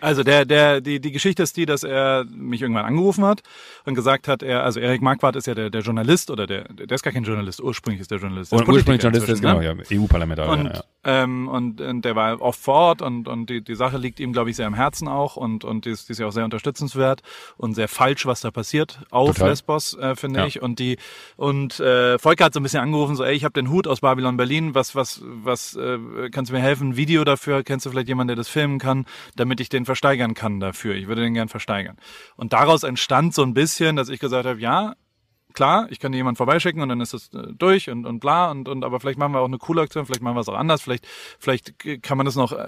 [0.00, 3.42] Also der, der, die, die Geschichte ist die, dass er mich irgendwann angerufen hat
[3.84, 6.90] und gesagt hat, er, also Erik Marquardt ist ja der, der Journalist oder der, der
[6.90, 8.52] ist gar kein Journalist, ursprünglich ist der Journalist.
[8.52, 9.84] Der und ursprünglich Journalist ist genau, ne?
[9.88, 10.52] ja, EU-Parlamentarier.
[10.52, 10.82] Und, ja.
[11.04, 14.32] ähm, und, und der war oft vor Ort und, und die, die Sache liegt ihm,
[14.32, 16.44] glaube ich, sehr am Herzen auch und, und die ist, die ist ja auch sehr
[16.44, 17.22] unterstützenswert
[17.56, 19.50] und sehr falsch, was da passiert auf Total.
[19.50, 20.46] Lesbos, äh, finde Ja.
[20.46, 20.62] ich.
[20.62, 20.98] Und die
[21.36, 24.00] und äh, Volker hat so ein bisschen angerufen, so, ey, ich habe den Hut aus
[24.00, 25.98] Babylon Berlin, was, was, was, äh,
[26.30, 26.90] kannst du mir helfen?
[26.90, 29.06] Ein Video dafür, kennst du vielleicht jemanden, der das filmen kann,
[29.36, 30.94] damit ich den versteigern kann dafür.
[30.94, 31.96] Ich würde den gern versteigern.
[32.36, 34.94] Und daraus entstand so ein bisschen, dass ich gesagt habe, ja,
[35.54, 38.50] klar, ich kann dir jemanden vorbeischicken und dann ist es äh, durch und, und bla
[38.50, 40.58] und, und aber vielleicht machen wir auch eine coole Aktion, vielleicht machen wir es auch
[40.58, 41.06] anders, vielleicht,
[41.38, 42.66] vielleicht kann man das noch äh,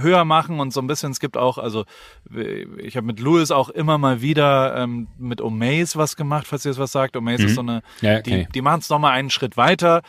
[0.00, 1.84] höher machen und so ein bisschen, es gibt auch, also
[2.78, 6.70] ich habe mit Louis auch immer mal wieder ähm, mit Omaze was gemacht, falls ihr
[6.70, 7.16] das was sagt.
[7.16, 8.06] Omaze ist so eine, Mhm.
[8.06, 8.48] Ja, die, okay.
[8.54, 10.02] die machen es nochmal einen Schritt weiter.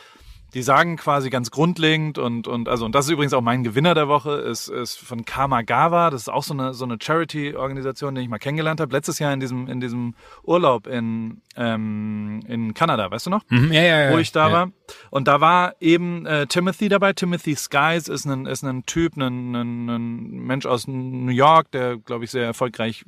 [0.54, 3.93] Die sagen quasi ganz grundlegend und, und also und das ist übrigens auch mein Gewinner
[3.93, 6.10] der Woche, ist, ist von Kamagawa.
[6.10, 8.93] Das ist auch so eine so eine Charity-Organisation, die ich mal kennengelernt habe.
[8.93, 13.43] Letztes Jahr in diesem in diesem Urlaub in ähm, in Kanada, weißt du noch?
[13.49, 14.54] Mhm, ja, ja, ja, wo ich da ja.
[14.54, 14.72] war.
[15.10, 17.14] Und da war eben äh, Timothy dabei.
[17.14, 21.97] Timothy Skies ist ein, ist ein Typ, ein, ein, ein Mensch aus New York, der,
[21.97, 23.06] glaube ich, sehr erfolgreich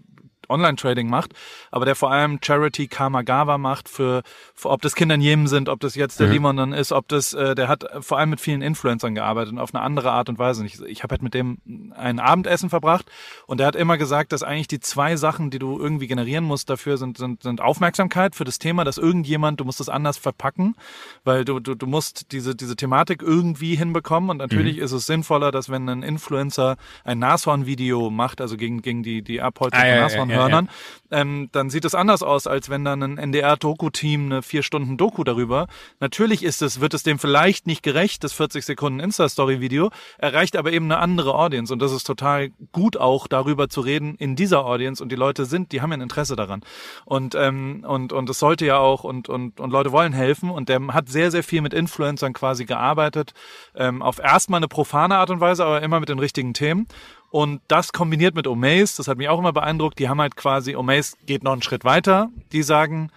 [0.49, 1.33] Online-Trading macht,
[1.71, 4.21] aber der vor allem Charity Kamagawa macht für,
[4.53, 6.33] für ob das Kinder in Jemen sind, ob das jetzt der Mhm.
[6.33, 9.59] Limon dann ist, ob das, äh, der hat vor allem mit vielen Influencern gearbeitet und
[9.59, 10.61] auf eine andere Art und Weise.
[10.61, 11.57] Und Ich, ich habe halt mit dem
[11.95, 13.05] ein Abendessen verbracht
[13.47, 16.69] und der hat immer gesagt, dass eigentlich die zwei Sachen, die du irgendwie generieren musst
[16.69, 20.75] dafür, sind, sind, sind Aufmerksamkeit für das Thema, dass irgendjemand, du musst das anders verpacken,
[21.23, 25.51] weil du, du, du musst diese, diese Thematik irgendwie hinbekommen und natürlich ist es sinnvoller,
[25.51, 30.09] dass wenn ein Influencer ein Nashorn-Video macht, also gegen, gegen die, die Abholzung Ah, ja,
[30.09, 30.69] von ja, Nashornhörnern,
[31.11, 35.23] ähm, dann sieht es anders aus, als wenn dann ein NDR-Doku-Team eine vier Stunden Doku
[35.23, 35.67] darüber.
[35.99, 40.71] Natürlich ist es, wird es dem vielleicht nicht gerecht, das 40 Sekunden Insta-Story-Video, erreicht aber
[40.71, 41.71] eben eine andere Audience.
[41.71, 45.01] Und das ist total gut auch darüber zu reden in dieser Audience.
[45.01, 46.61] Und die Leute sind, die haben ja ein Interesse daran.
[47.05, 50.49] Und ähm, und und es sollte ja auch und und und Leute wollen helfen.
[50.49, 53.33] Und der hat sehr sehr viel mit Influencern quasi gearbeitet
[53.75, 56.87] ähm, auf erstmal eine profane Art und Weise, aber immer mit den richtigen Themen
[57.31, 60.75] und das kombiniert mit Omaze, das hat mich auch immer beeindruckt, die haben halt quasi,
[60.75, 63.11] Omaze geht noch einen Schritt weiter, die sagen,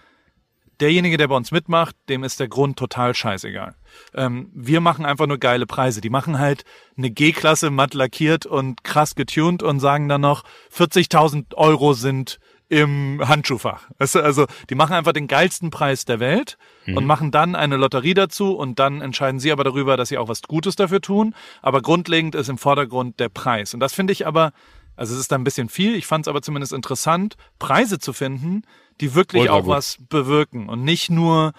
[0.79, 3.75] derjenige, der bei uns mitmacht, dem ist der Grund total scheißegal.
[4.13, 6.01] Ähm, wir machen einfach nur geile Preise.
[6.01, 6.63] Die machen halt
[6.97, 10.43] eine G-Klasse matt lackiert und krass getuned und sagen dann noch,
[10.73, 12.39] 40.000 Euro sind
[12.69, 13.89] im Handschuhfach.
[13.97, 17.77] Weißt du, also die machen einfach den geilsten Preis der Welt und machen dann eine
[17.77, 21.35] Lotterie dazu und dann entscheiden sie aber darüber, dass sie auch was Gutes dafür tun.
[21.61, 23.73] Aber grundlegend ist im Vordergrund der Preis.
[23.73, 24.53] Und das finde ich aber,
[24.95, 28.13] also es ist da ein bisschen viel, ich fand es aber zumindest interessant, Preise zu
[28.13, 28.61] finden,
[29.01, 29.69] die wirklich Ultra auch gut.
[29.69, 31.53] was bewirken und nicht nur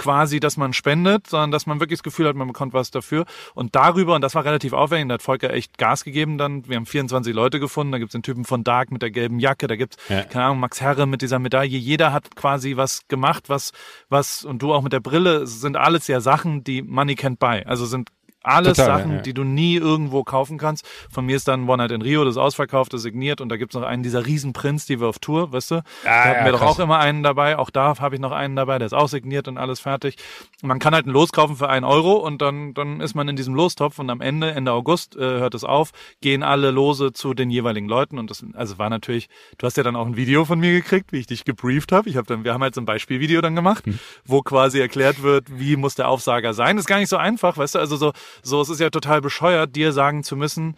[0.00, 3.26] quasi, dass man spendet, sondern dass man wirklich das Gefühl hat, man bekommt was dafür.
[3.54, 6.66] Und darüber, und das war relativ aufwendig, da hat Volker echt Gas gegeben dann.
[6.66, 9.66] Wir haben 24 Leute gefunden, da gibt's den Typen von Dark mit der gelben Jacke,
[9.66, 10.22] da gibt's, Ja.
[10.22, 11.76] keine Ahnung, Max Herre mit dieser Medaille.
[11.76, 13.72] Jeder hat quasi was gemacht, was,
[14.08, 17.62] was, und du auch mit der Brille, sind alles ja Sachen, die Money can't buy.
[17.66, 18.08] Also sind
[18.42, 19.22] alles Total, Sachen, ja, ja.
[19.22, 20.86] die du nie irgendwo kaufen kannst.
[21.10, 23.82] Von mir ist dann One Night in Rio, das ausverkaufte, signiert und da gibt's noch
[23.82, 25.74] einen dieser Riesenprints, die wir auf Tour, weißt du?
[25.76, 26.70] Ah, da hatten ja, wir doch krass.
[26.70, 27.58] auch immer einen dabei.
[27.58, 30.16] Auch da habe ich noch einen dabei, der ist auch signiert und alles fertig.
[30.62, 33.36] Man kann halt ein Los kaufen für einen Euro und dann, dann ist man in
[33.36, 37.34] diesem Lostopf und am Ende, Ende August, äh, hört es auf, gehen alle Lose zu
[37.34, 39.28] den jeweiligen Leuten und das, also war natürlich,
[39.58, 42.08] du hast ja dann auch ein Video von mir gekriegt, wie ich dich gebrieft habe.
[42.08, 43.98] Ich habe dann, wir haben halt so ein Beispielvideo dann gemacht, Hm.
[44.24, 46.76] wo quasi erklärt wird, wie muss der Aufsager sein.
[46.76, 48.12] Das ist gar nicht so einfach, weißt du, also so,
[48.42, 50.76] so, es ist ja total bescheuert, dir sagen zu müssen,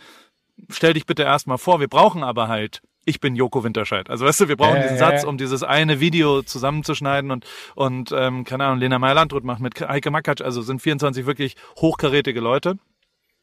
[0.69, 4.09] stell dich bitte erstmal vor, wir brauchen aber halt, ich bin Joko Winterscheid.
[4.11, 8.13] Also weißt du, wir brauchen Ja, diesen Satz, um dieses eine Video zusammenzuschneiden und, und
[8.13, 12.79] ähm, keine Ahnung, Lena Meyer-Landrut macht mit Heike Makatsch, also sind 24 wirklich hochkarätige Leute.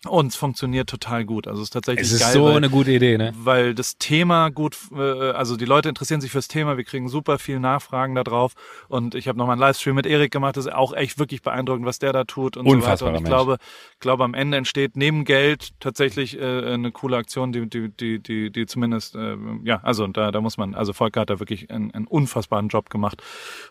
[0.08, 1.45] Und es funktioniert total gut.
[1.45, 3.34] Also es ist tatsächlich Es ist geil, so weil, eine gute Idee, ne?
[3.36, 7.38] weil das Thema gut, äh, also die Leute interessieren sich fürs Thema, wir kriegen super
[7.38, 8.54] viel Nachfragen da drauf
[8.88, 11.86] und ich habe nochmal einen Livestream mit Erik gemacht, das ist auch echt wirklich beeindruckend,
[11.86, 12.78] was der da tut und so weiter.
[12.78, 13.34] Unfassbarer Und ich Mensch.
[13.34, 13.58] glaube,
[14.00, 18.52] glaube am Ende entsteht neben Geld tatsächlich äh, eine coole Aktion, die, die, die, die,
[18.52, 19.36] die zumindest, äh,
[19.66, 22.89] ja, also da, da muss man, also Volker hat da wirklich einen, einen unfassbaren Job
[22.89, 23.22] gemacht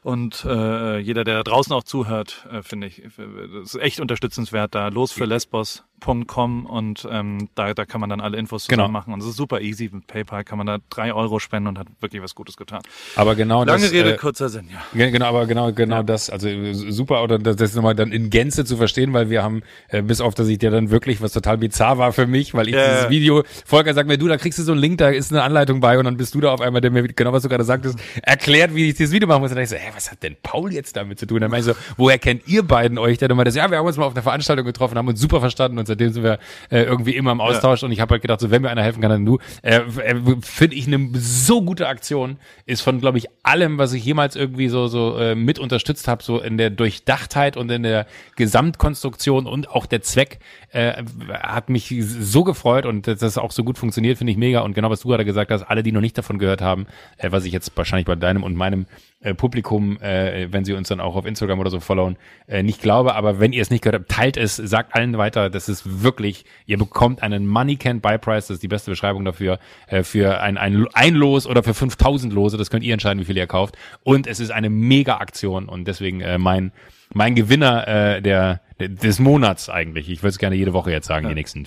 [0.03, 4.75] und äh, jeder, der da draußen auch zuhört, äh, finde ich, das ist echt unterstützenswert
[4.75, 4.89] da.
[4.89, 5.85] Los für Lesbos.
[6.01, 8.89] www.paypal.com und ähm, da, da kann man dann alle Infos zusammen Genau.
[8.93, 9.13] machen.
[9.13, 9.91] Und es ist super easy.
[9.93, 12.81] Mit PayPal kann man da drei Euro spenden und hat wirklich was Gutes getan.
[13.17, 13.93] Aber genau Lange das.
[13.93, 14.81] Rede, äh, kurzer Sinn, ja.
[14.95, 18.31] Ge- Genau, aber genau, genau das, also äh, super, oder das, das nochmal dann in
[18.31, 21.33] Gänze zu verstehen, weil wir haben, äh, bis auf, dass ich dir dann wirklich, was
[21.33, 23.11] total bizarr war für mich, weil ich Ja, dieses ja.
[23.11, 25.81] Video, Volker sagt mir, du, da kriegst du so einen Link, da ist eine Anleitung
[25.81, 27.99] bei und dann bist du da auf einmal, der mir, genau was du gerade sagtest,
[28.23, 29.51] erklärt, wie ich dieses Video machen muss.
[29.51, 31.41] Und dann ich so, hä, was hat denn Paul jetzt damit zu tun?
[31.41, 33.31] Dann meine ich so, woher kennt ihr beiden euch denn?
[33.31, 35.41] Und meinte, so, ja, wir haben uns mal auf einer Veranstaltung getroffen, haben uns super
[35.41, 36.39] verstanden und seitdem sind wir
[36.71, 39.01] äh, irgendwie immer im Austausch und ich habe halt gedacht, so, wenn mir einer helfen
[39.01, 39.39] kann, dann du.
[39.63, 42.37] Äh, äh, Finde ich eine so gute Aktion,
[42.67, 46.23] ist von, glaube ich, allem, was ich jemals irgendwie so, so äh, mit unterstützt habe,
[46.23, 50.39] so in der Durchdachtheit und in der Gesamtkonstruktion und auch der Zweck,
[50.71, 54.61] äh, hat mich so gefreut und dass das auch so gut funktioniert, finde ich mega.
[54.61, 56.87] Und genau was du gerade gesagt hast, alle, die noch nicht davon gehört haben,
[57.17, 58.87] äh, was ich jetzt wahrscheinlich bei deinem und meinem
[59.21, 62.17] äh, Publikum, äh, wenn sie uns dann auch auf Instagram oder so followen,
[62.47, 65.51] äh, nicht glaube, aber wenn ihr es nicht gehört habt, teilt es, sagt allen weiter,
[65.51, 69.25] das ist wirklich, ihr bekommt einen Money Can Buy Price, das ist die beste Beschreibung
[69.25, 69.59] dafür,
[69.89, 73.25] äh, für ein, ein, ein Los oder für 5000 Lose, das könnt ihr entscheiden, wie
[73.25, 76.73] viel ihr kauft und es ist eine mega Aktion und deswegen äh, mein,
[77.13, 81.29] mein Gewinner äh, der, des Monats eigentlich, ich würde es gerne jede Woche jetzt sagen,
[81.29, 81.67] die nächsten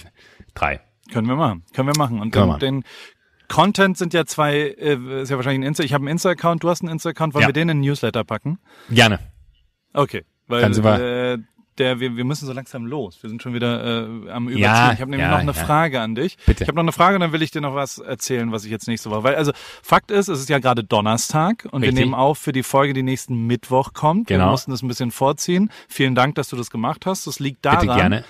[0.53, 0.79] drei.
[1.11, 1.63] Können wir machen.
[1.73, 2.21] Können wir machen.
[2.21, 2.83] Und wir den, den
[3.51, 5.83] Content sind ja zwei, äh, ist ja wahrscheinlich ein Insta.
[5.83, 7.33] Ich habe einen Insta-Account, du hast einen Insta-Account.
[7.33, 7.47] Wollen Ja.
[7.49, 8.59] wir den in den Newsletter packen?
[8.89, 9.19] Gerne.
[9.93, 10.23] Okay.
[10.47, 11.37] Weil Dann sind wir- äh,
[11.77, 13.17] der, wir, wir müssen so langsam los.
[13.23, 14.63] Wir sind schon wieder äh, am Überziehen.
[14.63, 15.65] Ja, ich habe nämlich ja, noch eine ja.
[15.65, 16.37] Frage an dich.
[16.45, 16.63] Bitte.
[16.63, 18.71] Ich habe noch eine Frage und dann will ich dir noch was erzählen, was ich
[18.71, 19.23] jetzt nächste Woche.
[19.23, 21.97] Weil also Fakt ist, es ist ja gerade Donnerstag und Richtig.
[21.97, 24.29] wir nehmen auf für die Folge, die nächsten Mittwoch kommt.
[24.29, 24.51] Wir Genau.
[24.51, 25.71] mussten das ein bisschen vorziehen.
[25.87, 27.25] Vielen Dank, dass du das gemacht hast.
[27.25, 28.23] Das liegt daran,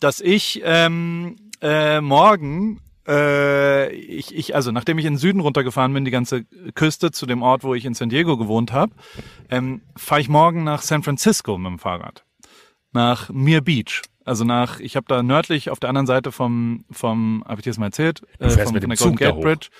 [0.00, 5.92] dass ich ähm, äh, morgen äh, ich, ich, also nachdem ich in den Süden runtergefahren
[5.92, 6.44] bin, die ganze
[6.74, 8.92] Küste zu dem Ort, wo ich in San Diego gewohnt habe,
[9.50, 12.24] ähm, fahre ich morgen nach San Francisco mit dem Fahrrad.
[12.92, 14.02] Nach Mir Beach.
[14.24, 17.70] Also nach, ich habe da nördlich auf der anderen Seite vom, vom, habe ich dir
[17.70, 18.22] das mal erzählt?
[18.38, 19.70] Äh, vom, von der Golden Gate hoch.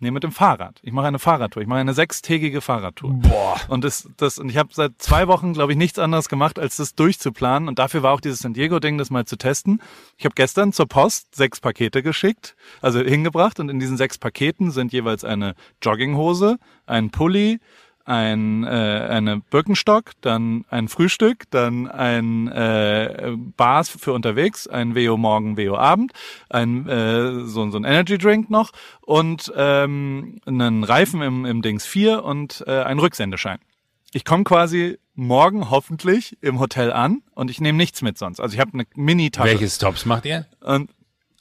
[0.00, 0.80] Nee, mit dem Fahrrad.
[0.82, 1.62] Ich mache eine Fahrradtour.
[1.62, 3.12] Ich mache eine sechstägige Fahrradtour.
[3.14, 3.56] Boah.
[3.68, 6.76] Und das, das, und ich habe seit zwei Wochen, glaube ich, nichts anderes gemacht, als
[6.76, 7.68] das durchzuplanen.
[7.68, 9.80] Und dafür war auch dieses San Diego-Ding, das mal zu testen.
[10.18, 13.60] Ich habe gestern zur Post sechs Pakete geschickt, also hingebracht.
[13.60, 17.60] Und in diesen sechs Paketen sind jeweils eine Jogginghose, ein Pulli,
[18.04, 25.16] ein, äh, eine Birkenstock, dann ein Frühstück, dann ein äh, Bars für unterwegs, ein Veo
[25.16, 26.12] morgen, Veo Abend,
[26.50, 31.86] ein äh, so, so ein Energy Drink noch und ähm, einen Reifen im, im Dings
[31.86, 33.58] 4 und äh, einen Rücksendeschein.
[34.12, 38.40] Ich komme quasi morgen hoffentlich im Hotel an und ich nehme nichts mit sonst.
[38.40, 39.48] Also ich habe eine Mini-Tasche.
[39.48, 40.46] Welche Stops macht ihr?
[40.60, 40.90] Und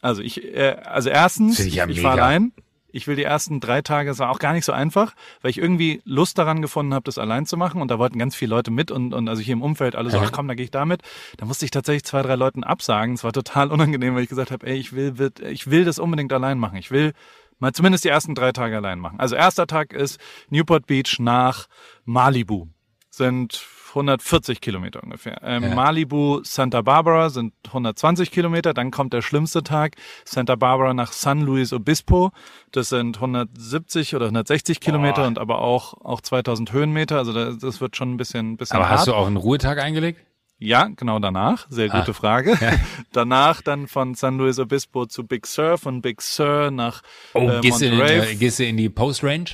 [0.01, 2.51] also ich, äh, also erstens, ja ich fahre allein.
[2.93, 5.57] Ich will die ersten drei Tage, es war auch gar nicht so einfach, weil ich
[5.57, 7.81] irgendwie Lust daran gefunden habe, das allein zu machen.
[7.81, 10.19] Und da wollten ganz viele Leute mit und, und also hier im Umfeld alle so,
[10.19, 11.01] ach komm, da gehe ich damit.
[11.37, 13.15] Da musste ich tatsächlich zwei, drei Leuten absagen.
[13.15, 15.13] Es war total unangenehm, weil ich gesagt habe, ey, ich will,
[15.49, 16.77] ich will das unbedingt allein machen.
[16.77, 17.13] Ich will
[17.57, 19.19] mal zumindest die ersten drei Tage allein machen.
[19.19, 20.19] Also erster Tag ist
[20.49, 21.67] Newport Beach nach
[22.05, 22.67] Malibu.
[23.09, 23.65] Sind
[23.95, 25.39] 140 Kilometer ungefähr.
[25.43, 25.75] Ähm, Ja.
[25.75, 28.73] Malibu, Santa Barbara sind 120 Kilometer.
[28.73, 29.95] Dann kommt der schlimmste Tag.
[30.25, 32.31] Santa Barbara nach San Luis Obispo.
[32.71, 37.17] Das sind 170 oder 160 Kilometer und aber auch, auch 2000 Höhenmeter.
[37.17, 38.99] Also das, das wird schon ein bisschen, bisschen Aber hart.
[38.99, 40.19] hast du auch einen Ruhetag eingelegt?
[40.59, 41.65] Ja, genau danach.
[41.69, 41.99] Sehr Ah.
[41.99, 42.57] gute Frage.
[43.11, 47.01] danach dann von San Luis Obispo zu Big Sur, von Big Sur nach
[47.33, 49.45] Oh, äh, gehst, du in, gehst du in die Post-Range?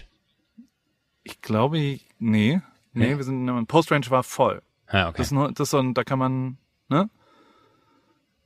[1.24, 2.62] Ich glaube, nee.
[3.00, 3.18] Nee, Nee?
[3.18, 4.62] wir sind, Post-Range war voll.
[4.88, 5.18] Ah, okay.
[5.18, 6.58] Das ist nur, das ist so ein, da kann man,
[6.90, 7.10] ne?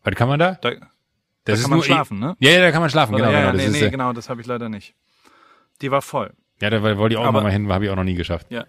[0.04, 0.56] Was kann man da?
[0.56, 0.72] Da,
[1.46, 2.36] Das kann man schlafen, ne?
[2.40, 3.34] Ja, ja, da kann man schlafen, Oder, genau.
[3.34, 3.58] ja, genau.
[3.58, 4.96] ja, Das nee, nee, äh, genau, das habe ich leider nicht.
[5.82, 6.34] Die war voll.
[6.62, 8.48] ja, da wollte ich auch Aber- noch mal hin, habe ich auch noch nie geschafft.
[8.50, 8.66] Ja.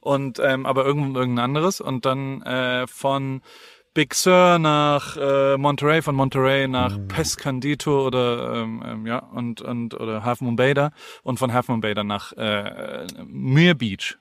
[0.00, 3.40] Und ähm, aber irgend, irgendein anderes und dann äh, von
[3.94, 7.08] Big Sur nach äh, Monterey, von Monterey nach Mhm.
[7.08, 10.90] Pescandito oder ähm, ähm, ja und und oder Half Moon Bay da
[11.22, 14.18] und von Half Moon Bay dann nach äh, Muir Beach.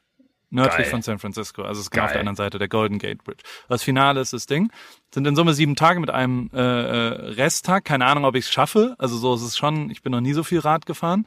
[0.54, 0.92] Nördlich Geil.
[0.92, 3.42] von San Francisco, also es ist genau auf der anderen Seite der Golden Gate Bridge.
[3.70, 4.70] Das Finale ist das Ding.
[5.14, 7.86] Sind in Summe sieben Tage mit einem äh, äh, Resttag.
[7.86, 8.96] Keine Ahnung, ob ich es schaffe.
[8.98, 9.90] Also so ist es schon.
[9.90, 11.26] Ich bin noch nie so viel Rad gefahren.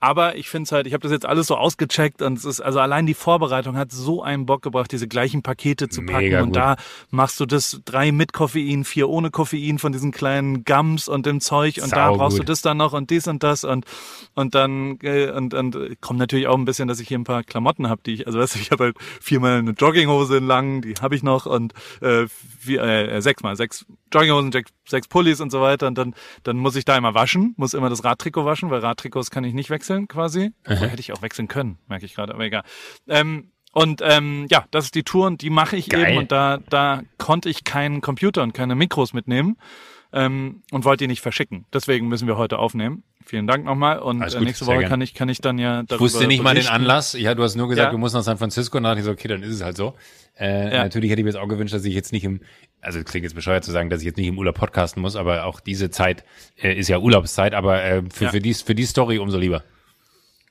[0.00, 2.60] Aber ich finde es halt, ich habe das jetzt alles so ausgecheckt und es ist,
[2.60, 6.18] also allein die Vorbereitung hat so einen Bock gebracht, diese gleichen Pakete zu packen.
[6.18, 6.56] Mega und gut.
[6.56, 6.76] da
[7.10, 11.40] machst du das drei mit Koffein, vier ohne Koffein von diesen kleinen Gums und dem
[11.40, 12.48] Zeug und da Sau brauchst du gut.
[12.48, 13.86] das dann noch und dies und das und
[14.34, 17.42] und dann äh, und und kommt natürlich auch ein bisschen, dass ich hier ein paar
[17.42, 20.82] Klamotten habe, die ich, also weißt du, ich habe halt viermal eine Jogginghose in lang,
[20.82, 21.72] die habe ich noch und
[22.02, 22.26] äh,
[22.60, 24.52] vier, äh, sechsmal, sechs Jogginghosen,
[24.88, 27.88] sechs, Pullis und so weiter und dann dann muss ich da immer waschen, muss immer
[27.90, 30.52] das Radtrikot waschen, weil Radtrikots kann ich nicht wechseln quasi.
[30.66, 32.62] Obwohl, hätte ich auch wechseln können, merke ich gerade, aber egal.
[33.08, 36.08] Ähm, und ähm, ja, das ist die Tour und die mache ich Geil.
[36.08, 39.56] eben und da da konnte ich keinen Computer und keine Mikros mitnehmen.
[40.10, 41.66] ähm, und wollte die nicht verschicken.
[41.72, 43.02] Deswegen müssen wir heute aufnehmen.
[43.26, 44.88] Vielen Dank nochmal und äh, gut, nächste Woche gern.
[44.88, 46.74] kann ich, kann ich dann ja darüber Ich wusste nicht mal den berichten.
[46.74, 47.12] Anlass.
[47.12, 47.90] Ja, du hast nur gesagt, Ja.
[47.92, 48.78] du musst nach San Francisco.
[48.78, 49.92] Und dann dachte ich so, okay, dann ist es halt so.
[50.40, 50.82] Äh, Ja.
[50.84, 52.40] Natürlich hätte ich mir jetzt auch gewünscht, dass ich jetzt nicht im,
[52.80, 55.44] also klingt jetzt bescheuert zu sagen, dass ich jetzt nicht im Urlaub podcasten muss, aber
[55.44, 56.24] auch diese Zeit
[56.62, 58.30] äh, ist ja Urlaubszeit, aber äh, für, Ja.
[58.30, 59.62] für, die, für die Story umso lieber.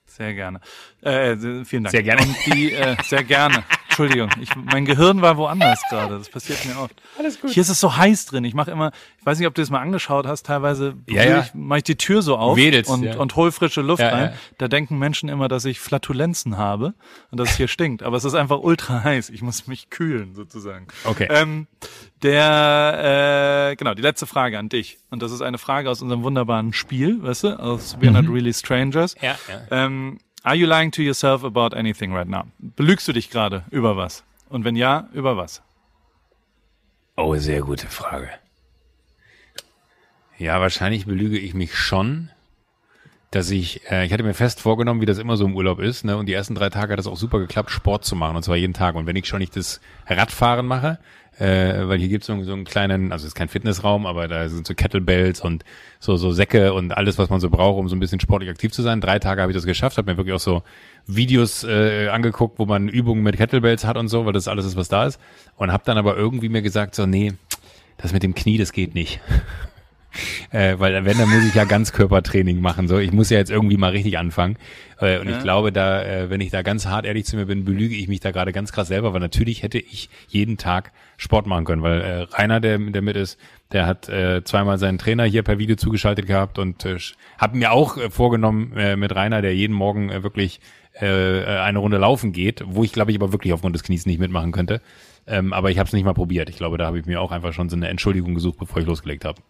[0.05, 0.59] Sehr gerne.
[1.03, 1.91] Äh, äh, vielen Dank.
[1.91, 2.21] Sehr gerne.
[2.23, 3.63] Und die, äh, sehr gerne.
[3.99, 6.19] Entschuldigung, ich, mein Gehirn war woanders gerade.
[6.19, 6.93] Das passiert mir oft.
[7.17, 7.49] Alles gut.
[7.49, 8.43] Hier ist es so heiß drin.
[8.43, 10.45] Ich mache immer, ich weiß nicht, ob du das mal angeschaut hast.
[10.45, 11.39] Teilweise Ja, ja.
[11.41, 13.17] ich, mache ich die Tür so auf Wedelst, und, ja.
[13.17, 14.23] und hol frische Luft Ja, rein.
[14.25, 14.37] ja.
[14.59, 16.93] Da denken Menschen immer, dass ich Flatulenzen habe
[17.31, 18.03] und dass es hier stinkt.
[18.03, 19.31] Aber es ist einfach ultra heiß.
[19.31, 20.85] Ich muss mich kühlen sozusagen.
[21.03, 21.27] Okay.
[21.31, 21.65] Ähm,
[22.21, 24.99] der, äh, genau, die letzte Frage an dich.
[25.09, 28.53] Und das ist eine Frage aus unserem wunderbaren Spiel, weißt du, aus We're Not Really
[28.53, 29.15] Strangers.
[29.15, 29.21] Mhm.
[29.25, 29.61] Ja, ja.
[29.85, 32.45] Ähm, are you lying to yourself about anything right now?
[32.59, 34.23] Belügst du dich gerade über was?
[34.49, 35.61] Und wenn ja, über was?
[37.17, 38.29] Oh, sehr gute Frage.
[40.37, 42.29] Ja, wahrscheinlich belüge ich mich schon,
[43.31, 46.05] dass ich, äh, ich hatte mir fest vorgenommen, wie das immer so im Urlaub ist,
[46.05, 46.15] ne?
[46.15, 48.55] Und die ersten drei Tage hat es auch super geklappt, Sport zu machen, und zwar
[48.55, 48.95] jeden Tag.
[48.95, 50.99] Und wenn ich schon nicht das Radfahren mache,
[51.39, 54.49] äh, weil hier gibt's so, so einen kleinen, also es ist kein Fitnessraum, aber da
[54.49, 55.63] sind so Kettlebells und
[55.99, 58.71] so, so Säcke und alles, was man so braucht, um so ein bisschen sportlich aktiv
[58.71, 59.01] zu sein.
[59.01, 60.63] Drei Tage habe ich das geschafft, habe mir wirklich auch so
[61.05, 64.75] Videos äh, angeguckt, wo man Übungen mit Kettlebells hat und so, weil das alles ist,
[64.75, 65.19] was da ist.
[65.55, 67.33] Und habe dann aber irgendwie mir gesagt, so, nee,
[67.97, 69.19] das mit dem Knie, das geht nicht.
[70.51, 72.87] Äh, weil wenn, dann muss ich ja Ganzkörpertraining machen.
[72.87, 74.57] So, ich muss ja jetzt irgendwie mal richtig anfangen.
[74.99, 75.37] Äh, und Ja.
[75.37, 78.07] ich glaube, da, äh, wenn ich da ganz hart ehrlich zu mir bin, belüge ich
[78.07, 81.81] mich da gerade ganz krass selber, weil natürlich hätte ich jeden Tag Sport machen können,
[81.81, 83.39] weil äh, Rainer, der, der mit ist,
[83.71, 86.97] der hat äh, zweimal seinen Trainer hier per Video zugeschaltet gehabt und äh,
[87.39, 90.61] habe mir auch äh, vorgenommen äh, mit Rainer, der jeden Morgen äh, wirklich
[91.01, 94.05] äh, äh, eine Runde laufen geht, wo ich glaube ich aber wirklich aufgrund des Knies
[94.05, 94.79] nicht mitmachen könnte.
[95.25, 96.49] Ähm, aber ich habe es nicht mal probiert.
[96.49, 98.87] Ich glaube, da habe ich mir auch einfach schon so eine Entschuldigung gesucht, bevor ich
[98.87, 99.41] losgelegt habe.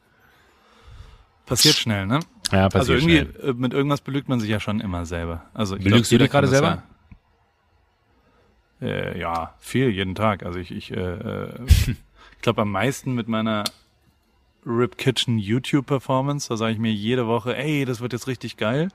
[1.46, 2.20] Passiert schnell, ne?
[2.52, 3.50] Ja, Also passiert irgendwie, schnell.
[3.52, 5.44] äh, mit irgendwas belügt man sich ja schon immer selber.
[5.54, 6.68] Also ich Belügst glaub, du dich gerade selber?
[6.68, 6.84] Ja,
[8.82, 10.44] äh, ja, viel, jeden Tag.
[10.44, 11.50] Also ich, ich, äh, äh,
[11.88, 13.64] ich glaube am meisten mit meiner
[14.66, 16.50] Rip Kitchen YouTube Performance.
[16.50, 18.90] Da sage ich mir jede Woche, ey, das wird jetzt richtig geil.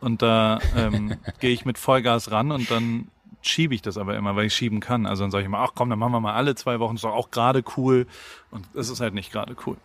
[0.00, 3.08] Und da ähm, gehe ich mit Vollgas ran und dann
[3.40, 5.06] schiebe ich das aber immer, weil ich schieben kann.
[5.06, 7.04] Also dann sage ich immer, ach komm, dann machen wir mal alle zwei Wochen, ist
[7.04, 8.06] doch auch gerade cool.
[8.50, 9.76] Und es ist halt nicht gerade cool.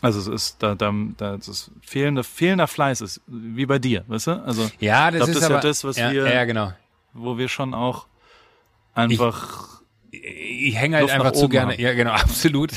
[0.00, 4.04] Also es ist da, da, da das ist fehlende, fehlender Fleiß ist, wie bei dir,
[4.06, 4.42] weißt du?
[4.44, 6.72] Also Ja, das glaub, ist das ist ja aber, das, was ja, wir- Ja, genau.
[7.14, 8.06] wo wir schon auch
[8.98, 11.72] einfach Ich hänge halt Luft einfach zu gerne.
[11.72, 11.80] haben.
[11.80, 12.72] Ja, genau, absolut.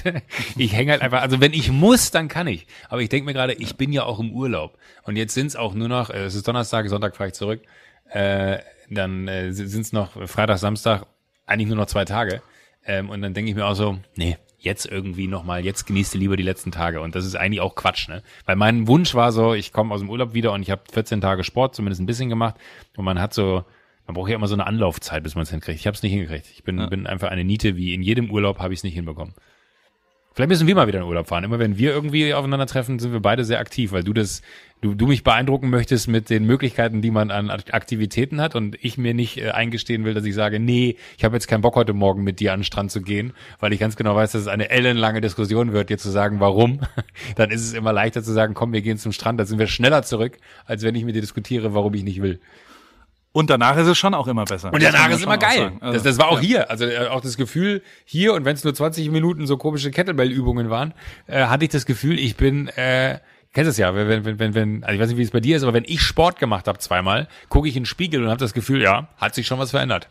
[0.58, 2.68] Ich hänge halt einfach, also wenn ich muss, dann kann ich.
[2.90, 4.78] Aber ich denke mir gerade, ich bin ja auch im Urlaub.
[5.04, 7.62] Und jetzt sind es auch nur noch, äh, es ist Donnerstag, Sonntag fahre ich zurück.
[8.10, 11.06] Äh, dann äh, sind es noch Freitag, Samstag,
[11.46, 12.42] eigentlich nur noch zwei Tage.
[12.86, 16.18] Ähm, und dann denke ich mir auch so, nee, jetzt irgendwie nochmal, jetzt genießt du
[16.18, 17.02] lieber die letzten Tage.
[17.02, 18.22] Und das ist eigentlich auch Quatsch, ne?
[18.46, 21.22] Weil mein Wunsch war so, ich komme aus dem Urlaub wieder und ich habe 14
[21.22, 22.56] Tage Sport, zumindest ein bisschen gemacht.
[22.96, 23.64] Und man hat so,
[24.12, 25.80] man braucht ja immer so eine Anlaufzeit, bis man es hinkriegt.
[25.80, 26.46] Ich habe es nicht hingekriegt.
[26.54, 29.34] Ich bin, bin einfach eine Niete, wie in jedem Urlaub habe ich es nicht hinbekommen.
[30.34, 31.46] Vielleicht müssen wir mal wieder in Urlaub fahren.
[31.46, 34.42] Immer wenn wir irgendwie aufeinandertreffen, sind wir beide sehr aktiv, weil du das,
[34.82, 38.98] du, du mich beeindrucken möchtest mit den Möglichkeiten, die man an Aktivitäten hat und ich
[38.98, 41.94] mir nicht äh, eingestehen will, dass ich sage, nee, ich habe jetzt keinen Bock heute
[41.94, 43.32] Morgen mit dir an den Strand zu gehen,
[43.62, 46.82] weil ich ganz genau weiß, dass es eine ellenlange Diskussion wird, dir zu sagen, warum.
[47.38, 49.68] Dann ist es immer leichter zu sagen, komm, wir gehen zum Strand, da sind wir
[49.68, 52.42] schneller zurück, als wenn ich mit dir diskutiere, warum ich nicht will.
[53.34, 54.74] Und danach ist es schon auch immer besser.
[54.74, 55.74] Und danach ist immer geil.
[55.80, 56.48] Also, das, das war auch ja.
[56.48, 56.70] hier.
[56.70, 60.70] Also äh, auch das Gefühl hier, und wenn es nur 20 Minuten so komische Kettlebell-Übungen
[60.70, 60.94] waren,
[61.28, 63.20] äh, hatte ich das Gefühl, ich bin, äh,
[63.54, 65.56] kennst es ja, wenn, wenn, wenn, wenn, also ich weiß nicht, wie es bei dir
[65.56, 68.40] ist, aber wenn ich Sport gemacht habe zweimal, gucke ich in den Spiegel und habe
[68.40, 70.10] das Gefühl, ja, hat sich schon was verändert.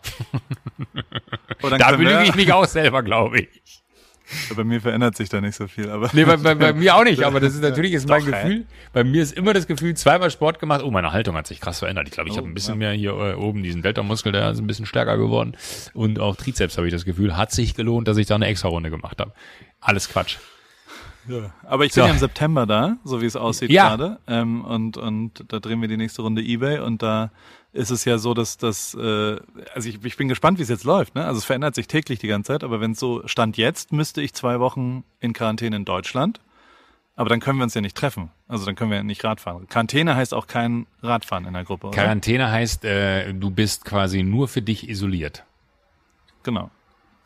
[1.78, 3.82] Da belüge ich mich auch selber, glaube ich.
[4.56, 7.04] Bei mir verändert sich da nicht so viel, aber Nee, bei, bei, bei mir auch
[7.04, 8.42] nicht, aber das ist natürlich ist mein Doch, hä?
[8.42, 8.66] Gefühl.
[8.92, 11.78] Bei mir ist immer das Gefühl, zweimal Sport gemacht, oh, meine Haltung hat sich krass
[11.80, 12.06] verändert.
[12.08, 12.88] Ich glaube, ich Oh, habe ein bisschen ja.
[12.88, 15.56] mehr hier äh, oben, diesen Delta-Muskel, der ist ein bisschen stärker geworden.
[15.94, 18.68] Und auch Trizeps habe ich das Gefühl, hat sich gelohnt, dass ich da eine extra
[18.68, 19.32] Runde gemacht habe.
[19.80, 20.36] Alles Quatsch.
[21.64, 22.00] Aber ich So.
[22.00, 23.88] bin ja im September da, so wie es aussieht Ja.
[23.94, 24.18] gerade.
[24.26, 27.30] Ähm, und, und da drehen wir die nächste Runde Ebay und da
[27.72, 29.36] ist es ja so, dass das, äh,
[29.74, 31.14] also ich, ich bin gespannt, wie es jetzt läuft.
[31.14, 31.24] Ne?
[31.24, 34.22] Also es verändert sich täglich die ganze Zeit, aber wenn es so stand jetzt, müsste
[34.22, 36.40] ich zwei Wochen in Quarantäne in Deutschland.
[37.16, 38.30] Aber dann können wir uns ja nicht treffen.
[38.48, 39.68] Also dann können wir ja nicht Radfahren.
[39.68, 41.96] Quarantäne heißt auch kein Radfahren in der Gruppe, oder?
[41.96, 45.44] Quarantäne heißt, äh, du bist quasi nur für dich isoliert.
[46.42, 46.70] Genau.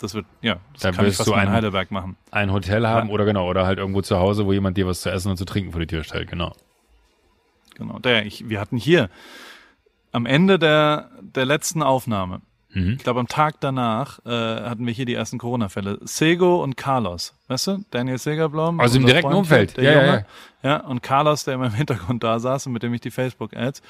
[0.01, 2.17] Das wird, ja, das Da kann ich wirst fast du mal in ein- Heidelberg machen.
[2.33, 3.15] Ein Hotel haben Ja.
[3.15, 5.45] oder genau, oder halt irgendwo zu Hause, wo jemand dir was zu essen und zu
[5.45, 6.53] trinken vor die Tür stellt, genau.
[7.77, 7.99] Genau.
[8.01, 9.09] Der, ich, wir hatten hier
[10.15, 12.41] am Ende der, der letzten Aufnahme
[12.95, 15.99] Ich glaube, am Tag danach äh, hatten wir hier die ersten Corona-Fälle.
[16.03, 17.85] Sego und Carlos, weißt du?
[17.91, 18.79] Daniel Segerblom.
[18.79, 19.77] Dem unser direkten Freund Umfeld.
[19.77, 20.27] Der Ja, ja, Junge.
[20.63, 23.83] Ja, und Carlos, der immer im Hintergrund da saß und mit dem ich die Facebook-Ads,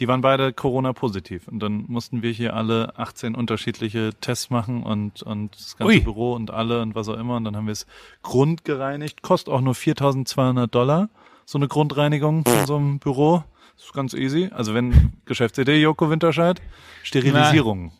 [0.00, 1.48] die waren beide Corona-positiv.
[1.48, 6.00] Und dann mussten wir hier alle 18 unterschiedliche Tests machen und, und das ganze Ui.
[6.00, 7.36] Büro und alle und was auch immer.
[7.36, 7.86] Und dann haben wir es
[8.22, 9.22] grundgereinigt.
[9.22, 11.08] Kostet auch nur 4.200 Dollar,
[11.46, 13.44] so eine Grundreinigung von so einem Büro.
[13.76, 14.48] Das ist ganz easy.
[14.52, 16.60] Also wenn Geschäftsidee, Joko Winterscheid,
[17.02, 17.92] Sterilisierung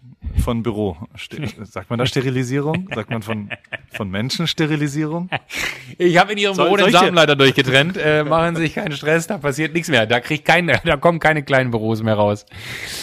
[0.43, 0.97] von Büro.
[1.17, 2.89] Ste sagt man da Sterilisierung?
[2.95, 3.51] Sagt man von,
[3.93, 5.29] von Menschen Sterilisierung?
[5.99, 7.97] Ich habe in ihrem Büro den Samenleiter durchgetrennt.
[7.99, 10.07] Äh, machen Sie sich keinen Stress, da passiert nichts mehr.
[10.07, 12.47] Da kriegt kein, da kommen keine kleinen Büros mehr raus.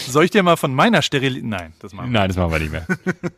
[0.08, 1.50] Soll ich dir mal von meiner Sterilisierung?
[1.50, 2.20] Nein, das machen wir.
[2.20, 2.88] Nein, das machen wir nicht mehr.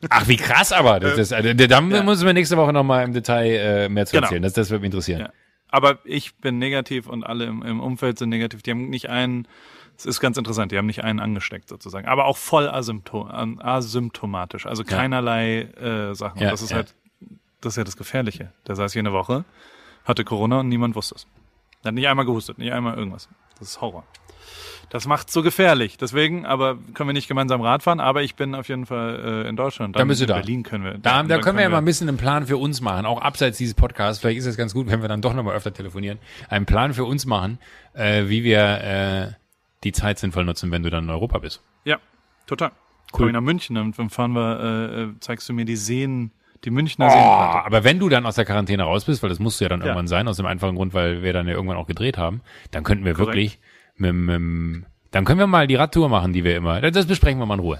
[0.09, 0.99] Ach, wie krass aber.
[0.99, 3.49] Das, das, also, da müssen wir nächste Woche nochmal im Detail
[3.85, 4.25] äh, mehr zu Genau.
[4.27, 4.41] erzählen.
[4.43, 5.19] Das, das wird mich interessieren.
[5.21, 5.29] Ja.
[5.75, 8.61] Aber ich bin negativ und alle im, im Umfeld sind negativ.
[8.61, 9.45] Die haben nicht einen,
[9.97, 12.07] es ist ganz interessant, die haben nicht einen angesteckt sozusagen.
[12.07, 14.67] Aber auch voll asymptom, asymptomatisch.
[14.67, 16.39] Also keinerlei äh, Sachen.
[16.41, 16.77] Ja, das ist ja.
[16.77, 16.95] halt,
[17.59, 18.53] das ist ja das Gefährliche.
[18.65, 19.43] Der saß hier eine Woche,
[20.05, 21.27] hatte Corona und niemand wusste es.
[21.83, 23.27] Der hat nicht einmal gehustet, nicht einmal irgendwas.
[23.59, 24.05] Das ist Horror.
[24.89, 25.97] Das macht's so gefährlich.
[25.97, 29.49] Deswegen, aber können wir nicht gemeinsam Rad fahren, aber ich bin auf jeden Fall äh,
[29.49, 29.95] in Deutschland.
[29.97, 30.35] Dann bist du in da.
[30.35, 30.93] Berlin können wir.
[30.93, 33.21] Da, dann da können wir ja mal ein bisschen einen Plan für uns machen, auch
[33.21, 34.21] abseits dieses Podcasts.
[34.21, 36.19] Vielleicht ist es ganz gut, wenn wir dann doch nochmal öfter telefonieren.
[36.49, 37.57] Einen Plan für uns machen,
[37.93, 39.31] äh, wie wir äh,
[39.83, 41.61] die Zeit sinnvoll nutzen, wenn du dann in Europa bist.
[41.83, 41.97] Ja,
[42.47, 42.69] total.
[42.69, 43.19] Cool.
[43.19, 46.31] Komm ich nach München und dann fahren wir, äh, äh, zeigst du mir die Seen,
[46.63, 47.65] die Münchner Oh, Seenplatte.
[47.65, 49.79] aber wenn du dann aus der Quarantäne raus bist, weil das musst du ja dann
[49.81, 49.87] Ja.
[49.87, 52.41] irgendwann sein, aus dem einfachen Grund, weil wir dann ja irgendwann auch gedreht haben,
[52.71, 53.27] dann könnten wir Korrekt.
[53.35, 53.59] wirklich
[53.97, 56.81] mit, mit, dann können wir mal die Radtour machen, die wir immer.
[56.81, 57.79] Das, besprechen wir mal in Ruhe.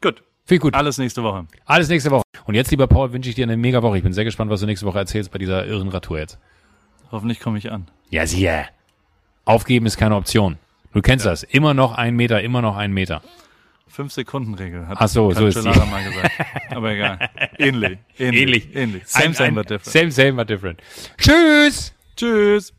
[0.00, 0.22] Gut.
[0.44, 0.74] Viel gut.
[0.74, 1.46] Alles nächste Woche.
[1.64, 2.22] Alles nächste Woche.
[2.44, 3.96] Und jetzt, lieber Paul, wünsche ich dir eine mega Woche.
[3.96, 6.38] Ich bin sehr gespannt, was du nächste Woche erzählst bei dieser irren Radtour jetzt.
[7.10, 7.88] Hoffentlich komme ich an.
[8.10, 8.66] Ja, sicher.
[9.44, 10.58] Aufgeben ist keine Option.
[10.92, 11.42] Du kennst das.
[11.42, 13.22] Immer noch ein Meter, immer noch ein Meter.
[13.88, 15.62] Fünf Sekunden Regel hat Ach so, so ist die.
[15.62, 16.30] Cancellara mal gesagt.
[16.70, 17.30] Aber egal.
[17.58, 17.98] Ähnlich.
[18.18, 18.42] Ähnlich.
[18.42, 18.76] Ähnlich.
[18.76, 19.02] Ähnlich.
[19.06, 19.84] Same, same, but different.
[19.84, 20.80] Same, same, but different.
[21.18, 21.94] Tschüss!
[22.16, 22.75] Tschüss.